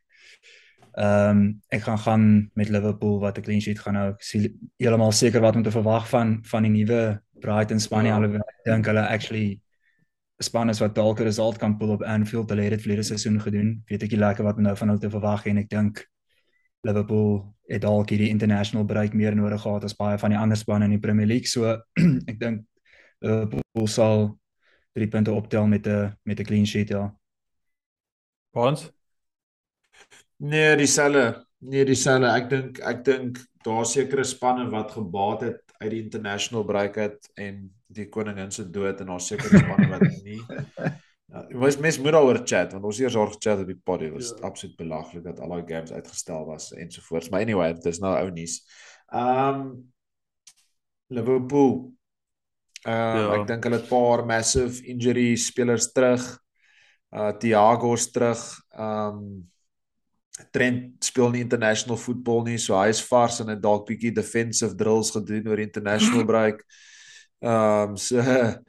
Ehm 0.95 1.31
um, 1.31 1.63
ek 1.69 1.83
gaan 1.83 1.99
gaan 1.99 2.51
met 2.55 2.69
Liverpool 2.69 3.19
wat 3.21 3.39
'n 3.39 3.43
clean 3.43 3.61
sheet 3.61 3.81
gaan 3.81 3.95
hou. 3.95 4.09
Ek 4.13 4.23
sien 4.23 4.71
heeltemal 4.77 5.13
seker 5.13 5.41
wat 5.41 5.57
om 5.57 5.63
te 5.63 5.71
verwag 5.71 6.09
van 6.09 6.39
van 6.43 6.63
die 6.63 6.71
nuwe 6.73 7.23
Brighton 7.41 7.81
span 7.81 8.03
nie 8.03 8.11
ja. 8.11 8.17
alhoewel 8.17 8.41
ek 8.41 8.65
dink 8.65 8.87
hulle 8.87 9.07
actually 9.07 9.61
span 10.39 10.69
is 10.69 10.81
wat 10.81 10.95
dalk 10.95 11.21
'n 11.21 11.25
result 11.25 11.59
kan 11.59 11.77
pull 11.79 11.91
op 11.91 12.03
Anfield. 12.03 12.51
Hulle 12.51 12.63
het 12.63 12.71
dit 12.71 12.81
verlede 12.81 13.03
seisoen 13.03 13.41
gedoen. 13.41 13.83
Weet 13.87 14.03
ek 14.03 14.11
nie 14.11 14.19
lekker 14.19 14.45
wat 14.45 14.59
nou 14.59 14.77
van 14.77 14.89
hulle 14.89 15.01
te 15.01 15.11
verwag 15.11 15.47
en 15.47 15.57
ek 15.59 15.69
dink 15.69 16.07
Liverpool 16.83 17.55
het 17.67 17.83
dalk 17.83 18.11
hierdie 18.11 18.29
international 18.29 18.85
break 18.85 19.13
meer 19.13 19.35
nodig 19.35 19.61
gehad 19.61 19.85
as 19.85 19.97
baie 19.97 20.19
van 20.19 20.31
die 20.31 20.39
ander 20.39 20.57
spanne 20.57 20.85
in 20.85 20.91
die 20.91 20.99
Premier 20.99 21.27
League. 21.27 21.47
So 21.47 21.65
ek 22.31 22.39
dink 22.39 22.65
Liverpool 23.21 23.87
sal 23.87 24.39
3 24.93 25.09
punte 25.09 25.33
optel 25.33 25.67
met 25.67 25.87
'n 25.87 26.17
met 26.25 26.41
'n 26.41 26.45
clean 26.45 26.67
sheet 26.67 26.89
ja. 26.89 27.15
Ons 28.53 28.91
Nee, 30.39 30.77
dieselfde. 30.77 31.47
Nee, 31.59 31.85
dieselfde. 31.85 32.27
Ek 32.27 32.51
dink 32.51 32.79
ek 32.85 33.05
dink 33.05 33.39
daar 33.65 33.87
sekerre 33.87 34.25
spanne 34.25 34.69
wat 34.71 34.93
gebaat 34.93 35.41
het 35.41 35.63
uit 35.81 35.91
die 35.91 36.03
international 36.03 36.65
break 36.65 36.99
uit 36.99 37.31
en 37.35 37.76
die 37.87 38.09
koningin 38.09 38.51
se 38.51 38.65
dood 38.71 39.01
en 39.01 39.13
daar 39.13 39.21
sekerre 39.23 39.63
spanne 39.63 39.91
wat 39.93 40.07
nie. 40.25 40.41
Ja, 41.27 41.41
ons 41.59 41.75
mes 41.83 41.97
moet 41.99 42.15
daaroor 42.15 42.39
chat 42.47 42.71
want 42.71 42.85
ons 42.87 42.99
eers 43.03 43.17
al 43.19 43.27
gechat 43.33 43.65
op 43.65 43.67
die 43.67 43.81
podie 43.89 44.13
was 44.13 44.29
ja. 44.31 44.45
absoluut 44.47 44.77
belaglik 44.79 45.25
dat 45.25 45.41
al 45.43 45.57
daai 45.57 45.65
games 45.67 45.91
uitgestel 45.91 46.45
was 46.47 46.69
ensovoorts. 46.71 47.33
Maar 47.33 47.43
anyway, 47.43 47.73
dis 47.83 47.99
nou 47.99 48.13
ou 48.15 48.31
nuus. 48.31 48.61
Ehm 49.11 49.61
um, 49.61 49.67
Liverpool. 51.11 51.75
Uh, 52.87 52.93
ja. 52.93 53.27
ek 53.41 53.45
dink 53.51 53.67
hulle 53.67 53.81
het 53.81 53.87
'n 53.87 53.91
paar 53.91 54.23
massive 54.27 54.87
injury 54.87 55.35
spelers 55.37 55.91
terug. 55.93 56.23
Uh 57.11 57.33
Thiago's 57.43 58.11
terug. 58.15 58.47
Ehm 58.71 59.19
um, 59.19 59.51
Trent 60.53 61.05
speel 61.05 61.31
nie 61.33 61.41
international 61.41 61.97
football 61.97 62.43
nie, 62.45 62.59
so 62.61 62.77
hy 62.77 62.91
is 62.93 63.01
vars 63.09 63.41
en 63.41 63.49
het 63.49 63.63
dalk 63.63 63.87
bietjie 63.89 64.13
defensive 64.13 64.77
drills 64.77 65.11
gedoen 65.11 65.49
oor 65.49 65.59
international 65.59 66.27
break. 66.33 66.63
Ehm 67.41 67.91
um, 67.91 67.97
so 67.97 68.23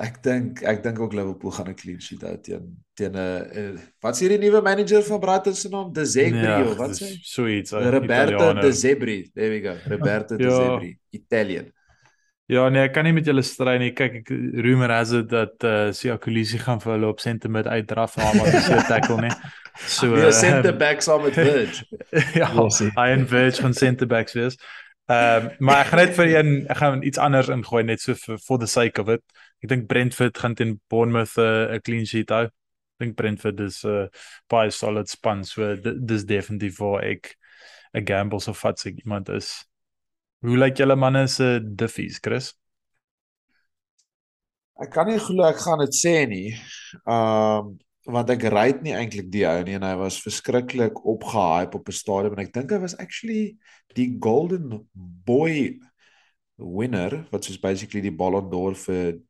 Ek 0.00 0.22
dink 0.24 0.62
ek 0.64 0.80
dink 0.82 0.98
ook 1.04 1.12
Liverpool 1.12 1.52
gaan 1.52 1.68
'n 1.68 1.76
clean 1.76 2.00
sheet 2.00 2.22
hou 2.24 2.36
teen 2.40 2.64
teen 2.96 3.12
'n 3.12 3.76
wat 4.00 4.14
is 4.16 4.20
hierdie 4.24 4.38
nuwe 4.40 4.62
manager 4.64 5.02
van 5.04 5.20
Brighton 5.20 5.54
se 5.54 5.68
naam? 5.68 5.92
De 5.92 6.04
Zebri 6.04 6.40
ja, 6.40 6.64
of 6.64 6.76
wat 6.76 6.96
sê? 6.96 7.12
So 7.20 7.46
iets. 7.46 7.70
Roberto 7.72 8.54
De 8.54 8.72
Zebri. 8.72 9.30
There 9.34 9.50
we 9.50 9.60
go. 9.60 9.76
Roberto 9.88 10.36
De 10.36 10.44
ja. 10.44 10.56
Zebri, 10.56 10.98
Italian. 11.10 11.70
Ja, 12.46 12.68
nee, 12.68 12.82
ek 12.82 12.92
kan 12.92 13.04
nie 13.04 13.12
met 13.12 13.28
julle 13.28 13.44
stry 13.44 13.76
nie. 13.78 13.92
Kyk, 13.92 14.16
ek 14.22 14.32
rumor 14.64 14.90
has 14.90 15.12
it 15.12 15.28
dat 15.28 15.62
eh 15.62 15.88
uh, 15.88 15.92
Siakulisi 15.92 16.58
gaan 16.58 16.80
vir 16.80 16.92
hulle 16.96 17.12
op 17.12 17.20
sentiment 17.20 17.66
uitdraf 17.66 18.16
na 18.16 18.32
maar 18.32 18.48
so 18.60 18.80
tackle 18.88 19.20
nie. 19.20 19.32
So 19.76 20.06
ja, 20.16 20.26
uh, 20.26 20.32
center 20.32 20.76
backs 20.76 21.04
saam 21.04 21.22
met 21.22 21.36
Verge. 21.36 21.84
ja, 22.40 22.48
I 22.50 23.12
en 23.12 23.28
Verge 23.28 23.60
van 23.60 23.74
center 23.74 24.06
backs 24.06 24.32
wees. 24.32 24.56
Ehm 25.12 25.46
uh, 25.46 25.56
maar 25.58 25.80
ek 25.82 25.88
gaan 25.90 26.00
net 26.00 26.14
vir 26.16 26.28
een 26.30 26.50
ek 26.70 26.78
gaan 26.78 27.02
iets 27.02 27.18
anders 27.20 27.48
ingooi 27.52 27.82
net 27.84 28.00
so 28.00 28.14
vir 28.14 28.38
for 28.38 28.58
the 28.58 28.68
sake 28.70 29.00
of 29.02 29.10
it. 29.12 29.22
Ek 29.60 29.68
dink 29.72 29.88
Brentford 29.90 30.38
gaan 30.38 30.54
teen 30.54 30.78
Bournemouth 30.88 31.34
eh, 31.42 31.44
'n 31.44 31.74
uh, 31.74 31.80
clean 31.86 32.06
sheet 32.06 32.30
hou. 32.30 32.44
Ek 32.46 33.04
dink 33.04 33.16
Brentford 33.18 33.60
is 33.60 33.82
'n 33.84 33.90
uh, 33.90 34.06
baie 34.48 34.70
solid 34.70 35.10
span 35.10 35.44
so 35.44 35.74
dis 36.12 36.24
definitief 36.24 36.78
vir 36.78 37.04
ek 37.10 37.34
'n 37.94 38.04
gamble 38.08 38.40
so 38.40 38.52
vat 38.52 38.78
sig 38.78 39.02
iemand 39.04 39.28
is. 39.28 39.52
Hoe 40.40 40.56
lyk 40.56 40.78
julle 40.78 40.96
manne 40.96 41.26
se 41.28 41.60
diffies, 41.60 42.20
Chris? 42.20 42.54
Ek 44.82 44.90
kan 44.90 45.06
nie 45.06 45.18
glo 45.18 45.44
ek 45.44 45.60
gaan 45.66 45.78
dit 45.84 45.94
sê 45.94 46.16
nie. 46.26 46.54
Ehm 47.06 47.66
um, 47.66 47.78
want 48.06 48.30
ek 48.34 48.48
ry 48.50 48.68
nie 48.82 48.94
eintlik 48.98 49.30
die 49.30 49.44
ou 49.46 49.62
nie 49.62 49.76
en 49.78 49.86
hy 49.86 49.94
was 50.00 50.20
verskriklik 50.22 51.04
opgehype 51.06 51.78
op 51.78 51.88
'n 51.88 51.92
stadium 51.92 52.34
en 52.34 52.44
ek 52.44 52.52
dink 52.52 52.72
hy 52.72 52.80
was 52.82 52.98
actually 52.98 53.56
die 53.94 54.18
golden 54.18 54.88
boy 54.94 55.78
winner 56.58 57.26
wat 57.30 57.44
soos 57.44 57.60
basically 57.60 58.02
die 58.02 58.14
Ballon 58.14 58.50
d'Or 58.50 58.74
vir 58.74 59.20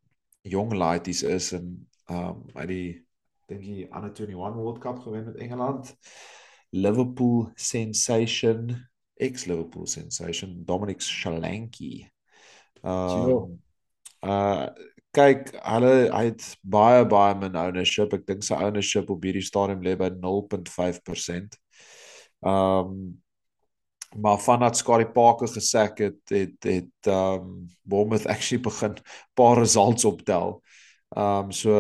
jong 0.45 0.73
laities 0.73 1.23
is 1.23 1.53
en 1.53 1.87
um 2.09 2.45
uit 2.55 2.69
die 2.69 3.05
dink 3.49 3.63
die 3.63 3.89
under 3.91 4.11
21 4.11 4.57
World 4.57 4.81
Cup 4.81 4.99
gewen 5.05 5.25
met 5.25 5.37
Engeland 5.37 5.97
Liverpool 6.73 7.51
sensation 7.55 8.89
ex 9.17 9.45
Liverpool 9.47 9.87
sensation 9.87 10.65
Dominic 10.65 11.01
Solanke. 11.01 12.09
Um 12.83 13.61
uh 14.23 14.69
kyk, 15.17 15.51
hulle 15.61 15.93
hy 16.13 16.23
het 16.31 16.45
baie 16.65 17.05
baie 17.09 17.35
min 17.41 17.57
ownership. 17.59 18.15
Ek 18.17 18.25
dink 18.29 18.47
sy 18.47 18.57
ownership 18.57 19.11
op 19.13 19.25
hierdie 19.27 19.45
stadium 19.45 19.83
lê 19.85 19.97
by 19.99 20.11
0.5%. 20.15 21.59
Um 22.43 23.19
maar 24.13 24.37
vandat 24.45 24.77
Scotty 24.77 25.07
Parker 25.09 25.49
gesek 25.49 26.03
het, 26.05 26.19
het 26.29 26.67
het 26.69 27.09
um 27.09 27.63
Bournemouth 27.89 28.27
actually 28.29 28.61
begin 28.61 28.99
paar 29.37 29.57
results 29.57 30.05
optel. 30.05 30.59
Um 31.17 31.53
so 31.53 31.79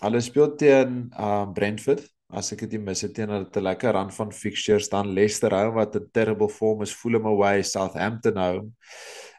hulle 0.00 0.22
speel 0.22 0.56
teen 0.58 1.12
um 1.18 1.54
Brentford. 1.54 2.02
As 2.30 2.52
ek 2.54 2.66
dit 2.70 2.82
mis 2.82 3.02
het 3.02 3.14
teen 3.14 3.30
hulle 3.30 3.50
te 3.50 3.62
lekker 3.62 3.94
run 3.94 4.10
van 4.14 4.34
fixtures 4.34 4.90
dan 4.90 5.14
Leicester 5.14 5.54
home 5.54 5.78
wat 5.78 5.96
'n 5.96 6.10
terrible 6.12 6.48
form 6.48 6.82
is, 6.82 6.94
Fulham 6.94 7.26
away, 7.26 7.62
Southampton 7.62 8.38
home 8.38 8.70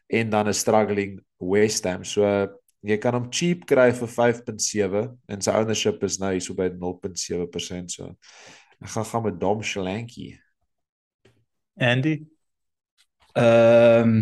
en 0.08 0.30
dan 0.30 0.48
'n 0.48 0.54
struggling 0.54 1.20
West 1.40 1.84
Ham. 1.84 2.04
So 2.04 2.61
jy 2.82 2.98
kan 2.98 3.14
hom 3.18 3.30
cheap 3.30 3.66
kry 3.70 3.92
vir 3.94 4.10
5.7 4.10 5.04
en 5.30 5.44
sy 5.46 5.54
ownership 5.54 6.04
is 6.04 6.18
nou 6.22 6.32
hier 6.34 6.44
so 6.44 6.58
by 6.58 6.70
0.7% 6.74 7.94
so. 7.94 8.12
Ek 8.82 8.90
gaan 8.96 9.06
gaan 9.06 9.26
met 9.28 9.40
Dom 9.40 9.62
Shalanky. 9.62 10.32
Andy. 11.78 12.22
Ehm 13.38 14.10
um, 14.10 14.16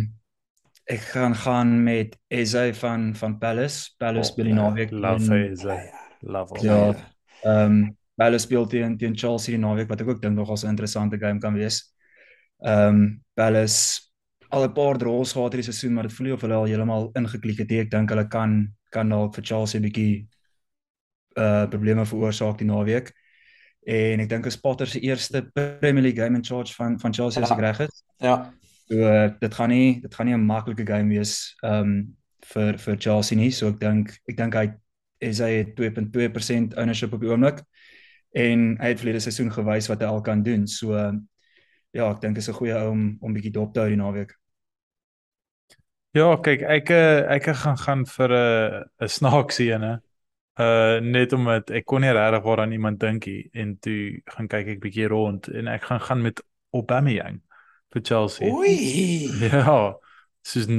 ek 0.89 1.03
gaan 1.13 1.35
gaan 1.37 1.83
met 1.83 2.17
Eze 2.27 2.71
van 2.73 3.15
van 3.15 3.37
Palace. 3.37 3.93
Palace 3.97 4.27
oh, 4.27 4.33
speel 4.33 4.49
die 4.49 4.57
naweek. 4.57 4.91
Love 4.91 5.37
Eze. 5.37 5.79
Love 6.19 6.57
hom. 6.57 6.65
Ja. 6.65 6.81
Ehm 7.43 7.63
um, 7.71 7.97
Palace 8.19 8.43
speel 8.43 8.67
teen 8.67 8.97
teen 8.97 9.15
Chelsea 9.17 9.55
die 9.55 9.63
naweek 9.63 9.87
wat 9.87 10.01
ek 10.03 10.11
ook 10.11 10.21
dink 10.21 10.35
nogal 10.35 10.57
'n 10.59 10.73
interessante 10.75 11.17
game 11.17 11.39
kan 11.39 11.53
wees. 11.53 11.95
Ehm 12.59 12.95
um, 12.95 13.23
Palace 13.33 14.08
al 14.49 14.63
'n 14.65 14.73
paar 14.73 14.97
draws 14.97 15.31
gehad 15.33 15.53
hierdie 15.53 15.71
seisoen, 15.71 15.93
maar 15.93 16.07
dit 16.07 16.13
voel 16.13 16.27
nie 16.27 16.33
of 16.33 16.41
hulle 16.41 16.53
al 16.53 16.65
heeltemal 16.65 17.09
ingeklik 17.13 17.57
het 17.57 17.69
nie. 17.69 17.79
Ek 17.79 17.91
dink 17.91 18.09
hulle 18.09 18.27
kan 18.27 18.73
kan 18.91 19.09
dalk 19.09 19.35
vir 19.35 19.43
Chelsea 19.43 19.79
'n 19.79 19.83
bietjie 19.83 20.27
uh 21.37 21.65
probleme 21.69 22.05
veroorsaak 22.05 22.57
die 22.57 22.67
naweek. 22.67 23.11
En 23.85 24.19
ek 24.19 24.29
dink 24.29 24.45
is 24.45 24.57
Potter 24.57 24.87
se 24.87 24.99
eerste 24.99 25.41
Premier 25.53 26.03
League 26.03 26.23
game 26.23 26.35
in 26.35 26.43
charge 26.43 26.73
van 26.75 26.99
van 26.99 27.13
Chelsea 27.13 27.43
as 27.43 27.51
ek 27.51 27.59
reg 27.59 27.79
is. 27.79 28.03
Ja. 28.17 28.51
So 28.89 28.97
uh, 28.97 29.29
dit 29.39 29.53
gaan 29.53 29.69
nie 29.69 30.01
dit 30.01 30.15
gaan 30.15 30.25
nie 30.25 30.35
'n 30.35 30.45
maklike 30.45 30.85
game 30.85 31.09
wees 31.09 31.55
um 31.63 32.15
vir 32.53 32.77
vir 32.77 32.97
Chelsea 32.97 33.37
nie. 33.37 33.51
So 33.51 33.69
ek 33.69 33.79
dink 33.79 34.17
ek 34.27 34.37
dink 34.37 34.53
hy 34.53 34.73
is 35.21 35.39
hy 35.39 35.63
2.2% 35.75 36.77
ownership 36.77 37.13
op 37.13 37.21
die 37.21 37.29
oomblik 37.29 37.61
en 38.33 38.77
hy 38.79 38.87
het 38.87 38.99
verlede 38.99 39.19
seisoen 39.19 39.51
gewys 39.51 39.89
wat 39.89 40.01
hy 40.01 40.07
al 40.07 40.21
kan 40.21 40.43
doen. 40.43 40.67
So 40.67 40.95
ja, 41.93 42.09
ek 42.11 42.21
dink 42.21 42.37
is 42.37 42.49
'n 42.49 42.53
goeie 42.53 42.73
ou 42.73 42.91
om 42.91 43.17
om 43.21 43.33
bietjie 43.33 43.51
dop 43.51 43.73
te 43.73 43.79
hou 43.79 43.89
die 43.89 43.97
naweek. 43.97 44.38
Ja, 46.17 46.29
kyk, 46.41 46.63
ek 46.65 46.89
eh, 46.89 47.19
ek 47.35 47.51
gaan 47.61 47.77
gaan 47.77 48.05
vir 48.09 48.31
'n 48.33 48.33
uh, 48.33 49.05
'n 49.05 49.07
snaaksie 49.07 49.69
ene. 49.73 49.99
Uh 50.59 50.99
net 50.99 51.33
omdat 51.33 51.69
ek 51.69 51.85
kon 51.85 52.01
nie 52.01 52.11
regtig 52.11 52.43
waar 52.43 52.59
aan 52.59 52.71
iemand 52.71 52.99
dink 52.99 53.25
nie 53.25 53.49
en 53.53 53.77
toe 53.79 54.19
gaan 54.25 54.47
kyk 54.47 54.67
ek 54.67 54.81
bietjie 54.81 55.07
rond 55.07 55.47
en 55.47 55.67
ek 55.67 55.83
gaan 55.83 56.01
gaan 56.01 56.21
met 56.21 56.41
Aubameyang 56.73 57.39
vir 57.93 58.01
Chelsea. 58.03 58.49
Oei. 58.49 59.29
Ja. 59.51 59.95
Dis 60.53 60.65
0% 60.65 60.75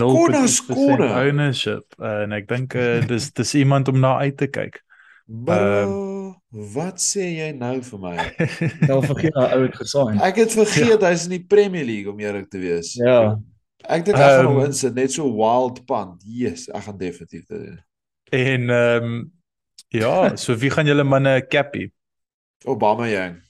ownership 1.15 1.95
uh, 2.01 2.23
en 2.25 2.33
ek 2.33 2.49
dink 2.49 2.75
uh, 2.75 3.07
dis 3.07 3.31
dis 3.33 3.55
iemand 3.55 3.89
om 3.89 4.01
na 4.01 4.17
uit 4.19 4.37
te 4.37 4.49
kyk. 4.51 4.83
Bro, 5.31 5.55
uh, 5.55 6.35
wat 6.75 6.99
sê 6.99 7.29
jy 7.39 7.53
nou 7.55 7.77
vir 7.87 8.01
my? 8.03 8.17
Wel 8.91 9.03
vergeet 9.07 9.37
daai 9.37 9.53
ou 9.55 9.63
het 9.63 9.77
gesaai. 9.79 10.17
Ek 10.27 10.41
het 10.43 10.57
vergeet 10.59 10.97
ja. 10.97 11.07
hy's 11.07 11.29
in 11.29 11.37
die 11.37 11.45
Premier 11.47 11.87
League 11.87 12.11
om 12.11 12.19
eerlik 12.19 12.49
te 12.51 12.59
wees. 12.59 12.97
Ja. 12.99 13.39
Ek 13.89 14.05
dink 14.05 14.17
ek 14.17 14.23
gaan 14.23 14.47
um, 14.47 14.55
hom 14.55 14.65
insit 14.69 14.97
net 14.97 15.13
so 15.15 15.29
wild 15.35 15.85
punt. 15.89 16.21
Yes, 16.25 16.69
ek 16.69 16.85
gaan 16.89 16.99
definitief 17.01 17.47
dit 17.47 17.59
doen. 17.59 17.79
En 18.31 18.71
ehm 18.71 19.05
um, 19.05 19.21
ja, 19.91 20.37
so 20.39 20.55
wie 20.55 20.71
gaan 20.71 20.87
julle 20.87 21.05
manne 21.05 21.41
cappy? 21.51 21.89
Obama 22.65 23.09
Yang. 23.11 23.41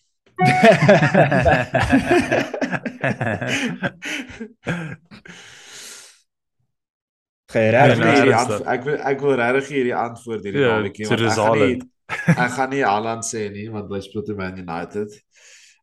Geen 7.51 7.75
Ek 7.75 7.75
reg 7.75 7.97
wil 7.99 8.07
Nee, 8.07 8.15
hierdie 8.15 8.37
antwoord 8.39 8.67
ek 8.71 8.85
wil 8.87 8.99
ek 9.11 9.25
wil 9.25 9.35
regtig 9.41 9.71
hierdie 9.75 9.97
antwoord 9.97 10.45
hierdie 10.47 10.63
Ja, 10.63 10.75
naweek 10.79 11.01
hê 11.01 11.09
so 11.09 11.17
want 11.17 11.25
ek 11.27 11.35
gaan 11.37 11.59
nie 11.59 11.65
Haaland. 11.67 11.87
ek 12.45 12.53
gaan 12.57 12.71
nie 12.75 12.85
Haaland 12.87 13.27
sê 13.27 13.43
nie 13.53 13.67
want 13.75 13.91
hy 13.93 14.03
speel 14.07 14.25
te 14.27 14.37
Man 14.39 14.61
United. 14.63 15.17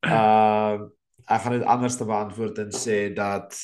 Ehm 0.07 0.87
ek 1.27 1.41
gaan 1.43 1.57
dit 1.57 1.65
anders 1.67 1.97
te 1.99 2.05
beantwoord 2.07 2.61
en 2.63 2.69
sê 2.71 2.97
dat 3.11 3.57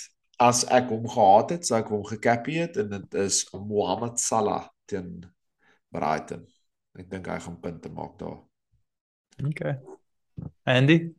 as 0.44 0.64
ek 0.74 0.92
hom 0.92 1.06
gehaat 1.10 1.54
het, 1.56 1.68
sou 1.68 1.78
ek 1.80 1.92
hom 1.94 2.04
gekapie 2.08 2.60
het 2.64 2.78
en 2.82 2.90
dit 2.92 3.18
is 3.24 3.44
Mohamed 3.54 4.20
Salah 4.20 4.66
teen 4.90 5.24
Brighton. 5.94 6.44
Ek 7.00 7.10
dink 7.10 7.30
hy 7.32 7.40
gaan 7.42 7.60
punte 7.62 7.92
maak 7.94 8.18
daar. 8.20 8.42
okay. 9.48 9.78
Andy? 10.70 11.14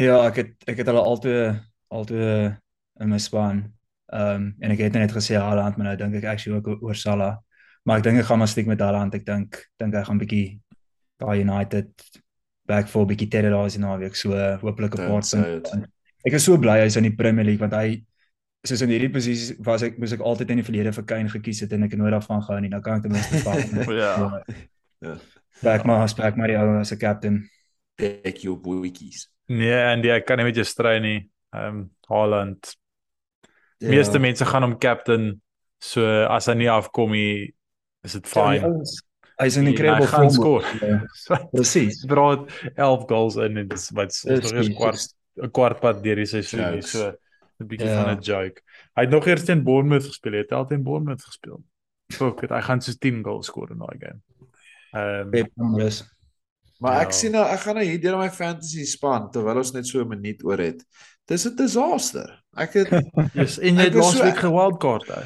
Ja, 0.00 0.22
ek 0.26 0.40
het 0.40 0.68
ek 0.70 0.82
het 0.82 0.88
hulle 0.90 1.04
altyd 1.04 1.60
altyd 1.92 2.58
in 3.02 3.12
my 3.12 3.20
span. 3.20 3.66
Ehm 4.12 4.34
um, 4.34 4.50
en 4.60 4.74
ek 4.74 4.86
het 4.86 4.96
net 4.96 5.14
gesê 5.14 5.36
Haaland, 5.40 5.76
maar 5.76 5.92
nou 5.92 5.96
dink 6.00 6.20
ek 6.22 6.28
actually 6.32 6.60
ook 6.60 6.82
oor 6.82 6.96
Salah. 6.96 7.36
Maar 7.84 8.00
ek 8.00 8.08
dink 8.08 8.22
ek 8.22 8.28
gaan 8.30 8.40
maar 8.40 8.50
stiek 8.50 8.68
met 8.70 8.80
Haaland. 8.80 9.14
Ek 9.14 9.26
dink 9.26 9.60
dink 9.80 9.96
hy 9.96 10.04
gaan 10.08 10.20
bietjie 10.20 10.46
daai 11.20 11.42
United 11.44 11.90
back 12.68 12.88
for 12.88 13.06
bietjie 13.06 13.28
terre 13.30 13.50
daar 13.52 13.68
is 13.68 13.76
nou 13.80 13.98
weer 13.98 14.14
so 14.14 14.36
hopelik 14.62 14.96
'n 14.96 15.08
paar 15.08 15.22
punte. 15.22 15.88
Ek 16.24 16.32
is 16.38 16.44
so 16.44 16.56
bly 16.58 16.78
hy's 16.80 16.96
in 16.96 17.08
die 17.08 17.16
Premier 17.16 17.44
League 17.44 17.60
want 17.60 17.74
hy 17.74 18.02
soos 18.64 18.82
in 18.84 18.88
hierdie 18.94 19.10
posisie 19.10 19.56
was 19.64 19.82
ek 19.82 19.98
moes 19.98 20.12
ek 20.12 20.20
altyd 20.20 20.50
in 20.50 20.60
die 20.62 20.64
verlede 20.66 20.92
vir 20.92 21.04
Kane 21.04 21.28
gekies 21.32 21.60
het 21.64 21.72
en 21.72 21.82
ek 21.82 21.90
het 21.96 21.98
nooit 22.00 22.12
daarvan 22.14 22.42
gehou 22.42 22.60
nie. 22.60 22.68
Nou 22.70 22.80
kan 22.84 22.96
ek 23.00 23.02
ten 23.02 23.12
minste 23.12 23.40
vat. 23.46 23.90
Ja. 23.90 24.42
Ja. 25.02 25.16
Back 25.62 25.84
maar 25.84 26.02
as 26.04 26.14
back 26.14 26.36
maar 26.36 26.48
die 26.48 26.56
ou 26.58 26.78
as 26.80 26.92
'n 26.92 26.98
captain. 26.98 27.48
Take 27.98 28.40
your 28.42 28.58
bootjies. 28.60 29.28
Nee, 29.48 29.74
Andy, 29.74 30.08
ek 30.10 30.26
kan 30.26 30.38
nie 30.38 30.44
met 30.44 30.54
jou 30.56 30.64
stry 30.64 30.98
nie. 31.00 31.28
Ehm 31.54 31.66
um, 31.76 31.90
Haaland. 32.08 32.76
Ja. 33.78 33.88
Meeste 33.90 34.18
mense 34.18 34.44
gaan 34.46 34.62
hom 34.62 34.78
captain. 34.78 35.40
So 35.82 36.06
as 36.30 36.46
hy 36.46 36.54
nie 36.54 36.70
afkom 36.70 37.10
nie, 37.10 37.52
is 38.04 38.12
dit 38.12 38.28
Ja, 38.34 38.62
ouens- 38.62 39.02
Hy's 39.40 39.56
in 39.56 39.64
Hy 39.66 39.70
incredible 39.72 40.06
gaan 40.06 40.30
form. 40.30 40.62
skoor. 40.62 40.62
Ja, 40.80 41.48
Presies. 41.50 42.04
Braat 42.06 42.46
11 42.76 43.06
goals 43.08 43.36
in 43.36 43.56
en 43.56 43.68
dis 43.68 43.90
wat 43.90 44.12
ons 44.24 44.52
nog 44.52 44.60
Dis 44.62 44.74
kwart 44.76 45.14
'n 45.42 45.50
kwart 45.50 45.80
pad 45.80 46.02
deur 46.04 46.16
die 46.16 46.26
seisoen. 46.26 46.60
Jokes. 46.60 46.90
So 46.92 47.12
'n 47.62 47.66
bietjie 47.66 47.88
Ja. 47.88 48.02
van 48.04 48.16
'n 48.16 48.20
joke. 48.22 48.60
Hy 48.94 49.02
het 49.02 49.10
nog 49.10 49.26
eers 49.26 49.44
teen 49.44 49.62
Bournemouth 49.64 50.04
gespeel. 50.06 50.32
Hy 50.32 50.38
het 50.38 50.52
al 50.52 50.66
teen 50.66 50.82
Bournemouth 50.82 51.24
gespeel. 51.24 51.62
Fuck, 52.12 52.42
it, 52.42 52.50
hy 52.50 52.60
gaan 52.60 52.80
so 52.80 52.92
10 52.98 53.22
goals 53.24 53.46
skoor 53.46 53.70
in 53.70 53.78
daai 53.78 53.98
game. 53.98 54.20
Ehm 54.92 55.30
Pep 55.30 55.50
Andres. 55.58 56.04
Maar 56.78 57.00
ek 57.00 57.10
Ja. 57.12 57.16
sien 57.16 57.32
nou 57.32 57.44
ek 57.46 57.60
gaan 57.60 57.74
nou 57.74 57.84
hier 57.86 58.00
deur 58.00 58.18
my 58.18 58.28
fantasy 58.30 58.84
span 58.84 59.30
terwyl 59.30 59.56
ons 59.56 59.72
net 59.72 59.86
so 59.86 60.00
'n 60.00 60.08
minuut 60.08 60.44
oor 60.44 60.58
het. 60.58 60.84
Dis 61.26 61.46
'n 61.46 61.56
disaster. 61.56 62.42
Ek 62.56 62.72
het 62.74 62.88
yes, 63.34 63.58
en 63.58 63.74
jy 63.74 63.80
Ek 63.80 63.84
het 63.92 63.94
laas 63.94 64.16
so- 64.16 64.22
week 64.24 64.36
gewildcard 64.36 65.06
hy. 65.08 65.22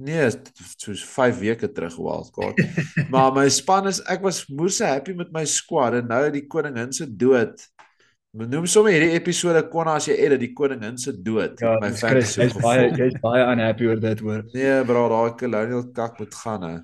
nee, 0.00 0.30
soos 0.76 1.04
5 1.04 1.38
weke 1.40 1.72
terug 1.72 1.96
wildcard. 1.96 2.56
maar 3.10 3.32
my 3.32 3.48
span 3.48 3.86
is 3.86 4.00
ek 4.06 4.22
was 4.22 4.46
moeë 4.48 4.86
happy 4.86 5.12
met 5.12 5.32
my 5.32 5.44
squad 5.44 5.94
en 5.94 6.06
nou 6.06 6.30
die 6.30 6.46
koningin 6.46 6.92
se 6.92 7.16
dood. 7.16 7.68
Noem 8.36 8.66
sommer 8.68 8.92
hierdie 8.92 9.14
episode 9.16 9.62
konna 9.72 9.94
as 9.96 10.04
jy 10.10 10.14
edit 10.26 10.42
die 10.42 10.50
koningin 10.56 10.98
se 11.00 11.14
dood. 11.24 11.56
Ja, 11.64 11.78
my 11.80 11.88
Chris, 11.96 12.34
jy's 12.36 12.52
baie 12.60 12.90
jy's 13.00 13.16
baie 13.22 13.40
unhappy 13.40 13.88
oor 13.88 14.02
dit 14.02 14.20
hoor. 14.20 14.42
Nee, 14.52 14.74
bro, 14.84 15.06
daai 15.08 15.32
colonial 15.40 15.86
kak 15.96 16.20
moet 16.20 16.36
gaan 16.36 16.66
hè. 16.66 16.74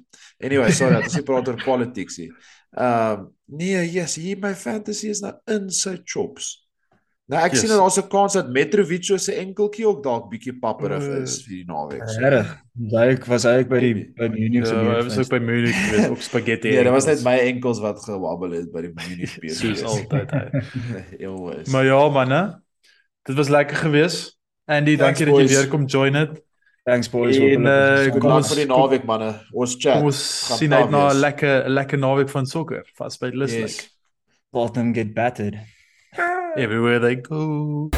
Anyway, 0.40 0.72
sorry, 0.72 0.96
dat 0.96 1.10
ons 1.10 1.18
nie 1.20 1.26
praat 1.28 1.50
oor 1.52 1.60
politics 1.60 2.16
nie. 2.22 2.30
Ehm 2.74 3.20
um, 3.20 3.28
nee, 3.60 3.84
yes, 3.92 4.16
hier 4.16 4.40
my 4.40 4.54
fantasy 4.56 5.12
is 5.12 5.20
nou 5.20 5.34
in 5.52 5.68
sy 5.68 5.98
chops. 6.00 6.63
Nou 7.26 7.40
ek 7.40 7.52
Yes. 7.54 7.60
sien 7.60 7.68
dat 7.70 7.78
daar's 7.78 7.96
'n 7.98 8.08
kans 8.08 8.32
dat 8.36 8.50
Mitrovic 8.52 9.04
se 9.18 9.32
enkeltjie 9.32 9.86
ook 9.88 10.02
dalk 10.02 10.30
bietjie 10.30 10.52
papperig 10.60 11.02
Uh, 11.02 11.22
is 11.22 11.42
vir 11.42 11.54
die 11.54 11.64
naweek. 11.64 12.02
so. 12.08 12.20
Regtig. 12.20 12.58
Hy 12.90 13.16
was 13.30 13.42
hy 13.44 13.64
by 13.64 13.78
die 13.80 13.94
by 14.16 14.28
die 14.28 14.44
Union 14.44 14.66
se 14.66 14.74
Ja, 14.74 14.82
beer 14.82 15.04
was 15.04 15.18
ook 15.18 15.28
by 15.30 15.38
Munich 15.38 15.74
geweest, 15.88 16.10
ook 16.10 16.20
spaghetti. 16.20 16.68
Nee, 16.70 16.82
dit 16.84 16.92
was 16.92 17.06
net 17.06 17.22
my 17.24 17.38
enkels 17.38 17.80
wat 17.80 18.04
gewabbel 18.04 18.50
het 18.50 18.72
by 18.72 18.80
die 18.82 18.92
Munich 18.94 19.38
beer. 19.40 19.50
soos 19.54 19.82
altyd 19.82 20.30
hy. 20.30 20.62
Jongens. 21.18 21.68
Maar 21.72 21.84
ja 21.84 22.08
manne, 22.08 22.60
dit 23.24 23.36
was 23.36 23.48
lekker 23.48 23.76
geweest. 23.76 24.38
Andy, 24.66 24.96
Thanks, 24.96 25.18
dankie 25.18 25.24
dat 25.24 25.34
jy 25.34 25.40
boys. 25.48 25.56
weer 25.60 25.68
kom 25.68 25.84
join 25.86 26.14
het. 26.14 26.42
Thanks 26.84 27.08
boys. 27.10 27.36
En, 27.36 27.62
dit 27.64 28.18
Kom 28.20 28.32
ons 28.32 28.48
vir 28.48 28.56
die 28.56 28.66
naweek 28.66 29.04
manne. 29.04 29.40
Ons 29.52 29.76
chat. 29.78 29.94
Kom 29.96 30.04
ons 30.04 30.56
sien 30.58 30.72
uit 30.72 30.90
na. 30.90 31.08
'n 31.12 31.16
lekker 31.20 31.68
lekker 31.70 31.98
naweek 31.98 32.28
van 32.28 32.46
sokker, 32.46 32.84
vas 32.96 33.16
by 33.18 33.30
Luslik. 33.32 33.60
Yes. 33.60 33.90
Tottenham 34.52 34.92
get 34.94 35.14
battered. 35.14 35.56
Everywhere 36.56 37.00
they 37.00 37.16
go. 37.16 37.90